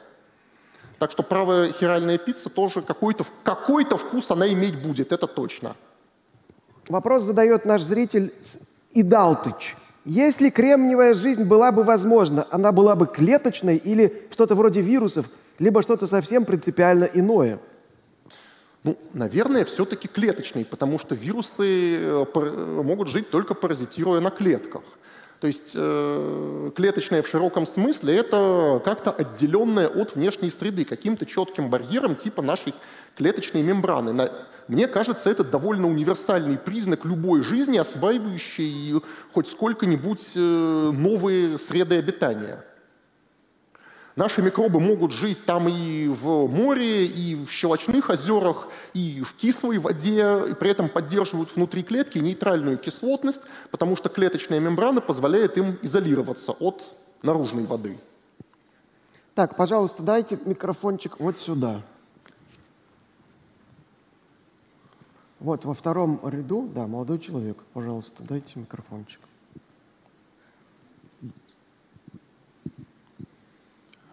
Так 0.98 1.10
что 1.12 1.22
правая 1.22 1.72
хиральная 1.72 2.18
пицца 2.18 2.50
тоже 2.50 2.82
какой-то 2.82 3.24
какой 3.44 3.84
вкус 3.84 4.30
она 4.30 4.52
иметь 4.52 4.80
будет, 4.82 5.12
это 5.12 5.26
точно. 5.26 5.76
Вопрос 6.88 7.22
задает 7.22 7.64
наш 7.64 7.82
зритель 7.82 8.32
Идалтыч. 8.92 9.76
Если 10.04 10.48
кремниевая 10.48 11.14
жизнь 11.14 11.44
была 11.44 11.70
бы 11.70 11.84
возможна, 11.84 12.46
она 12.50 12.72
была 12.72 12.96
бы 12.96 13.06
клеточной 13.06 13.76
или 13.76 14.26
что-то 14.30 14.54
вроде 14.54 14.80
вирусов, 14.80 15.26
либо 15.58 15.82
что-то 15.82 16.06
совсем 16.06 16.44
принципиально 16.44 17.04
иное? 17.04 17.58
Ну, 18.84 18.96
наверное, 19.12 19.64
все-таки 19.64 20.08
клеточный, 20.08 20.64
потому 20.64 20.98
что 20.98 21.14
вирусы 21.14 21.96
э, 21.96 22.24
пар- 22.32 22.52
могут 22.52 23.08
жить 23.08 23.30
только 23.30 23.54
паразитируя 23.54 24.20
на 24.20 24.30
клетках. 24.30 24.82
То 25.40 25.46
есть 25.46 25.72
э, 25.76 26.70
клеточное 26.74 27.22
в 27.22 27.28
широком 27.28 27.64
смысле 27.64 28.16
это 28.16 28.82
как-то 28.84 29.10
отделенное 29.10 29.86
от 29.86 30.16
внешней 30.16 30.50
среды, 30.50 30.84
каким-то 30.84 31.26
четким 31.26 31.70
барьером 31.70 32.16
типа 32.16 32.42
нашей 32.42 32.74
клеточной 33.16 33.62
мембраны. 33.62 34.30
Мне 34.66 34.88
кажется, 34.88 35.30
это 35.30 35.44
довольно 35.44 35.86
универсальный 35.86 36.58
признак 36.58 37.04
любой 37.04 37.42
жизни, 37.42 37.78
осваивающей 37.78 39.00
хоть 39.32 39.48
сколько-нибудь 39.48 40.32
э, 40.34 40.40
новые 40.40 41.56
среды 41.58 41.96
обитания. 41.98 42.64
Наши 44.18 44.42
микробы 44.42 44.80
могут 44.80 45.12
жить 45.12 45.44
там 45.44 45.68
и 45.68 46.08
в 46.08 46.48
море, 46.48 47.06
и 47.06 47.36
в 47.36 47.52
щелочных 47.52 48.10
озерах, 48.10 48.66
и 48.92 49.22
в 49.22 49.32
кислой 49.34 49.78
воде, 49.78 50.42
и 50.50 50.54
при 50.54 50.70
этом 50.70 50.88
поддерживают 50.88 51.54
внутри 51.54 51.84
клетки 51.84 52.18
нейтральную 52.18 52.78
кислотность, 52.78 53.42
потому 53.70 53.94
что 53.94 54.08
клеточная 54.08 54.58
мембрана 54.58 55.00
позволяет 55.00 55.56
им 55.56 55.78
изолироваться 55.82 56.50
от 56.50 56.82
наружной 57.22 57.64
воды. 57.66 57.96
Так, 59.36 59.54
пожалуйста, 59.54 60.02
дайте 60.02 60.36
микрофончик 60.44 61.20
вот 61.20 61.38
сюда. 61.38 61.82
Вот 65.38 65.64
во 65.64 65.74
втором 65.74 66.18
ряду, 66.28 66.68
да, 66.74 66.88
молодой 66.88 67.20
человек, 67.20 67.58
пожалуйста, 67.72 68.24
дайте 68.24 68.50
микрофончик. 68.56 69.20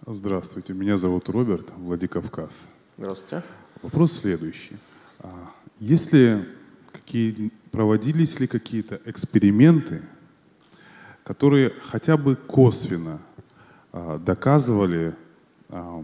Здравствуйте, 0.08 0.74
меня 0.74 0.98
зовут 0.98 1.30
Роберт, 1.30 1.74
Владикавказ. 1.78 2.68
Здравствуйте. 2.98 3.44
Вопрос 3.82 4.14
следующий. 4.14 4.78
А, 5.20 5.52
Если 5.80 6.48
какие, 6.92 7.52
проводились 7.72 8.40
ли 8.40 8.46
какие-то 8.48 9.02
эксперименты, 9.06 10.04
которые 11.24 11.74
хотя 11.82 12.18
бы 12.18 12.36
косвенно 12.36 13.20
а, 13.92 14.20
доказывали, 14.20 15.16
а, 15.70 16.04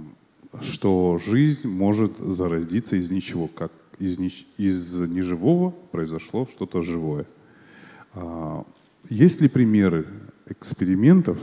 что 0.62 1.20
жизнь 1.24 1.68
может 1.68 2.18
зародиться 2.18 2.96
из 2.96 3.12
ничего, 3.12 3.48
как 3.48 3.72
из, 4.00 4.18
нич- 4.18 4.48
из 4.58 4.96
неживого 4.96 5.72
произошло 5.92 6.48
что-то 6.52 6.82
живое? 6.82 7.26
Есть 9.10 9.40
ли 9.40 9.48
примеры 9.48 10.06
экспериментов, 10.48 11.38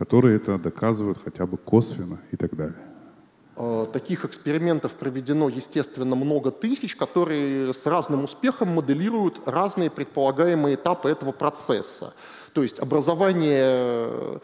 которые 0.00 0.36
это 0.36 0.56
доказывают 0.56 1.18
хотя 1.22 1.44
бы 1.44 1.58
косвенно 1.58 2.18
и 2.32 2.36
так 2.36 2.56
далее? 2.56 2.78
Э, 3.56 3.86
Таких 3.92 4.24
экспериментов 4.24 4.92
проведено, 4.92 5.50
естественно, 5.50 6.16
много 6.16 6.50
тысяч, 6.50 6.96
которые 6.96 7.74
с 7.74 7.84
разным 7.84 8.24
успехом 8.24 8.68
моделируют 8.68 9.42
разные 9.44 9.90
предполагаемые 9.90 10.76
этапы 10.76 11.10
этого 11.10 11.32
процесса. 11.32 12.14
То 12.54 12.62
есть 12.62 12.78
образование 12.80 14.40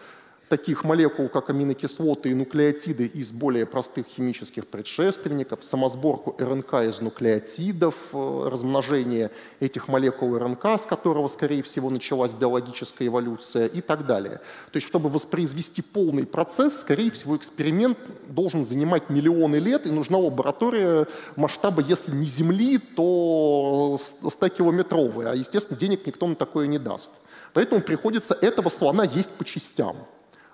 таких 0.48 0.84
молекул, 0.84 1.28
как 1.28 1.50
аминокислоты 1.50 2.30
и 2.30 2.34
нуклеотиды 2.34 3.06
из 3.06 3.32
более 3.32 3.66
простых 3.66 4.06
химических 4.06 4.66
предшественников, 4.66 5.64
самосборку 5.64 6.36
РНК 6.38 6.74
из 6.86 7.00
нуклеотидов, 7.00 7.94
э, 8.12 8.48
размножение 8.50 9.30
этих 9.60 9.88
молекул 9.88 10.38
РНК, 10.38 10.64
с 10.78 10.86
которого, 10.86 11.28
скорее 11.28 11.62
всего, 11.62 11.90
началась 11.90 12.32
биологическая 12.32 13.08
эволюция 13.08 13.66
и 13.66 13.80
так 13.80 14.06
далее. 14.06 14.40
То 14.70 14.76
есть, 14.76 14.86
чтобы 14.86 15.08
воспроизвести 15.08 15.82
полный 15.82 16.26
процесс, 16.26 16.80
скорее 16.80 17.10
всего, 17.10 17.36
эксперимент 17.36 17.98
должен 18.28 18.64
занимать 18.64 19.10
миллионы 19.10 19.56
лет, 19.56 19.86
и 19.86 19.90
нужна 19.90 20.18
лаборатория 20.18 21.06
масштаба, 21.34 21.82
если 21.82 22.12
не 22.12 22.26
Земли, 22.26 22.78
то 22.78 23.98
100-километровая. 24.22 25.32
А, 25.32 25.34
естественно, 25.34 25.78
денег 25.78 26.06
никто 26.06 26.26
на 26.26 26.36
такое 26.36 26.66
не 26.66 26.78
даст. 26.78 27.10
Поэтому 27.52 27.80
приходится 27.80 28.36
этого 28.40 28.68
слона 28.68 29.04
есть 29.04 29.30
по 29.30 29.44
частям 29.44 29.96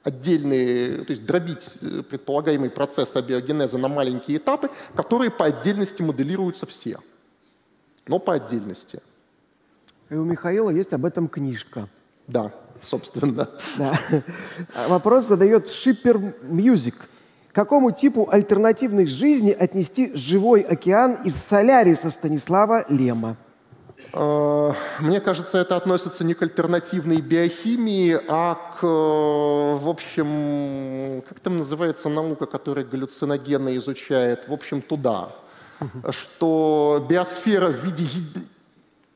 отдельные, 0.02 1.04
то 1.04 1.10
есть 1.10 1.24
дробить 1.24 1.78
э, 1.80 2.02
предполагаемый 2.02 2.70
процесс 2.70 3.14
абиогенеза 3.16 3.78
на 3.78 3.88
маленькие 3.88 4.38
этапы, 4.38 4.70
которые 4.94 5.30
по 5.30 5.44
отдельности 5.44 6.02
моделируются 6.02 6.66
все, 6.66 6.98
но 8.06 8.18
по 8.18 8.34
отдельности. 8.34 9.00
И 10.10 10.14
у 10.14 10.24
Михаила 10.24 10.70
есть 10.70 10.92
об 10.92 11.04
этом 11.04 11.28
книжка. 11.28 11.88
Да, 12.26 12.52
собственно. 12.80 13.48
Да. 13.78 13.98
А 14.74 14.88
Вопрос 14.88 15.26
задает 15.26 15.70
Шипер 15.70 16.18
Music. 16.42 17.08
К 17.50 17.54
какому 17.54 17.92
типу 17.92 18.28
альтернативной 18.30 19.06
жизни 19.06 19.50
отнести 19.50 20.14
живой 20.14 20.62
океан 20.62 21.18
из 21.24 21.34
Соляриса 21.34 22.10
Станислава 22.10 22.84
Лема? 22.88 23.36
Э, 24.12 24.72
Мне 25.00 25.20
кажется, 25.20 25.58
это 25.58 25.76
относится 25.76 26.24
не 26.24 26.34
к 26.34 26.42
альтернативной 26.42 27.20
биохимии, 27.20 28.20
а 28.28 28.54
к, 28.54 28.84
э, 28.84 28.86
в 28.86 29.88
общем, 29.88 31.22
как 31.28 31.40
там 31.40 31.58
называется 31.58 32.08
наука, 32.08 32.46
которая 32.46 32.84
галлюциногены 32.84 33.76
изучает, 33.76 34.48
в 34.48 34.52
общем, 34.52 34.82
туда, 34.82 35.28
что 36.10 37.04
биосфера 37.08 37.68
в 37.70 37.84
виде 37.84 38.04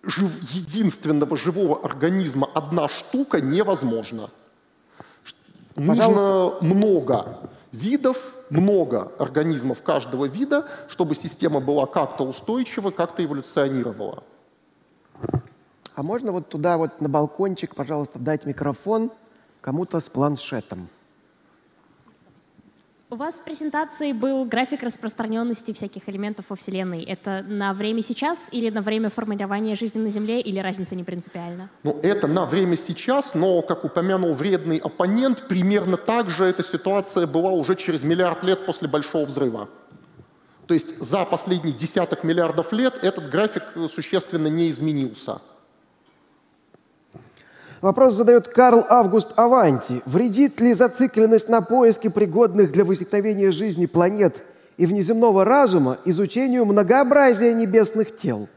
жив- 0.02 0.54
единственного 0.54 1.36
живого 1.36 1.84
организма 1.84 2.48
одна 2.54 2.88
штука 2.88 3.40
невозможна. 3.40 4.30
Нужно 5.76 6.54
много 6.60 7.38
видов, 7.72 8.16
много 8.50 9.12
организмов 9.18 9.82
каждого 9.82 10.24
вида, 10.24 10.66
чтобы 10.88 11.14
система 11.14 11.60
была 11.60 11.86
как-то 11.86 12.24
устойчива, 12.24 12.90
как-то 12.90 13.22
эволюционировала. 13.24 14.22
А 15.96 16.02
можно 16.02 16.30
вот 16.30 16.50
туда 16.50 16.76
вот 16.76 17.00
на 17.00 17.08
балкончик, 17.08 17.74
пожалуйста, 17.74 18.18
дать 18.18 18.44
микрофон 18.44 19.10
кому-то 19.62 19.98
с 19.98 20.10
планшетом? 20.10 20.88
У 23.08 23.16
вас 23.16 23.36
в 23.36 23.44
презентации 23.44 24.12
был 24.12 24.44
график 24.44 24.82
распространенности 24.82 25.72
всяких 25.72 26.06
элементов 26.10 26.44
во 26.50 26.56
Вселенной. 26.56 27.02
Это 27.02 27.42
на 27.48 27.72
время 27.72 28.02
сейчас 28.02 28.48
или 28.50 28.68
на 28.68 28.82
время 28.82 29.08
формирования 29.08 29.74
жизни 29.74 30.00
на 30.00 30.10
Земле, 30.10 30.42
или 30.42 30.58
разница 30.58 30.94
не 30.94 31.02
принципиальна? 31.02 31.70
Ну, 31.82 31.98
это 32.02 32.26
на 32.26 32.44
время 32.44 32.76
сейчас, 32.76 33.32
но, 33.32 33.62
как 33.62 33.84
упомянул 33.84 34.34
вредный 34.34 34.76
оппонент, 34.76 35.48
примерно 35.48 35.96
так 35.96 36.28
же 36.28 36.44
эта 36.44 36.62
ситуация 36.62 37.26
была 37.26 37.52
уже 37.52 37.74
через 37.74 38.04
миллиард 38.04 38.42
лет 38.42 38.66
после 38.66 38.86
Большого 38.86 39.24
взрыва. 39.24 39.70
То 40.66 40.74
есть 40.74 40.98
за 40.98 41.24
последние 41.24 41.74
десяток 41.74 42.22
миллиардов 42.22 42.70
лет 42.72 42.98
этот 43.02 43.30
график 43.30 43.62
э, 43.76 43.88
существенно 43.88 44.48
не 44.48 44.68
изменился. 44.68 45.40
Вопрос 47.80 48.14
задает 48.14 48.48
Карл 48.48 48.84
Август 48.88 49.32
Аванти. 49.36 50.02
Вредит 50.06 50.60
ли 50.60 50.72
зацикленность 50.72 51.48
на 51.48 51.60
поиске 51.60 52.10
пригодных 52.10 52.72
для 52.72 52.84
возникновения 52.84 53.50
жизни 53.50 53.86
планет 53.86 54.42
и 54.76 54.86
внеземного 54.86 55.44
разума 55.44 55.98
изучению 56.04 56.64
многообразия 56.64 57.52
небесных 57.54 58.16
тел? 58.16 58.48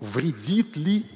Вредит 0.00 0.76
ли... 0.76 1.06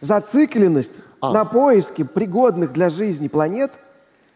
Зацикленность 0.00 0.94
А. 1.20 1.32
на 1.32 1.44
поиске 1.44 2.04
пригодных 2.04 2.72
для 2.72 2.88
жизни 2.88 3.26
планет 3.26 3.72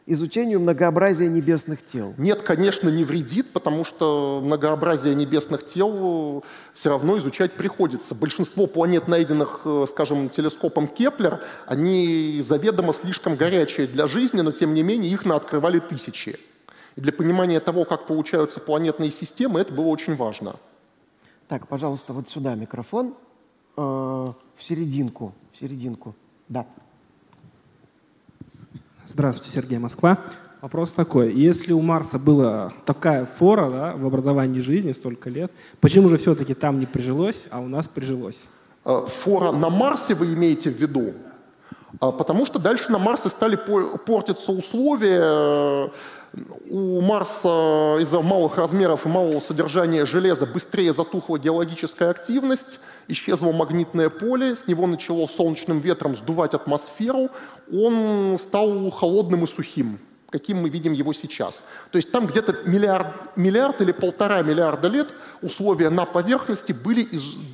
изучению 0.07 0.61
многообразия 0.61 1.29
небесных 1.29 1.85
тел. 1.85 2.15
Нет, 2.17 2.43
конечно, 2.43 2.89
не 2.89 3.05
вредит, 3.05 3.53
потому 3.53 3.85
что 3.85 4.41
многообразие 4.45 5.15
небесных 5.15 5.67
тел 5.67 6.45
все 6.75 6.91
равно 6.91 7.19
изучать 7.19 7.53
приходится. 7.53 8.15
Большинство 8.15 8.67
планет, 8.67 9.09
найденных, 9.09 9.61
э, 9.65 9.87
скажем, 9.89 10.29
телескопом 10.29 10.89
Кеплер, 10.89 11.43
они 11.67 12.41
заведомо 12.43 12.93
слишком 12.93 13.37
горячие 13.37 13.87
для 13.87 14.07
жизни, 14.07 14.41
но 14.41 14.53
тем 14.53 14.75
не 14.75 14.83
менее 14.83 15.13
их 15.13 15.25
наоткрывали 15.25 15.79
тысячи. 15.79 16.39
И 16.97 17.01
для 17.01 17.13
понимания 17.13 17.61
того, 17.61 17.85
как 17.85 18.07
получаются 18.07 18.61
планетные 18.61 19.11
системы, 19.11 19.61
это 19.61 19.73
было 19.73 19.87
очень 19.87 20.17
важно. 20.17 20.57
Так, 21.49 21.69
пожалуйста, 21.69 22.13
вот 22.13 22.29
сюда 22.29 22.55
микрофон. 22.55 23.15
Э, 23.77 23.81
в 23.81 24.63
серединку. 24.63 25.33
В 25.53 25.59
серединку. 25.59 26.15
Да. 26.49 26.67
Здравствуйте, 29.15 29.53
Сергей 29.53 29.77
Москва. 29.79 30.17
Вопрос 30.63 30.91
такой. 30.93 31.35
Если 31.35 31.73
у 31.75 31.83
Марса 31.83 32.19
была 32.19 32.73
такая 32.87 33.27
фора 33.27 33.71
да, 33.71 33.93
в 33.95 34.07
образовании 34.07 34.61
жизни 34.61 34.93
столько 34.93 35.29
лет, 35.29 35.53
почему 35.81 36.09
же 36.09 36.17
все-таки 36.17 36.55
там 36.55 36.79
не 36.79 36.87
прижилось, 36.87 37.45
а 37.51 37.61
у 37.61 37.69
нас 37.69 37.87
прижилось? 37.87 38.43
Э, 38.87 39.05
Фора 39.07 39.53
на 39.53 39.69
Марсе 39.69 40.15
вы 40.15 40.33
имеете 40.33 40.71
в 40.71 40.81
виду? 40.81 41.13
А, 42.01 42.11
Потому 42.11 42.47
что 42.47 42.59
дальше 42.59 42.91
на 42.91 42.99
Марсе 42.99 43.29
стали 43.29 43.57
по- 43.57 43.99
портиться 43.99 44.51
условия. 44.53 45.91
У 46.71 47.01
Марса 47.03 47.99
из-за 48.01 48.23
малых 48.23 48.57
размеров 48.57 49.05
и 49.05 49.09
малого 49.09 49.41
содержания 49.41 50.07
железа 50.07 50.47
быстрее 50.47 50.95
затухла 50.95 51.39
геологическая 51.39 52.09
активность, 52.09 52.81
исчезло 53.09 53.53
магнитное 53.53 54.09
поле, 54.09 54.55
с 54.55 54.67
него 54.67 54.87
начало 54.87 55.27
солнечным 55.27 55.81
ветром 55.81 56.17
сдувать 56.17 56.55
атмосферу, 56.55 57.29
он 57.71 58.39
стал 58.39 58.91
холодным 58.91 59.45
и 59.45 59.47
сухим, 59.47 59.99
каким 60.33 60.63
мы 60.63 60.71
видим 60.71 60.95
его 60.95 61.13
сейчас. 61.13 61.63
То 61.91 61.99
есть 61.99 62.11
там 62.11 62.27
где-то 62.27 62.57
миллиард, 62.65 63.37
миллиард 63.37 63.81
или 63.83 63.93
полтора 63.93 64.43
миллиарда 64.43 64.89
лет 64.89 65.15
условия 65.43 65.91
на 65.91 66.07
поверхности 66.07 66.73
были 66.73 67.09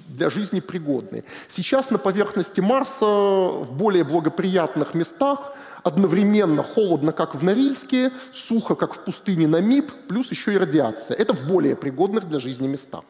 для 0.06 0.30
жизни 0.30 0.60
пригодны. 0.60 1.24
Сейчас 1.48 1.90
на 1.90 1.98
поверхности 1.98 2.60
Марса 2.60 3.04
в 3.04 3.72
более 3.72 4.04
благоприятных 4.04 4.94
местах 4.94 5.52
одновременно 5.82 6.62
холодно, 6.62 7.12
как 7.12 7.34
в 7.34 7.42
Норильске, 7.42 8.12
сухо, 8.32 8.76
как 8.76 8.94
в 8.94 9.00
пустыне 9.00 9.48
Намиб, 9.48 9.90
плюс 10.08 10.30
еще 10.30 10.54
и 10.54 10.58
радиация. 10.58 11.16
Это 11.16 11.34
в 11.34 11.46
более 11.46 11.74
пригодных 11.74 12.28
для 12.28 12.38
жизни 12.38 12.68
местах. 12.68 13.04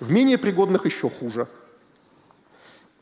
В 0.00 0.10
менее 0.10 0.38
пригодных 0.38 0.86
еще 0.86 1.10
хуже. 1.10 1.46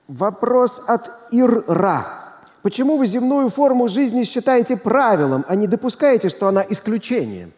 Вопрос 0.08 0.82
от 0.88 1.08
Ирра. 1.30 2.21
Почему 2.62 2.96
вы 2.96 3.06
земную 3.06 3.48
форму 3.50 3.88
жизни 3.88 4.24
считаете 4.24 4.76
правилом, 4.76 5.44
а 5.48 5.56
не 5.56 5.66
допускаете, 5.66 6.28
что 6.28 6.46
она 6.46 6.64
исключение? 6.68 7.50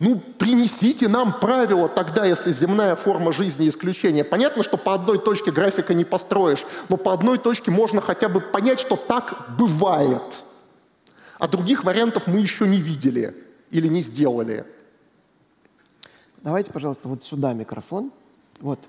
Ну, 0.00 0.18
принесите 0.18 1.06
нам 1.06 1.38
правила 1.38 1.88
тогда, 1.88 2.26
если 2.26 2.52
земная 2.52 2.96
форма 2.96 3.30
жизни 3.30 3.68
исключение. 3.68 4.24
Понятно, 4.24 4.64
что 4.64 4.76
по 4.76 4.92
одной 4.92 5.18
точке 5.18 5.52
графика 5.52 5.94
не 5.94 6.04
построишь, 6.04 6.66
но 6.88 6.96
по 6.96 7.12
одной 7.12 7.38
точке 7.38 7.70
можно 7.70 8.00
хотя 8.00 8.28
бы 8.28 8.40
понять, 8.40 8.80
что 8.80 8.96
так 8.96 9.54
бывает. 9.56 10.42
А 11.38 11.46
других 11.46 11.84
вариантов 11.84 12.26
мы 12.26 12.40
еще 12.40 12.66
не 12.66 12.78
видели 12.80 13.34
или 13.70 13.86
не 13.86 14.02
сделали. 14.02 14.66
Давайте, 16.42 16.72
пожалуйста, 16.72 17.08
вот 17.08 17.22
сюда 17.22 17.52
микрофон. 17.52 18.10
Вот, 18.60 18.80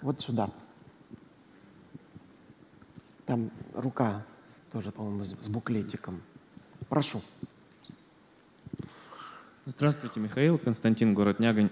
вот 0.00 0.20
сюда. 0.20 0.48
Там 3.26 3.50
рука 3.74 4.24
тоже, 4.70 4.92
по-моему, 4.92 5.24
с 5.24 5.48
буклетиком. 5.48 6.22
Прошу. 6.88 7.20
Здравствуйте, 9.66 10.20
Михаил, 10.20 10.58
Константин, 10.58 11.12
город 11.12 11.40
Нягань. 11.40 11.70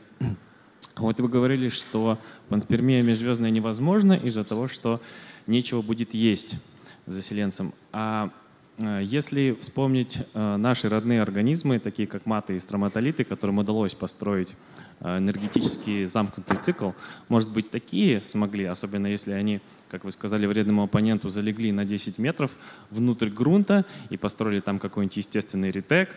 Вот 0.97 1.21
вы 1.21 1.29
говорили, 1.29 1.69
что 1.69 2.19
панспермия 2.49 3.03
межзвездная 3.03 3.51
невозможна 3.51 4.15
из-за 4.15 4.43
того, 4.43 4.67
что 4.67 5.01
нечего 5.47 5.81
будет 5.81 6.13
есть 6.13 6.57
заселенцам. 7.07 7.73
А 7.93 8.31
э, 8.79 9.03
если 9.05 9.57
вспомнить 9.61 10.19
э, 10.35 10.57
наши 10.57 10.89
родные 10.89 11.23
организмы, 11.23 11.79
такие 11.79 12.09
как 12.09 12.27
маты 12.27 12.57
и 12.57 12.61
строматолиты, 12.61 13.23
которым 13.23 13.59
удалось 13.59 13.95
построить 13.95 14.57
энергетический 15.01 16.07
замкнутый 16.07 16.57
цикл, 16.59 16.91
может 17.29 17.51
быть, 17.51 17.71
такие 17.71 18.23
смогли, 18.23 18.65
особенно 18.65 19.07
если 19.07 19.33
они 19.33 19.61
как 19.95 20.03
вы 20.03 20.11
сказали, 20.11 20.45
вредному 20.47 20.83
оппоненту 20.83 21.31
залегли 21.31 21.71
на 21.71 21.85
10 21.85 22.19
метров 22.19 22.51
внутрь 22.91 23.29
грунта 23.29 23.85
и 24.11 24.17
построили 24.17 24.59
там 24.59 24.81
какой-нибудь 24.81 25.19
естественный 25.19 25.71
ретек. 25.71 26.09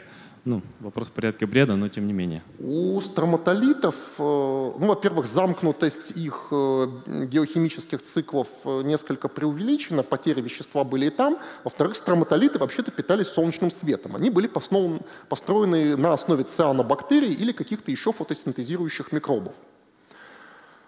Ну, 0.48 0.62
вопрос 0.80 1.10
в 1.10 1.12
порядке 1.12 1.46
бреда, 1.46 1.76
но 1.76 1.90
тем 1.90 2.08
не 2.08 2.14
менее. 2.14 2.42
У 2.58 3.02
строматолитов, 3.02 3.96
э, 4.18 4.24
ну, 4.24 4.88
во-первых, 4.88 5.26
замкнутость 5.26 6.12
их 6.12 6.48
э, 6.52 6.88
геохимических 7.26 8.02
циклов 8.02 8.48
э, 8.64 8.82
несколько 8.84 9.28
преувеличена, 9.28 10.04
потери 10.04 10.40
вещества 10.40 10.86
были 10.86 11.08
и 11.08 11.10
там. 11.10 11.38
Во-вторых, 11.66 11.98
строматолиты 11.98 12.60
вообще-то 12.60 12.92
питались 12.92 13.28
солнечным 13.28 13.70
светом. 13.70 14.16
Они 14.16 14.30
были 14.30 14.48
построены 14.48 15.98
на 15.98 16.14
основе 16.14 16.46
цианобактерий 16.46 17.34
или 17.34 17.52
каких-то 17.52 17.92
еще 17.92 18.14
фотосинтезирующих 18.14 19.12
микробов. 19.12 19.54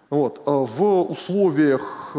Вот. 0.08 0.40
В 0.46 1.02
условиях 1.02 2.12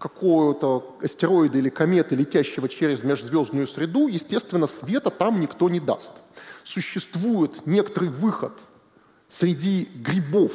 какого-то 0.00 0.96
астероида 1.02 1.58
или 1.58 1.68
кометы, 1.68 2.16
летящего 2.16 2.68
через 2.68 3.04
межзвездную 3.04 3.66
среду, 3.66 4.08
естественно, 4.08 4.66
света 4.66 5.10
там 5.10 5.40
никто 5.40 5.68
не 5.68 5.78
даст. 5.78 6.12
Существует 6.64 7.66
некоторый 7.66 8.08
выход 8.08 8.52
среди 9.28 9.88
грибов 9.94 10.52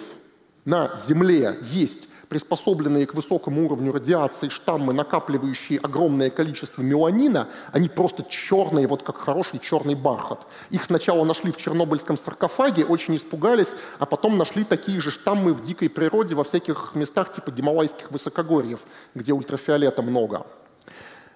на 0.66 0.98
Земле, 0.98 1.60
есть 1.72 2.10
приспособленные 2.30 3.06
к 3.06 3.14
высокому 3.14 3.66
уровню 3.66 3.92
радиации 3.92 4.50
штаммы, 4.50 4.94
накапливающие 4.94 5.80
огромное 5.80 6.30
количество 6.30 6.82
меланина, 6.82 7.48
они 7.72 7.90
просто 7.90 8.24
черные, 8.24 8.88
вот 8.88 9.04
как 9.04 9.18
хороший 9.18 9.60
черный 9.60 9.96
бархат. 9.96 10.46
Их 10.70 10.84
сначала 10.84 11.24
нашли 11.24 11.52
в 11.52 11.58
чернобыльском 11.58 12.18
саркофаге, 12.18 12.86
очень 12.86 13.16
испугались, 13.16 13.76
а 14.00 14.06
потом 14.06 14.38
нашли 14.38 14.64
такие 14.64 15.00
же 15.00 15.12
штаммы 15.12 15.54
в 15.54 15.62
дикой 15.62 15.90
природе 15.90 16.36
во 16.36 16.44
всяких 16.44 16.92
местах 16.96 17.32
типа 17.32 17.52
гималайских 17.52 18.12
высокогорьев, 18.12 18.80
где 19.14 19.34
ультрафиолета 19.34 20.02
много. 20.02 20.46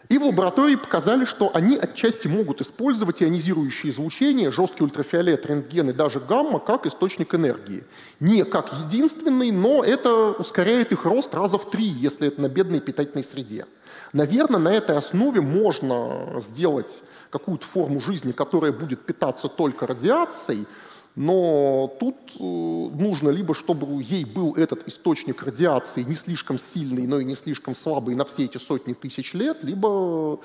И 0.09 0.17
в 0.17 0.23
лаборатории 0.23 0.75
показали, 0.75 1.23
что 1.23 1.51
они 1.53 1.77
отчасти 1.77 2.27
могут 2.27 2.61
использовать 2.61 3.21
ионизирующее 3.21 3.91
излучение, 3.91 4.51
жесткий 4.51 4.83
ультрафиолет, 4.83 5.45
рентген 5.45 5.91
и 5.91 5.93
даже 5.93 6.19
гамма 6.19 6.59
как 6.59 6.87
источник 6.87 7.35
энергии. 7.35 7.83
Не 8.19 8.43
как 8.43 8.73
единственный, 8.73 9.51
но 9.51 9.83
это 9.83 10.31
ускоряет 10.31 10.91
их 10.91 11.05
рост 11.05 11.35
раза 11.35 11.59
в 11.59 11.69
три, 11.69 11.85
если 11.85 12.27
это 12.27 12.41
на 12.41 12.49
бедной 12.49 12.79
питательной 12.79 13.23
среде. 13.23 13.67
Наверное, 14.11 14.59
на 14.59 14.69
этой 14.69 14.97
основе 14.97 15.41
можно 15.41 16.39
сделать 16.41 17.03
какую-то 17.29 17.67
форму 17.67 18.01
жизни, 18.01 18.31
которая 18.31 18.71
будет 18.71 19.05
питаться 19.05 19.47
только 19.47 19.85
радиацией, 19.85 20.65
но 21.15 21.93
тут 21.99 22.15
э, 22.39 22.43
нужно 22.43 23.29
либо, 23.29 23.53
чтобы 23.53 24.01
ей 24.01 24.25
был 24.25 24.53
этот 24.55 24.87
источник 24.87 25.43
радиации 25.43 26.03
не 26.03 26.15
слишком 26.15 26.57
сильный, 26.57 27.07
но 27.07 27.19
и 27.19 27.25
не 27.25 27.35
слишком 27.35 27.75
слабый 27.75 28.15
на 28.15 28.25
все 28.25 28.45
эти 28.45 28.57
сотни 28.57 28.93
тысяч 28.93 29.33
лет, 29.33 29.63
либо 29.63 30.39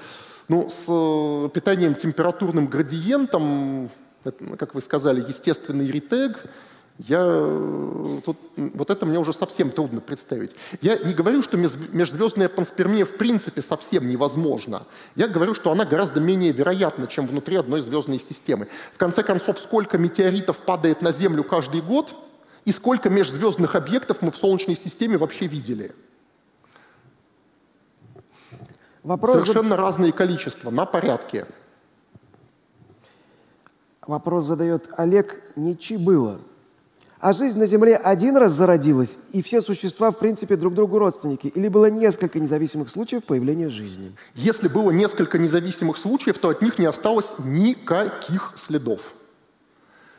ну, 0.49 0.69
с 0.69 0.87
э, 0.89 1.49
питанием 1.53 1.95
температурным 1.95 2.67
градиентом, 2.67 3.91
как 4.59 4.75
вы 4.75 4.81
сказали, 4.81 5.25
естественный 5.27 5.87
ретег, 5.87 6.45
я, 6.99 7.19
э, 7.21 8.21
тут, 8.25 8.37
вот 8.57 8.89
это 8.89 9.05
мне 9.05 9.19
уже 9.19 9.33
совсем 9.33 9.73
трудно 9.73 10.01
представить. 10.01 10.55
Я 10.81 10.97
не 10.97 11.13
говорю, 11.13 11.43
что 11.43 11.57
межзвездная 11.57 12.49
панспермия 12.49 13.05
в 13.05 13.17
принципе 13.17 13.63
совсем 13.63 14.09
невозможна. 14.09 14.87
Я 15.17 15.27
говорю, 15.27 15.55
что 15.55 15.73
она 15.73 15.85
гораздо 15.85 16.21
менее 16.21 16.53
вероятна, 16.53 17.09
чем 17.09 17.27
внутри 17.27 17.57
одной 17.57 17.81
звездной 17.81 18.21
системы. 18.21 18.69
В 18.93 18.99
конце 18.99 19.25
концов, 19.25 19.59
сколько 19.59 19.99
метеоритов 19.99 20.59
падает 20.59 21.03
на 21.03 21.11
Землю 21.11 21.43
каждый 21.43 21.81
год 21.81 22.15
и 22.65 22.71
сколько 22.71 23.11
межзвездных 23.11 23.75
объектов 23.75 24.23
мы 24.23 24.31
в 24.31 24.37
Солнечной 24.37 24.77
системе 24.77 25.19
вообще 25.19 25.49
видели? 25.49 25.93
Вопрос 29.03 29.33
Совершенно 29.33 29.71
зад... 29.71 29.81
разные 29.81 30.13
количества, 30.13 30.71
на 30.71 30.87
порядке. 30.87 31.47
Вопрос 34.07 34.45
задает 34.45 34.89
Олег 34.97 35.43
Ничи 35.57 35.97
было. 35.97 36.41
А 37.25 37.33
жизнь 37.33 37.59
на 37.59 37.67
Земле 37.67 37.97
один 37.97 38.37
раз 38.37 38.53
зародилась, 38.53 39.17
и 39.33 39.41
все 39.41 39.63
существа, 39.63 40.11
в 40.11 40.19
принципе, 40.19 40.57
друг 40.57 40.75
другу 40.75 40.99
родственники? 40.99 41.47
Или 41.47 41.69
было 41.69 41.89
несколько 41.89 42.39
независимых 42.39 42.91
случаев 42.91 43.25
появления 43.25 43.71
жизни? 43.71 44.15
Если 44.35 44.69
было 44.69 44.91
несколько 44.91 45.39
независимых 45.39 45.97
случаев, 45.97 46.39
то 46.39 46.51
от 46.51 46.61
них 46.61 46.79
не 46.79 46.85
осталось 46.85 47.37
никаких 47.39 48.53
следов. 48.57 49.15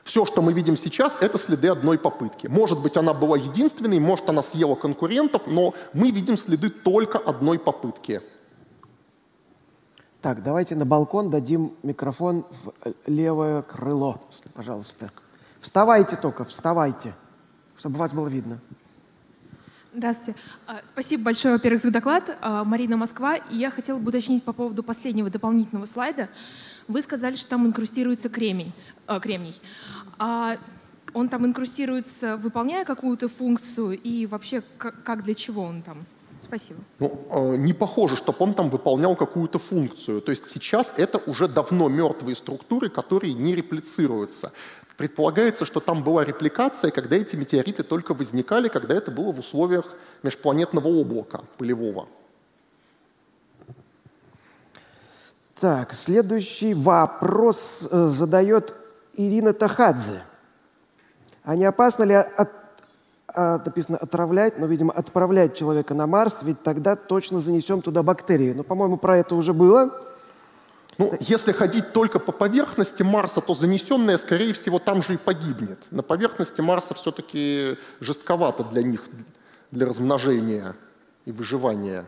Все, 0.03 0.25
что 0.25 0.41
мы 0.41 0.51
видим 0.51 0.75
сейчас, 0.75 1.19
это 1.21 1.37
следы 1.37 1.67
одной 1.67 1.99
попытки. 1.99 2.47
Может 2.47 2.81
быть, 2.81 2.97
она 2.97 3.13
была 3.13 3.37
единственной, 3.37 3.99
может, 3.99 4.27
она 4.27 4.41
съела 4.41 4.73
конкурентов, 4.73 5.43
но 5.45 5.75
мы 5.93 6.09
видим 6.09 6.37
следы 6.37 6.71
только 6.71 7.19
одной 7.19 7.59
попытки. 7.59 8.21
Так, 10.23 10.41
давайте 10.41 10.73
на 10.73 10.87
балкон 10.87 11.29
дадим 11.29 11.75
микрофон 11.83 12.47
в 12.63 12.73
левое 13.05 13.61
крыло, 13.61 14.23
пожалуйста. 14.55 15.11
Вставайте 15.65 16.15
только, 16.15 16.45
вставайте, 16.45 17.15
чтобы 17.75 17.97
вас 17.97 18.13
было 18.13 18.27
видно. 18.27 18.59
Здравствуйте. 19.95 20.39
А, 20.67 20.81
спасибо 20.83 21.23
большое, 21.23 21.55
во-первых, 21.55 21.81
за 21.81 21.89
доклад. 21.89 22.37
А, 22.43 22.63
Марина 22.63 22.97
Москва. 22.97 23.37
И 23.37 23.57
я 23.57 23.71
хотела 23.71 23.97
бы 23.97 24.09
уточнить 24.09 24.43
по 24.43 24.53
поводу 24.53 24.83
последнего 24.83 25.27
дополнительного 25.31 25.87
слайда. 25.87 26.29
Вы 26.87 27.01
сказали, 27.01 27.35
что 27.35 27.49
там 27.49 27.65
инкрустируется 27.65 28.29
кремень, 28.29 28.73
э, 29.07 29.19
кремний. 29.19 29.59
А 30.19 30.57
он 31.15 31.29
там 31.29 31.47
инкрустируется, 31.47 32.37
выполняя 32.37 32.85
какую-то 32.85 33.27
функцию, 33.27 33.99
и 33.99 34.27
вообще 34.27 34.61
как, 34.77 35.01
как 35.01 35.23
для 35.23 35.33
чего 35.33 35.63
он 35.63 35.81
там? 35.81 36.05
Спасибо. 36.41 36.79
Ну, 36.99 37.55
не 37.55 37.73
похоже, 37.73 38.17
чтобы 38.17 38.37
он 38.41 38.53
там 38.53 38.69
выполнял 38.69 39.15
какую-то 39.15 39.57
функцию. 39.57 40.21
То 40.21 40.31
есть 40.31 40.47
сейчас 40.47 40.93
это 40.95 41.17
уже 41.17 41.47
давно 41.47 41.89
мертвые 41.89 42.35
структуры, 42.35 42.89
которые 42.89 43.33
не 43.33 43.55
реплицируются. 43.55 44.51
Предполагается, 44.97 45.65
что 45.65 45.79
там 45.79 46.03
была 46.03 46.23
репликация, 46.23 46.89
когда 46.89 47.17
эти 47.17 47.35
метеориты 47.35 47.83
только 47.83 48.13
возникали, 48.13 48.69
когда 48.69 48.95
это 48.95 49.11
было 49.11 49.33
в 49.33 49.39
условиях 49.39 49.85
межпланетного 50.23 50.87
облака 50.87 51.41
пылевого. 51.57 52.07
Так, 55.59 55.93
следующий 55.93 56.73
вопрос 56.73 57.79
э, 57.89 58.07
задает 58.07 58.73
Ирина 59.13 59.53
Тахадзе. 59.53 60.21
А 61.43 61.55
не 61.55 61.65
опасно 61.65 62.03
ли 62.03 62.13
от, 62.13 62.49
а, 63.27 63.61
написано 63.63 63.97
отравлять, 63.97 64.57
но, 64.59 64.65
видимо, 64.65 64.93
отправлять 64.93 65.55
человека 65.55 65.93
на 65.93 66.07
Марс, 66.07 66.37
ведь 66.41 66.63
тогда 66.63 66.95
точно 66.95 67.39
занесем 67.39 67.81
туда 67.81 68.01
бактерии. 68.01 68.53
Но, 68.53 68.63
по-моему, 68.63 68.97
про 68.97 69.17
это 69.17 69.35
уже 69.35 69.53
было. 69.53 69.91
Ну, 70.97 71.13
если 71.19 71.51
ходить 71.51 71.91
только 71.91 72.19
по 72.19 72.31
поверхности 72.31 73.03
Марса, 73.03 73.41
то 73.41 73.53
занесенное, 73.53 74.17
скорее 74.17 74.53
всего, 74.53 74.79
там 74.79 75.03
же 75.03 75.15
и 75.15 75.17
погибнет. 75.17 75.87
На 75.91 76.03
поверхности 76.03 76.61
Марса 76.61 76.93
все-таки 76.93 77.77
жестковато 77.99 78.63
для 78.63 78.81
них, 78.81 79.03
для 79.71 79.87
размножения 79.87 80.75
и 81.25 81.31
выживания. 81.31 82.05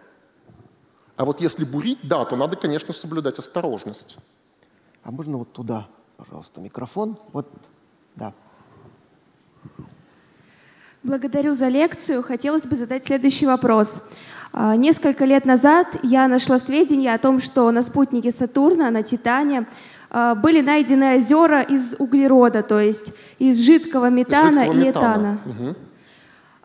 А 1.17 1.25
вот 1.25 1.41
если 1.41 1.65
бурить, 1.65 1.99
да, 2.03 2.23
то 2.23 2.35
надо, 2.35 2.55
конечно, 2.55 2.93
соблюдать 2.93 3.39
осторожность. 3.39 4.17
А 5.03 5.11
можно 5.11 5.37
вот 5.37 5.51
туда, 5.51 5.87
пожалуйста, 6.15 6.61
микрофон? 6.61 7.17
Вот, 7.33 7.47
да. 8.15 8.33
Благодарю 11.03 11.55
за 11.55 11.67
лекцию. 11.67 12.23
Хотелось 12.23 12.63
бы 12.63 12.75
задать 12.75 13.05
следующий 13.05 13.45
вопрос. 13.45 14.01
А, 14.53 14.75
несколько 14.75 15.25
лет 15.25 15.45
назад 15.45 15.87
я 16.03 16.27
нашла 16.27 16.59
сведения 16.59 17.13
о 17.13 17.17
том, 17.17 17.41
что 17.41 17.69
на 17.71 17.81
спутнике 17.81 18.31
Сатурна, 18.31 18.89
на 18.89 19.03
Титане, 19.03 19.65
а, 20.09 20.35
были 20.35 20.61
найдены 20.61 21.15
озера 21.15 21.61
из 21.61 21.95
углерода, 21.99 22.63
то 22.63 22.79
есть 22.79 23.13
из 23.39 23.59
жидкого 23.59 24.09
метана 24.09 24.65
Жидкого 24.65 24.81
и 24.81 24.89
этана. 24.91 25.37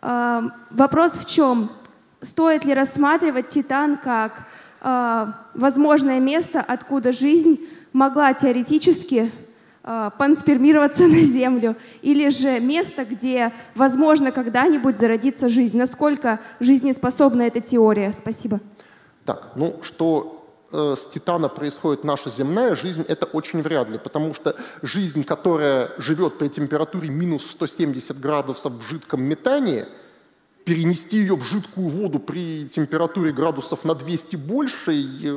А, 0.01 0.43
Вопрос 0.71 1.13
в 1.13 1.27
чем? 1.27 1.69
Стоит 2.21 2.65
ли 2.65 2.73
рассматривать 2.73 3.49
Титан 3.49 3.97
как 3.97 4.45
возможное 5.53 6.19
место, 6.19 6.59
откуда 6.59 7.13
жизнь 7.13 7.57
могла 7.93 8.33
теоретически 8.33 9.31
панспермироваться 9.83 11.03
на 11.07 11.23
Землю, 11.23 11.75
или 12.01 12.29
же 12.29 12.59
место, 12.59 13.05
где, 13.05 13.51
возможно, 13.75 14.31
когда-нибудь 14.31 14.97
зародится 14.97 15.49
жизнь? 15.49 15.77
Насколько 15.77 16.39
жизнеспособна 16.59 17.43
эта 17.43 17.61
теория? 17.61 18.13
Спасибо. 18.13 18.59
Так, 19.25 19.51
ну 19.55 19.79
что 19.81 20.45
э, 20.71 20.95
с 20.97 21.05
Титана 21.07 21.49
происходит 21.49 22.03
наша 22.03 22.29
земная 22.29 22.75
жизнь, 22.75 23.05
это 23.07 23.25
очень 23.25 23.61
вряд 23.61 23.89
ли, 23.89 23.97
потому 23.97 24.33
что 24.33 24.55
жизнь, 24.81 25.23
которая 25.23 25.91
живет 25.97 26.37
при 26.37 26.49
температуре 26.49 27.09
минус 27.09 27.45
170 27.51 28.19
градусов 28.19 28.73
в 28.73 28.89
жидком 28.89 29.23
метании, 29.23 29.85
перенести 30.65 31.17
ее 31.17 31.35
в 31.35 31.43
жидкую 31.43 31.87
воду 31.87 32.19
при 32.19 32.67
температуре 32.67 33.31
градусов 33.31 33.83
на 33.83 33.95
200 33.95 34.35
больше 34.35 34.91
э, 34.91 35.31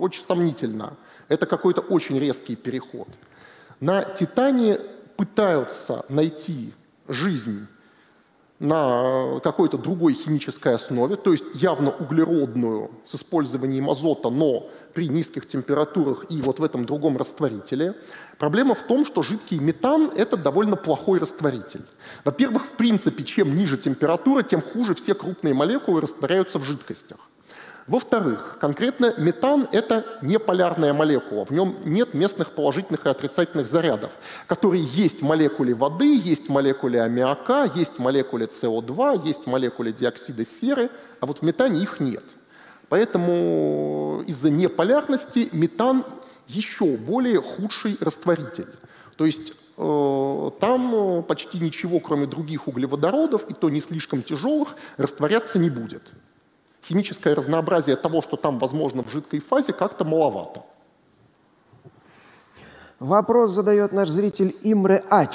очень 0.00 0.22
сомнительно. 0.22 0.94
Это 1.28 1.46
какой-то 1.46 1.82
очень 1.82 2.18
резкий 2.18 2.56
переход. 2.56 3.08
На 3.80 4.04
Титане 4.04 4.78
пытаются 5.16 6.04
найти 6.10 6.74
жизнь 7.08 7.66
на 8.58 9.40
какой-то 9.42 9.78
другой 9.78 10.12
химической 10.12 10.74
основе, 10.74 11.16
то 11.16 11.32
есть 11.32 11.44
явно 11.54 11.90
углеродную 11.90 12.90
с 13.06 13.14
использованием 13.14 13.88
азота, 13.88 14.28
но 14.28 14.68
при 14.92 15.08
низких 15.08 15.48
температурах 15.48 16.26
и 16.28 16.42
вот 16.42 16.58
в 16.58 16.64
этом 16.64 16.84
другом 16.84 17.16
растворителе. 17.16 17.94
Проблема 18.38 18.74
в 18.74 18.82
том, 18.82 19.06
что 19.06 19.22
жидкий 19.22 19.58
метан– 19.58 20.12
это 20.14 20.36
довольно 20.36 20.76
плохой 20.76 21.18
растворитель. 21.18 21.86
Во-первых, 22.22 22.66
в 22.66 22.76
принципе, 22.76 23.24
чем 23.24 23.56
ниже 23.56 23.78
температура, 23.78 24.42
тем 24.42 24.60
хуже 24.60 24.94
все 24.94 25.14
крупные 25.14 25.54
молекулы 25.54 26.02
растворяются 26.02 26.58
в 26.58 26.62
жидкостях. 26.64 27.29
Во-вторых, 27.86 28.58
конкретно 28.60 29.14
метан– 29.16 29.68
это 29.72 30.04
не 30.22 30.38
полярная 30.38 30.92
молекула, 30.92 31.44
в 31.44 31.50
нем 31.50 31.76
нет 31.84 32.14
местных 32.14 32.52
положительных 32.52 33.06
и 33.06 33.08
отрицательных 33.08 33.66
зарядов, 33.66 34.10
которые 34.46 34.82
есть 34.82 35.22
в 35.22 35.24
молекуле 35.24 35.74
воды, 35.74 36.16
есть 36.16 36.46
в 36.46 36.50
молекуле 36.50 37.02
аммиака, 37.02 37.70
есть 37.74 37.94
в 37.94 37.98
молекуле 37.98 38.46
СО2, 38.46 39.26
есть 39.26 39.44
в 39.44 39.46
молекуле 39.46 39.92
диоксида 39.92 40.44
серы, 40.44 40.90
а 41.20 41.26
вот 41.26 41.38
в 41.38 41.42
метане 41.42 41.82
их 41.82 42.00
нет. 42.00 42.24
Поэтому 42.88 44.22
из-за 44.26 44.50
неполярности 44.50 45.48
метан 45.52 46.04
еще 46.48 46.96
более 46.96 47.40
худший 47.40 47.96
растворитель. 48.00 48.68
То 49.16 49.26
есть 49.26 49.52
э, 49.76 50.50
там 50.60 50.94
э, 50.94 51.22
почти 51.22 51.58
ничего, 51.58 52.00
кроме 52.00 52.26
других 52.26 52.66
углеводородов, 52.66 53.48
и 53.48 53.54
то 53.54 53.70
не 53.70 53.80
слишком 53.80 54.22
тяжелых, 54.22 54.74
растворяться 54.96 55.58
не 55.58 55.70
будет 55.70 56.02
химическое 56.82 57.34
разнообразие 57.34 57.96
того, 57.96 58.22
что 58.22 58.36
там 58.36 58.58
возможно 58.58 59.02
в 59.02 59.08
жидкой 59.08 59.40
фазе, 59.40 59.72
как-то 59.72 60.04
маловато. 60.04 60.64
Вопрос 62.98 63.52
задает 63.52 63.92
наш 63.92 64.10
зритель 64.10 64.54
Имре 64.62 65.02
Ач. 65.08 65.34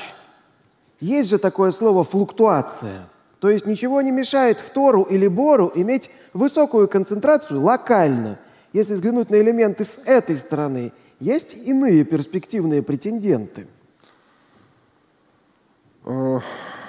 Есть 1.00 1.30
же 1.30 1.40
такое 1.40 1.72
слово 1.72 2.04
«флуктуация». 2.04 3.10
То 3.40 3.50
есть 3.50 3.66
ничего 3.66 4.02
не 4.02 4.12
мешает 4.12 4.60
фтору 4.60 5.04
или 5.04 5.28
бору 5.28 5.72
иметь 5.76 6.10
высокую 6.34 6.88
концентрацию 6.88 7.62
локально. 7.62 8.40
Если 8.74 8.94
взглянуть 8.94 9.30
на 9.30 9.36
элементы 9.36 9.84
с 9.84 10.00
этой 10.06 10.38
стороны, 10.38 10.92
есть 11.20 11.54
иные 11.54 12.06
перспективные 12.06 12.82
претенденты. 12.82 13.68
Э, 16.06 16.40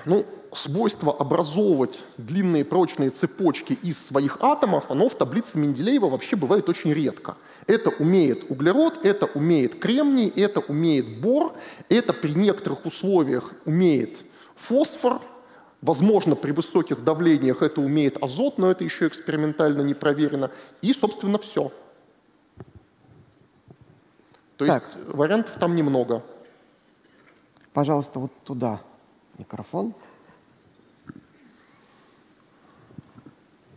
ну, 0.04 0.24
свойство 0.56 1.12
образовывать 1.12 2.04
длинные 2.16 2.64
прочные 2.64 3.10
цепочки 3.10 3.74
из 3.74 4.04
своих 4.04 4.38
атомов, 4.40 4.90
оно 4.90 5.08
в 5.08 5.14
таблице 5.14 5.58
Менделеева 5.58 6.08
вообще 6.08 6.36
бывает 6.36 6.68
очень 6.68 6.92
редко. 6.92 7.36
Это 7.66 7.90
умеет 7.90 8.50
углерод, 8.50 9.04
это 9.04 9.26
умеет 9.26 9.78
кремний, 9.78 10.28
это 10.28 10.60
умеет 10.60 11.20
бор, 11.20 11.54
это 11.88 12.12
при 12.12 12.32
некоторых 12.34 12.86
условиях 12.86 13.52
умеет 13.64 14.24
фосфор, 14.56 15.20
возможно, 15.82 16.34
при 16.34 16.52
высоких 16.52 17.04
давлениях 17.04 17.62
это 17.62 17.80
умеет 17.80 18.22
азот, 18.22 18.58
но 18.58 18.70
это 18.70 18.84
еще 18.84 19.06
экспериментально 19.06 19.82
не 19.82 19.94
проверено, 19.94 20.50
и, 20.82 20.92
собственно, 20.92 21.38
все. 21.38 21.70
То 24.56 24.66
так. 24.66 24.84
есть 24.84 25.08
вариантов 25.14 25.54
там 25.60 25.76
немного. 25.76 26.22
Пожалуйста, 27.72 28.18
вот 28.20 28.32
туда 28.44 28.80
микрофон. 29.38 29.94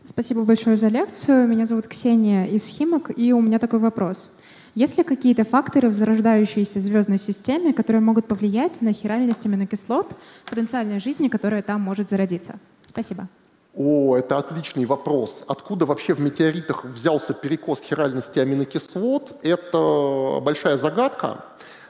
Спасибо 0.10 0.44
большое 0.44 0.76
за 0.76 0.88
лекцию. 0.88 1.48
Меня 1.48 1.68
зовут 1.68 1.88
Ксения 1.88 2.46
из 2.46 2.66
Химок, 2.66 3.12
и 3.16 3.32
у 3.32 3.42
меня 3.42 3.60
такой 3.60 3.78
вопрос. 3.78 4.32
Есть 4.74 4.98
ли 4.98 5.04
какие-то 5.04 5.44
факторы 5.44 5.88
в 5.90 5.94
зарождающейся 5.94 6.80
звездной 6.80 7.20
системе, 7.20 7.74
которые 7.74 8.02
могут 8.02 8.26
повлиять 8.28 8.82
на 8.82 8.92
хиральность 8.92 9.46
аминокислот 9.46 10.08
потенциальной 10.50 11.00
жизни, 11.00 11.28
которая 11.28 11.62
там 11.62 11.82
может 11.82 12.10
зародиться? 12.10 12.56
Спасибо. 12.88 13.28
О, 13.76 14.18
это 14.18 14.40
отличный 14.40 14.86
вопрос. 14.86 15.46
Откуда 15.48 15.86
вообще 15.86 16.16
в 16.16 16.20
метеоритах 16.20 16.86
взялся 16.86 17.36
перекос 17.36 17.82
хиральности 17.82 18.40
аминокислот? 18.40 19.38
Это 19.44 20.40
большая 20.42 20.78
загадка. 20.78 21.46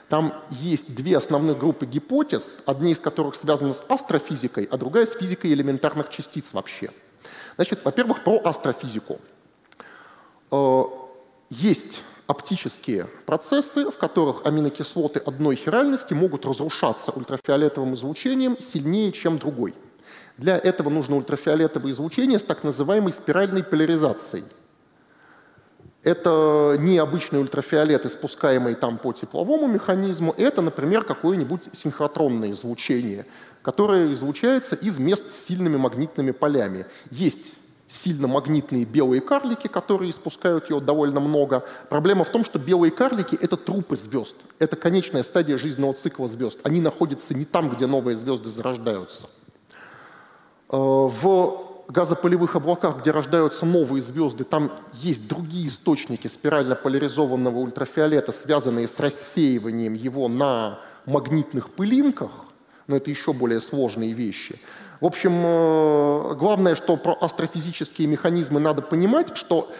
Там 0.09 0.34
есть 0.49 0.93
две 0.93 1.15
основных 1.15 1.57
группы 1.57 1.86
гипотез, 1.86 2.63
одни 2.65 2.91
из 2.91 2.99
которых 2.99 3.36
связаны 3.36 3.74
с 3.74 3.84
астрофизикой, 3.88 4.65
а 4.70 4.76
другая 4.76 5.05
с 5.05 5.13
физикой 5.13 5.53
элементарных 5.53 6.09
частиц 6.09 6.51
вообще. 6.51 6.89
Значит, 7.55 7.84
во-первых, 7.84 8.24
про 8.24 8.41
астрофизику. 8.43 9.20
Э, 10.51 10.84
есть 11.49 12.01
оптические 12.28 13.07
процессы, 13.26 13.89
в 13.89 13.97
которых 13.97 14.45
аминокислоты 14.45 15.20
одной 15.20 15.55
хиральности 15.55 16.13
могут 16.13 16.45
разрушаться 16.45 17.11
ультрафиолетовым 17.11 17.95
излучением 17.95 18.59
сильнее, 18.59 19.11
чем 19.11 19.39
другой. 19.39 19.74
Для 20.38 20.57
этого 20.57 20.89
нужно 20.89 21.17
ультрафиолетовое 21.17 21.91
излучение 21.91 22.39
с 22.39 22.43
так 22.43 22.63
называемой 22.63 23.11
спиральной 23.11 23.63
поляризацией. 23.63 24.45
Это 26.03 26.78
не 26.80 26.97
обычный 26.97 27.41
ультрафиолет, 27.41 28.05
испускаемый 28.05 28.76
там 28.76 28.99
по 28.99 29.11
тепловому 29.11 29.67
механизму, 29.67 30.34
это, 30.38 30.61
например, 30.61 31.03
какое-нибудь 31.03 31.70
синхротронное 31.74 32.51
излучение, 32.51 33.26
которая 33.70 34.11
излучается 34.13 34.76
из 34.76 34.97
мест 34.97 35.30
с 35.30 35.45
сильными 35.45 35.78
магнитными 35.78 36.32
полями. 36.32 36.88
Есть 37.11 37.53
сильно 37.88 38.28
магнитные 38.28 38.84
белые 38.84 39.22
карлики, 39.22 39.67
которые 39.67 40.09
испускают 40.09 40.72
ее 40.72 40.80
довольно 40.80 41.20
много. 41.20 41.63
Проблема 41.88 42.24
в 42.24 42.32
том, 42.32 42.43
что 42.43 42.57
белые 42.57 42.89
карлики— 42.89 43.38
это 43.41 43.57
трупы 43.57 43.95
звезд. 43.95 44.38
Это 44.57 44.76
конечная 44.76 45.22
стадия 45.22 45.59
жизненного 45.59 45.93
цикла 45.93 46.28
звезд. 46.28 46.61
Они 46.63 46.82
находятся 46.82 47.36
не 47.36 47.45
там, 47.45 47.70
где 47.70 47.86
новые 47.86 48.17
звезды 48.17 48.49
зарождаются. 48.49 49.28
Э, 50.70 50.76
в 50.76 51.84
газопылевых 51.89 52.55
облаках, 52.55 53.01
где 53.01 53.11
рождаются 53.11 53.67
новые 53.67 54.01
звезды, 54.01 54.45
там 54.45 54.72
есть 54.93 55.28
другие 55.28 55.67
источники 55.67 56.26
спирально 56.26 56.74
поляризованного 56.74 57.59
ультрафиолета, 57.59 58.32
связанные 58.32 58.88
с 58.88 58.99
рассеиванием 58.99 59.93
его 59.93 60.28
на 60.28 60.80
магнитных 61.05 61.70
пылинках, 61.70 62.32
но 62.90 62.98
это 62.98 63.10
еще 63.10 63.34
более 63.34 63.62
сложные 63.62 64.14
вещи. 64.14 64.60
В 65.00 65.06
общем, 65.06 65.32
э, 65.46 66.36
главное, 66.36 66.76
что 66.76 66.98
про 66.98 67.16
астрофизические 67.22 68.08
механизмы 68.08 68.60
надо 68.60 68.82
понимать, 68.82 69.38
что 69.38 69.72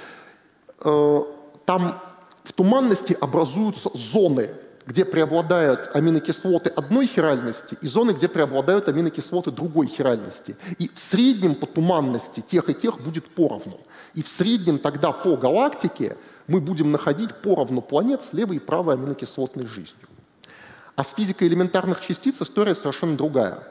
э, 0.80 1.22
там 1.66 2.00
в 2.44 2.54
туманности 2.54 3.18
образуются 3.20 3.90
зоны, 3.96 4.52
где 4.86 5.06
преобладают 5.06 5.90
аминокислоты 5.94 6.70
одной 6.70 7.08
хиральности, 7.08 7.78
и 7.82 7.88
зоны, 7.88 8.12
где 8.12 8.28
преобладают 8.28 8.88
аминокислоты 8.88 9.52
другой 9.52 9.88
хиральности. 9.88 10.56
И 10.78 10.88
в 10.88 11.00
среднем 11.00 11.56
по 11.56 11.66
туманности 11.66 12.42
тех 12.42 12.70
и 12.70 12.74
тех 12.76 13.02
будет 13.02 13.28
поровну. 13.30 13.80
И 14.14 14.22
в 14.22 14.30
среднем 14.30 14.78
тогда 14.78 15.12
по 15.12 15.36
галактике 15.36 16.16
мы 16.48 16.62
будем 16.62 16.92
находить 16.92 17.36
поровну 17.42 17.82
планет 17.82 18.24
с 18.24 18.34
левой 18.34 18.58
и 18.58 18.60
правой 18.60 18.94
аминокислотной 18.94 19.66
жизнью. 19.66 20.09
А 21.00 21.04
с 21.06 21.14
физикой 21.14 21.48
элементарных 21.48 22.02
частиц 22.02 22.42
история 22.42 22.76
совершенно 22.76 23.16
другая. 23.16 23.64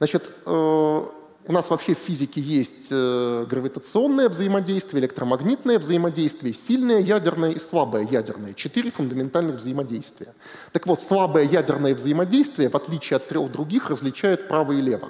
Значит, 0.00 0.30
э, 0.44 0.50
у 0.50 1.50
нас 1.50 1.70
вообще 1.70 1.94
в 1.94 1.98
физике 1.98 2.42
есть 2.42 2.88
э, 2.90 3.46
гравитационное 3.48 4.28
взаимодействие, 4.28 5.00
электромагнитное 5.00 5.78
взаимодействие, 5.78 6.52
сильное 6.52 6.98
ядерное 7.00 7.52
и 7.52 7.58
слабое 7.58 8.06
ядерное. 8.06 8.52
Четыре 8.52 8.90
фундаментальных 8.90 9.56
взаимодействия. 9.56 10.34
Так 10.72 10.86
вот, 10.86 11.02
слабое 11.02 11.44
ядерное 11.44 11.94
взаимодействие, 11.94 12.68
в 12.68 12.74
отличие 12.74 13.16
от 13.16 13.28
трех 13.28 13.50
других, 13.50 13.88
различает 13.88 14.46
право 14.46 14.72
и 14.72 14.82
лево. 14.82 15.08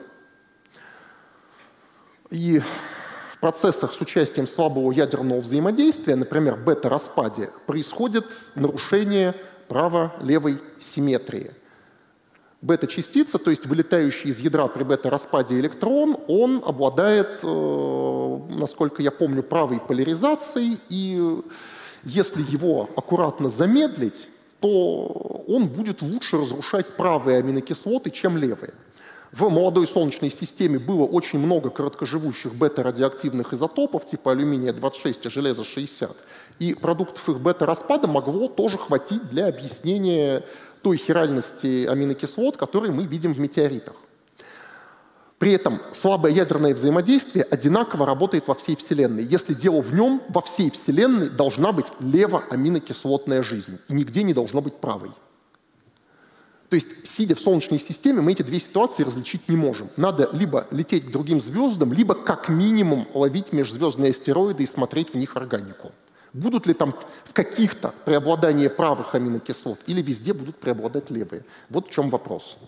И 2.30 2.62
в 3.32 3.40
процессах 3.40 3.94
с 3.94 4.00
участием 4.00 4.46
слабого 4.46 4.92
ядерного 4.92 5.40
взаимодействия, 5.40 6.14
например, 6.14 6.54
бета-распаде, 6.54 7.50
происходит 7.66 8.26
нарушение 8.54 9.34
право-левой 9.68 10.60
симметрии– 10.78 11.52
бета-частица, 12.60 13.38
то 13.38 13.50
есть 13.50 13.66
вылетающий 13.66 14.30
из 14.30 14.40
ядра 14.40 14.66
при 14.66 14.82
бета-распаде 14.82 15.58
электрон, 15.58 16.16
он 16.26 16.62
обладает, 16.64 17.40
э, 17.42 18.38
насколько 18.58 19.02
я 19.02 19.10
помню, 19.10 19.42
правой 19.42 19.80
поляризацией, 19.80 20.78
и 20.88 21.40
если 22.04 22.42
его 22.42 22.88
аккуратно 22.96 23.48
замедлить, 23.48 24.28
то 24.60 25.44
он 25.46 25.68
будет 25.68 26.02
лучше 26.02 26.38
разрушать 26.38 26.96
правые 26.96 27.38
аминокислоты, 27.38 28.10
чем 28.10 28.36
левые. 28.36 28.74
В 29.30 29.50
молодой 29.50 29.86
Солнечной 29.86 30.30
системе 30.30 30.78
было 30.78 31.04
очень 31.04 31.38
много 31.38 31.68
короткоживущих 31.68 32.54
бета-радиоактивных 32.54 33.52
изотопов, 33.52 34.06
типа 34.06 34.32
алюминия-26 34.32 35.26
и 35.26 35.28
железа-60, 35.28 36.16
и 36.58 36.74
продуктов 36.74 37.28
их 37.28 37.38
бета-распада 37.38 38.06
могло 38.06 38.48
тоже 38.48 38.78
хватить 38.78 39.28
для 39.28 39.48
объяснения 39.48 40.44
той 40.82 40.96
хиральности 40.96 41.86
аминокислот, 41.86 42.56
которые 42.56 42.92
мы 42.92 43.04
видим 43.04 43.34
в 43.34 43.38
метеоритах. 43.38 43.96
При 45.38 45.52
этом 45.52 45.78
слабое 45.92 46.32
ядерное 46.32 46.74
взаимодействие 46.74 47.44
одинаково 47.44 48.06
работает 48.06 48.48
во 48.48 48.54
всей 48.54 48.76
Вселенной. 48.76 49.24
Если 49.24 49.54
дело 49.54 49.82
в 49.82 49.94
нем, 49.94 50.22
во 50.30 50.40
всей 50.40 50.70
Вселенной 50.70 51.28
должна 51.28 51.72
быть 51.72 51.92
левоаминокислотная 52.00 53.42
жизнь, 53.42 53.78
и 53.88 53.92
нигде 53.92 54.22
не 54.22 54.32
должно 54.32 54.62
быть 54.62 54.76
правой. 54.76 55.10
То 56.68 56.74
есть, 56.74 57.06
сидя 57.06 57.34
в 57.34 57.40
Солнечной 57.40 57.78
системе, 57.78 58.20
мы 58.20 58.32
эти 58.32 58.42
две 58.42 58.58
ситуации 58.60 59.02
различить 59.02 59.48
не 59.48 59.56
можем. 59.56 59.88
Надо 59.96 60.28
либо 60.32 60.66
лететь 60.70 61.06
к 61.06 61.10
другим 61.10 61.40
звездам, 61.40 61.94
либо 61.94 62.14
как 62.14 62.50
минимум 62.50 63.06
ловить 63.14 63.52
межзвездные 63.52 64.10
астероиды 64.10 64.64
и 64.64 64.66
смотреть 64.66 65.14
в 65.14 65.16
них 65.16 65.36
органику. 65.36 65.92
Будут 66.34 66.66
ли 66.66 66.74
там 66.74 66.94
в 67.24 67.32
каких-то 67.32 67.94
преобладания 68.04 68.68
правых 68.68 69.14
аминокислот 69.14 69.78
или 69.86 70.02
везде 70.02 70.34
будут 70.34 70.56
преобладать 70.56 71.10
левые? 71.10 71.44
Вот 71.70 71.88
в 71.88 71.90
чем 71.90 72.10
вопрос. 72.10 72.58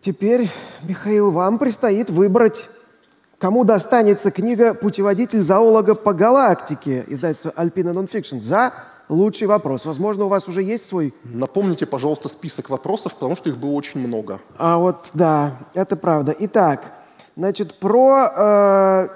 Теперь, 0.00 0.48
Михаил, 0.82 1.32
вам 1.32 1.58
предстоит 1.58 2.08
выбрать, 2.08 2.66
кому 3.38 3.64
достанется 3.64 4.30
книга 4.30 4.74
«Путеводитель 4.74 5.42
зоолога 5.42 5.96
по 5.96 6.12
галактике» 6.12 7.04
издательства 7.08 7.52
Alpina 7.56 7.92
Nonfiction 7.92 8.40
за 8.40 8.72
лучший 9.08 9.46
вопрос. 9.46 9.84
Возможно, 9.84 10.24
у 10.24 10.28
вас 10.28 10.48
уже 10.48 10.62
есть 10.62 10.86
свой... 10.86 11.14
Напомните, 11.24 11.86
пожалуйста, 11.86 12.28
список 12.28 12.70
вопросов, 12.70 13.14
потому 13.14 13.36
что 13.36 13.48
их 13.48 13.56
было 13.56 13.72
очень 13.72 14.00
много. 14.00 14.40
А 14.56 14.78
вот, 14.78 15.10
да, 15.14 15.58
это 15.74 15.96
правда. 15.96 16.34
Итак, 16.38 16.92
значит, 17.36 17.78
про 17.78 18.32
э, 18.36 19.08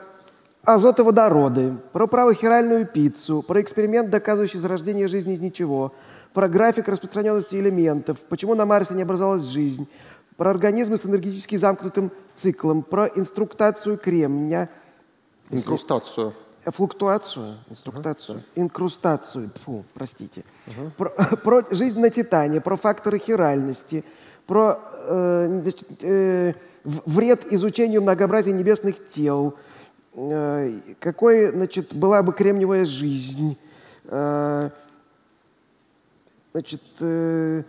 азотоводороды, 0.65 1.77
про 1.93 2.07
правохиральную 2.07 2.87
пиццу, 2.87 3.43
про 3.43 3.61
эксперимент, 3.61 4.11
доказывающий 4.11 4.59
зарождение 4.59 5.09
жизни 5.09 5.35
из 5.35 5.41
ничего, 5.41 5.93
про 6.35 6.49
график 6.49 6.89
распространенности 6.89 7.57
элементов, 7.57 8.19
почему 8.29 8.55
на 8.55 8.67
Марсе 8.67 8.95
не 8.95 9.03
образовалась 9.03 9.45
жизнь, 9.45 9.89
про 10.37 10.51
организмы 10.51 10.99
с 10.99 11.07
энергетически 11.07 11.57
замкнутым 11.57 12.13
циклом, 12.35 12.83
про 12.83 13.07
инструктацию 13.09 13.99
кремния. 13.99 14.69
Инкрустацию. 15.51 16.35
Э, 16.69 16.71
флуктуацию, 16.71 17.57
инструктацию, 17.71 18.39
uh-huh. 18.39 18.63
инкрустацию, 18.63 19.51
фу, 19.65 19.85
простите. 19.95 20.45
Uh-huh. 20.67 20.91
Про, 20.97 21.11
про 21.45 21.63
жизнь 21.71 22.01
на 22.01 22.11
Титане, 22.11 22.61
про 22.61 22.77
факторы 22.77 23.19
хиральности, 23.19 24.05
про 24.47 24.79
э, 25.09 25.61
значит, 25.63 25.89
э, 26.03 26.55
вред 26.85 27.53
изучению 27.53 28.03
многообразия 28.03 28.53
небесных 28.53 29.09
тел– 29.09 29.55
Э, 30.21 30.81
какой, 30.99 31.51
значит, 31.51 31.95
была 31.95 32.25
бы 32.25 32.33
кремниевая 32.33 32.85
жизнь, 32.85 33.57
э, 34.07 34.71
значит, 36.53 36.83
э, 37.01 37.63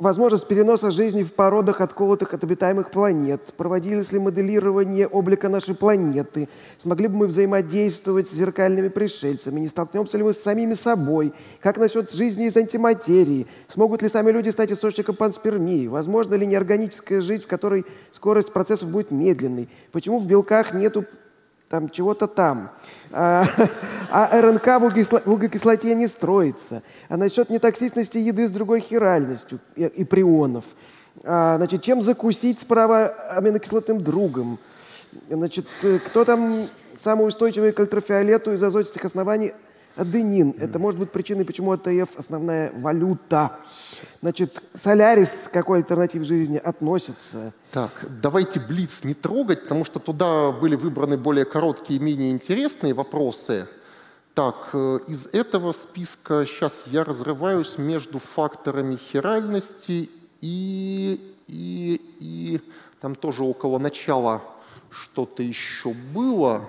возможность 0.00 0.48
переноса 0.48 0.90
жизни 0.90 1.22
в 1.22 1.32
породах, 1.32 1.80
отколотых 1.80 2.34
от 2.34 2.42
обитаемых 2.42 2.90
планет, 2.90 3.40
проводилось 3.56 4.12
ли 4.12 4.18
моделирование 4.18 5.06
облика 5.06 5.48
нашей 5.48 5.74
планеты, 5.74 6.48
смогли 6.78 7.06
бы 7.06 7.16
мы 7.16 7.26
взаимодействовать 7.26 8.28
с 8.28 8.32
зеркальными 8.32 8.88
пришельцами, 8.88 9.60
не 9.60 9.68
столкнемся 9.68 10.16
ли 10.16 10.24
мы 10.24 10.32
с 10.32 10.42
самими 10.42 10.74
собой, 10.74 11.32
как 11.60 11.78
насчет 11.78 12.12
жизни 12.12 12.46
из 12.46 12.56
антиматерии, 12.56 13.46
смогут 13.68 14.02
ли 14.02 14.08
сами 14.08 14.30
люди 14.30 14.48
стать 14.48 14.72
источником 14.72 15.16
панспермии, 15.16 15.86
возможно 15.86 16.34
ли 16.34 16.46
неорганическая 16.46 17.20
жизнь, 17.20 17.44
в 17.44 17.48
которой 17.48 17.84
скорость 18.10 18.52
процессов 18.52 18.88
будет 18.88 19.10
медленной, 19.10 19.68
почему 19.92 20.18
в 20.18 20.26
белках 20.26 20.72
нету 20.72 21.04
там 21.70 21.88
чего-то 21.88 22.26
там. 22.26 22.72
А, 23.12 23.46
а 24.10 24.42
РНК 24.42 24.66
в, 24.66 25.30
углекислоте 25.30 25.94
не 25.94 26.08
строится. 26.08 26.82
А 27.08 27.16
насчет 27.16 27.48
нетоксичности 27.48 28.18
еды 28.18 28.48
с 28.48 28.50
другой 28.50 28.80
хиральностью 28.80 29.60
и, 29.76 29.84
и 29.84 30.04
прионов. 30.04 30.64
А, 31.22 31.56
значит, 31.56 31.82
чем 31.82 32.02
закусить 32.02 32.60
справа 32.60 33.06
аминокислотным 33.36 34.02
другом? 34.02 34.58
Значит, 35.28 35.66
э, 35.82 36.00
кто 36.00 36.24
там 36.24 36.68
самый 36.96 37.28
устойчивый 37.28 37.70
к 37.70 37.78
ультрафиолету 37.78 38.52
из 38.52 38.62
азотистых 38.62 39.04
оснований– 39.04 39.54
аденин. 39.96 40.54
Это 40.58 40.78
может 40.78 40.98
быть 40.98 41.10
причиной, 41.10 41.44
почему 41.44 41.72
АТФ 41.72 42.16
основная 42.16 42.72
валюта. 42.72 43.58
Значит, 44.22 44.62
Солярис 44.74 45.48
к 45.48 45.52
какой 45.52 45.78
альтернативе 45.78 46.24
жизни 46.24 46.58
относится? 46.58 47.52
Так, 47.72 47.90
давайте 48.22 48.60
Блиц 48.60 49.04
не 49.04 49.14
трогать, 49.14 49.62
потому 49.62 49.84
что 49.84 49.98
туда 49.98 50.52
были 50.52 50.74
выбраны 50.74 51.16
более 51.16 51.44
короткие 51.44 51.98
и 51.98 52.02
менее 52.02 52.30
интересные 52.30 52.94
вопросы. 52.94 53.66
Так, 54.34 54.70
э, 54.72 55.00
из 55.08 55.26
этого 55.26 55.72
списка 55.72 56.44
сейчас 56.46 56.84
я 56.86 57.04
разрываюсь 57.04 57.78
между 57.78 58.18
факторами 58.18 58.96
хиральности 58.96 60.08
и, 60.40 61.34
и, 61.48 62.00
и 62.20 62.60
там 63.00 63.14
тоже 63.14 63.42
около 63.42 63.78
начала 63.78 64.42
что-то 64.90 65.42
еще 65.42 65.94
было. 66.14 66.68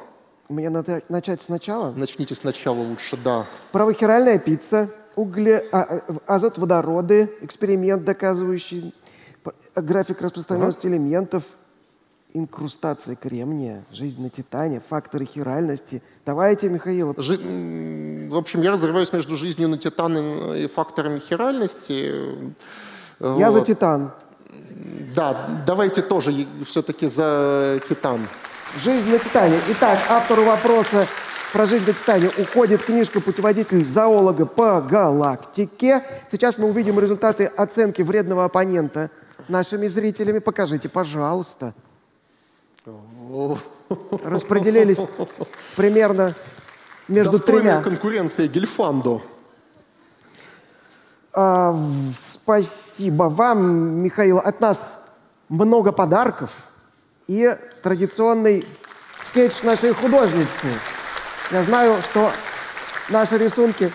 Мне 0.52 0.70
надо 0.70 1.02
начать 1.08 1.42
сначала? 1.42 1.94
Начните 1.96 2.36
сначала 2.36 2.80
лучше, 2.80 3.16
да. 3.16 3.48
Правохиральная 3.72 4.38
пицца, 4.38 4.90
угле, 5.16 5.64
а, 5.72 6.02
а 6.28 6.36
азот 6.36 6.58
водороды, 6.58 7.32
эксперимент, 7.40 8.04
доказывающий 8.04 8.94
график 9.76 10.22
распространенности 10.22 10.88
ага. 10.88 10.96
элементов, 10.96 11.46
инкрустация 12.34 13.16
кремния, 13.16 13.86
жизнь 13.94 14.22
на 14.22 14.30
Титане, 14.30 14.82
факторы 14.82 15.26
хиральности. 15.26 16.04
Давайте, 16.26 16.68
Михаил. 16.68 17.16
Жи... 17.18 17.38
В 18.30 18.36
общем, 18.36 18.62
я 18.62 18.72
разрываюсь 18.72 19.14
между 19.14 19.38
жизнью 19.38 19.70
на 19.70 19.78
Титане 19.78 20.66
и 20.66 20.68
факторами 20.68 21.20
хиральности. 21.20 22.12
Я 23.22 23.52
вот. 23.52 23.54
за 23.54 23.62
Титан. 23.62 24.12
Да, 25.16 25.64
давайте 25.66 26.02
тоже 26.02 26.46
все-таки 26.66 27.08
за 27.08 27.80
Титан. 27.88 28.28
Жизнь 28.78 29.10
на 29.10 29.20
Титане. 29.20 29.60
Итак, 29.68 30.00
автору 30.08 30.46
вопроса 30.46 31.06
про 31.52 31.66
жизнь 31.66 31.86
на 31.86 31.92
Титане 31.92 32.30
уходит 32.38 32.82
книжка 32.84 33.20
«Путеводитель 33.20 33.84
зоолога 33.84 34.46
по 34.46 34.80
галактике». 34.82 36.02
Сейчас 36.32 36.58
мы 36.58 36.70
увидим 36.70 36.98
результаты 36.98 37.48
оценки 37.48 38.02
вредного 38.02 38.46
оппонента 38.46 39.12
нашими 39.50 39.88
зрителями. 39.88 40.40
Покажите, 40.40 40.88
пожалуйста. 40.88 41.74
Распределились 44.24 45.00
примерно 45.76 46.34
между 47.10 47.34
Достойная 47.34 47.82
тремя. 47.82 47.84
конкуренция 47.84 48.48
Гельфандо. 48.48 49.22
А, 51.34 51.78
спасибо 52.22 53.24
вам, 53.24 54.02
Михаил. 54.02 54.38
От 54.38 54.62
нас 54.62 54.94
много 55.50 55.92
подарков– 55.92 56.52
и 57.28 57.56
традиционный 57.82 58.68
скетч 59.24 59.64
нашей 59.64 59.94
художницы. 59.94 60.68
Я 61.52 61.64
знаю, 61.64 61.98
что 62.10 62.32
наши 63.10 63.38
рисунки 63.38 63.92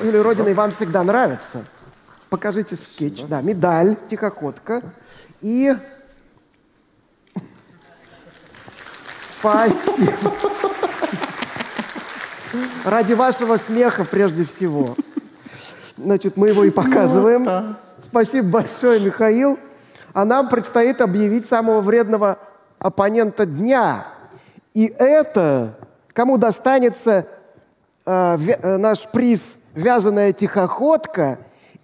Юлии 0.00 0.18
Родиной 0.18 0.54
вам 0.54 0.72
всегда 0.72 1.02
нравятся. 1.02 1.64
покажите 2.30 2.76
скетч. 2.76 3.22
Да, 3.28 3.40
медаль, 3.40 3.96
тихоходка. 4.08 4.82
И... 5.40 5.74
Спасибо. 9.38 10.32
Ради 12.84 13.12
вашего 13.12 13.56
смеха 13.56 14.04
прежде 14.04 14.44
всего. 14.44 14.96
Значит, 15.96 16.36
мы 16.36 16.48
его 16.48 16.64
и 16.64 16.70
показываем. 16.70 17.76
Спасибо 18.02 18.48
большое, 18.48 19.00
Михаил. 19.00 19.58
А 20.12 20.24
нам 20.24 20.48
предстоит 20.48 21.00
объявить 21.00 21.46
самого 21.46 21.80
вредного 21.80 22.38
оппонента 22.78 23.46
дня. 23.46 24.06
И 24.74 24.86
это 24.98 25.78
кому 26.12 26.38
достанется 26.38 27.26
э, 28.04 28.38
э, 28.38 28.76
наш 28.78 29.08
приз 29.10 29.56
«Вязаная 29.74 30.32
тихоходка» 30.32 31.38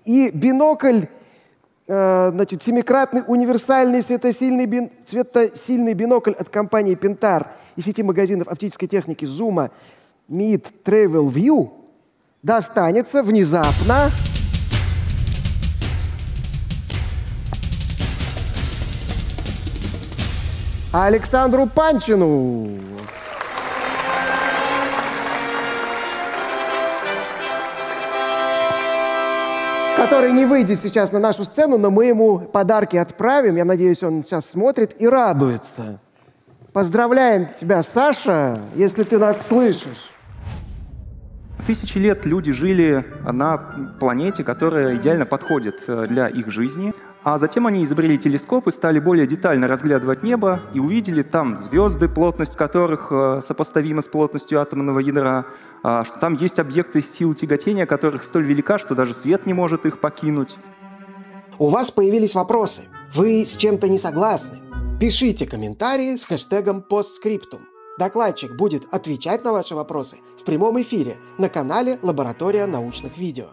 и 0.05 0.31
бинокль, 0.31 1.03
э, 1.87 2.31
значит, 2.33 2.63
семикратный 2.63 3.23
универсальный 3.27 4.03
светосильный, 4.03 4.67
бин, 4.67 4.91
светосильный 5.07 5.95
бинокль 5.95 6.33
от 6.33 6.49
компании 6.49 6.95
«Пентар» 6.95 7.47
и 7.77 7.83
сети 7.83 8.03
магазинов 8.03 8.49
оптической 8.49 8.89
техники 8.89 9.25
«Зума» 9.25 9.71
Mid 10.31 10.65
Travel 10.85 11.31
View 11.31 11.71
достанется 12.43 13.23
внезапно 13.23 14.11
Александру 20.93 21.67
Панчину. 21.67 22.79
который 29.97 30.33
не 30.33 30.45
выйдет 30.45 30.81
сейчас 30.81 31.13
на 31.13 31.21
нашу 31.21 31.45
сцену, 31.45 31.79
но 31.79 31.91
мы 31.91 32.07
ему 32.07 32.41
подарки 32.41 32.97
отправим. 32.97 33.55
Я 33.57 33.65
надеюсь, 33.65 34.03
он 34.03 34.25
сейчас 34.25 34.47
смотрит 34.47 35.01
и 35.01 35.07
радуется. 35.07 36.01
Поздравляем 36.73 37.47
тебя, 37.59 37.83
Саша, 37.85 38.59
если 38.75 39.05
ты 39.05 39.19
нас 39.19 39.47
слышишь. 39.47 40.11
Тысячи 41.67 41.99
лет 41.99 42.27
люди 42.27 42.51
жили 42.51 43.07
на 43.25 43.59
планете, 44.01 44.43
которая 44.43 44.97
идеально 44.97 45.25
подходит 45.25 45.85
э, 45.87 46.07
для 46.09 46.27
их 46.27 46.51
жизни. 46.51 46.93
А 47.25 47.39
затем 47.39 47.69
они 47.69 47.85
изобрели 47.85 48.19
телескоп 48.19 48.67
и 48.67 48.73
стали 48.73 48.99
более 48.99 49.29
детально 49.29 49.69
разглядывать 49.69 50.25
небо 50.25 50.61
и 50.75 50.81
увидели 50.81 51.23
там 51.23 51.57
звезды, 51.57 52.09
плотность 52.09 52.57
которых 52.57 53.13
э, 53.13 53.43
сопоставима 53.47 54.03
с 54.03 54.09
плотностью 54.09 54.61
атомного 54.61 54.99
ядра, 54.99 55.47
а, 55.85 56.05
что 56.05 56.19
там 56.19 56.35
есть 56.35 56.59
объекты 56.59 57.01
сил 57.01 57.35
тяготения, 57.35 57.87
которых 57.87 58.25
столь 58.25 58.45
велика, 58.45 58.79
что 58.79 58.97
даже 58.97 59.15
свет 59.15 59.47
не 59.47 59.55
может 59.55 59.87
их 59.87 59.99
покинуть. 59.99 60.57
У 61.61 61.69
вас 61.69 61.93
появились 61.93 62.35
вопросы. 62.35 62.83
Вы 63.15 63.45
с 63.47 63.57
чем-то 63.57 63.89
не 63.89 63.99
согласны? 63.99 64.59
Пишите 64.99 65.47
комментарии 65.47 66.17
с 66.17 66.25
хэштегом 66.25 66.83
постскриптум. 66.83 67.61
Докладчик 67.99 68.57
будет 68.57 68.93
отвечать 68.93 69.45
на 69.45 69.53
ваши 69.53 69.77
вопросы 69.77 70.17
в 70.41 70.45
прямом 70.45 70.81
эфире 70.83 71.19
на 71.39 71.49
канале 71.49 71.99
«Лаборатория 72.03 72.67
научных 72.67 73.17
видео». 73.17 73.47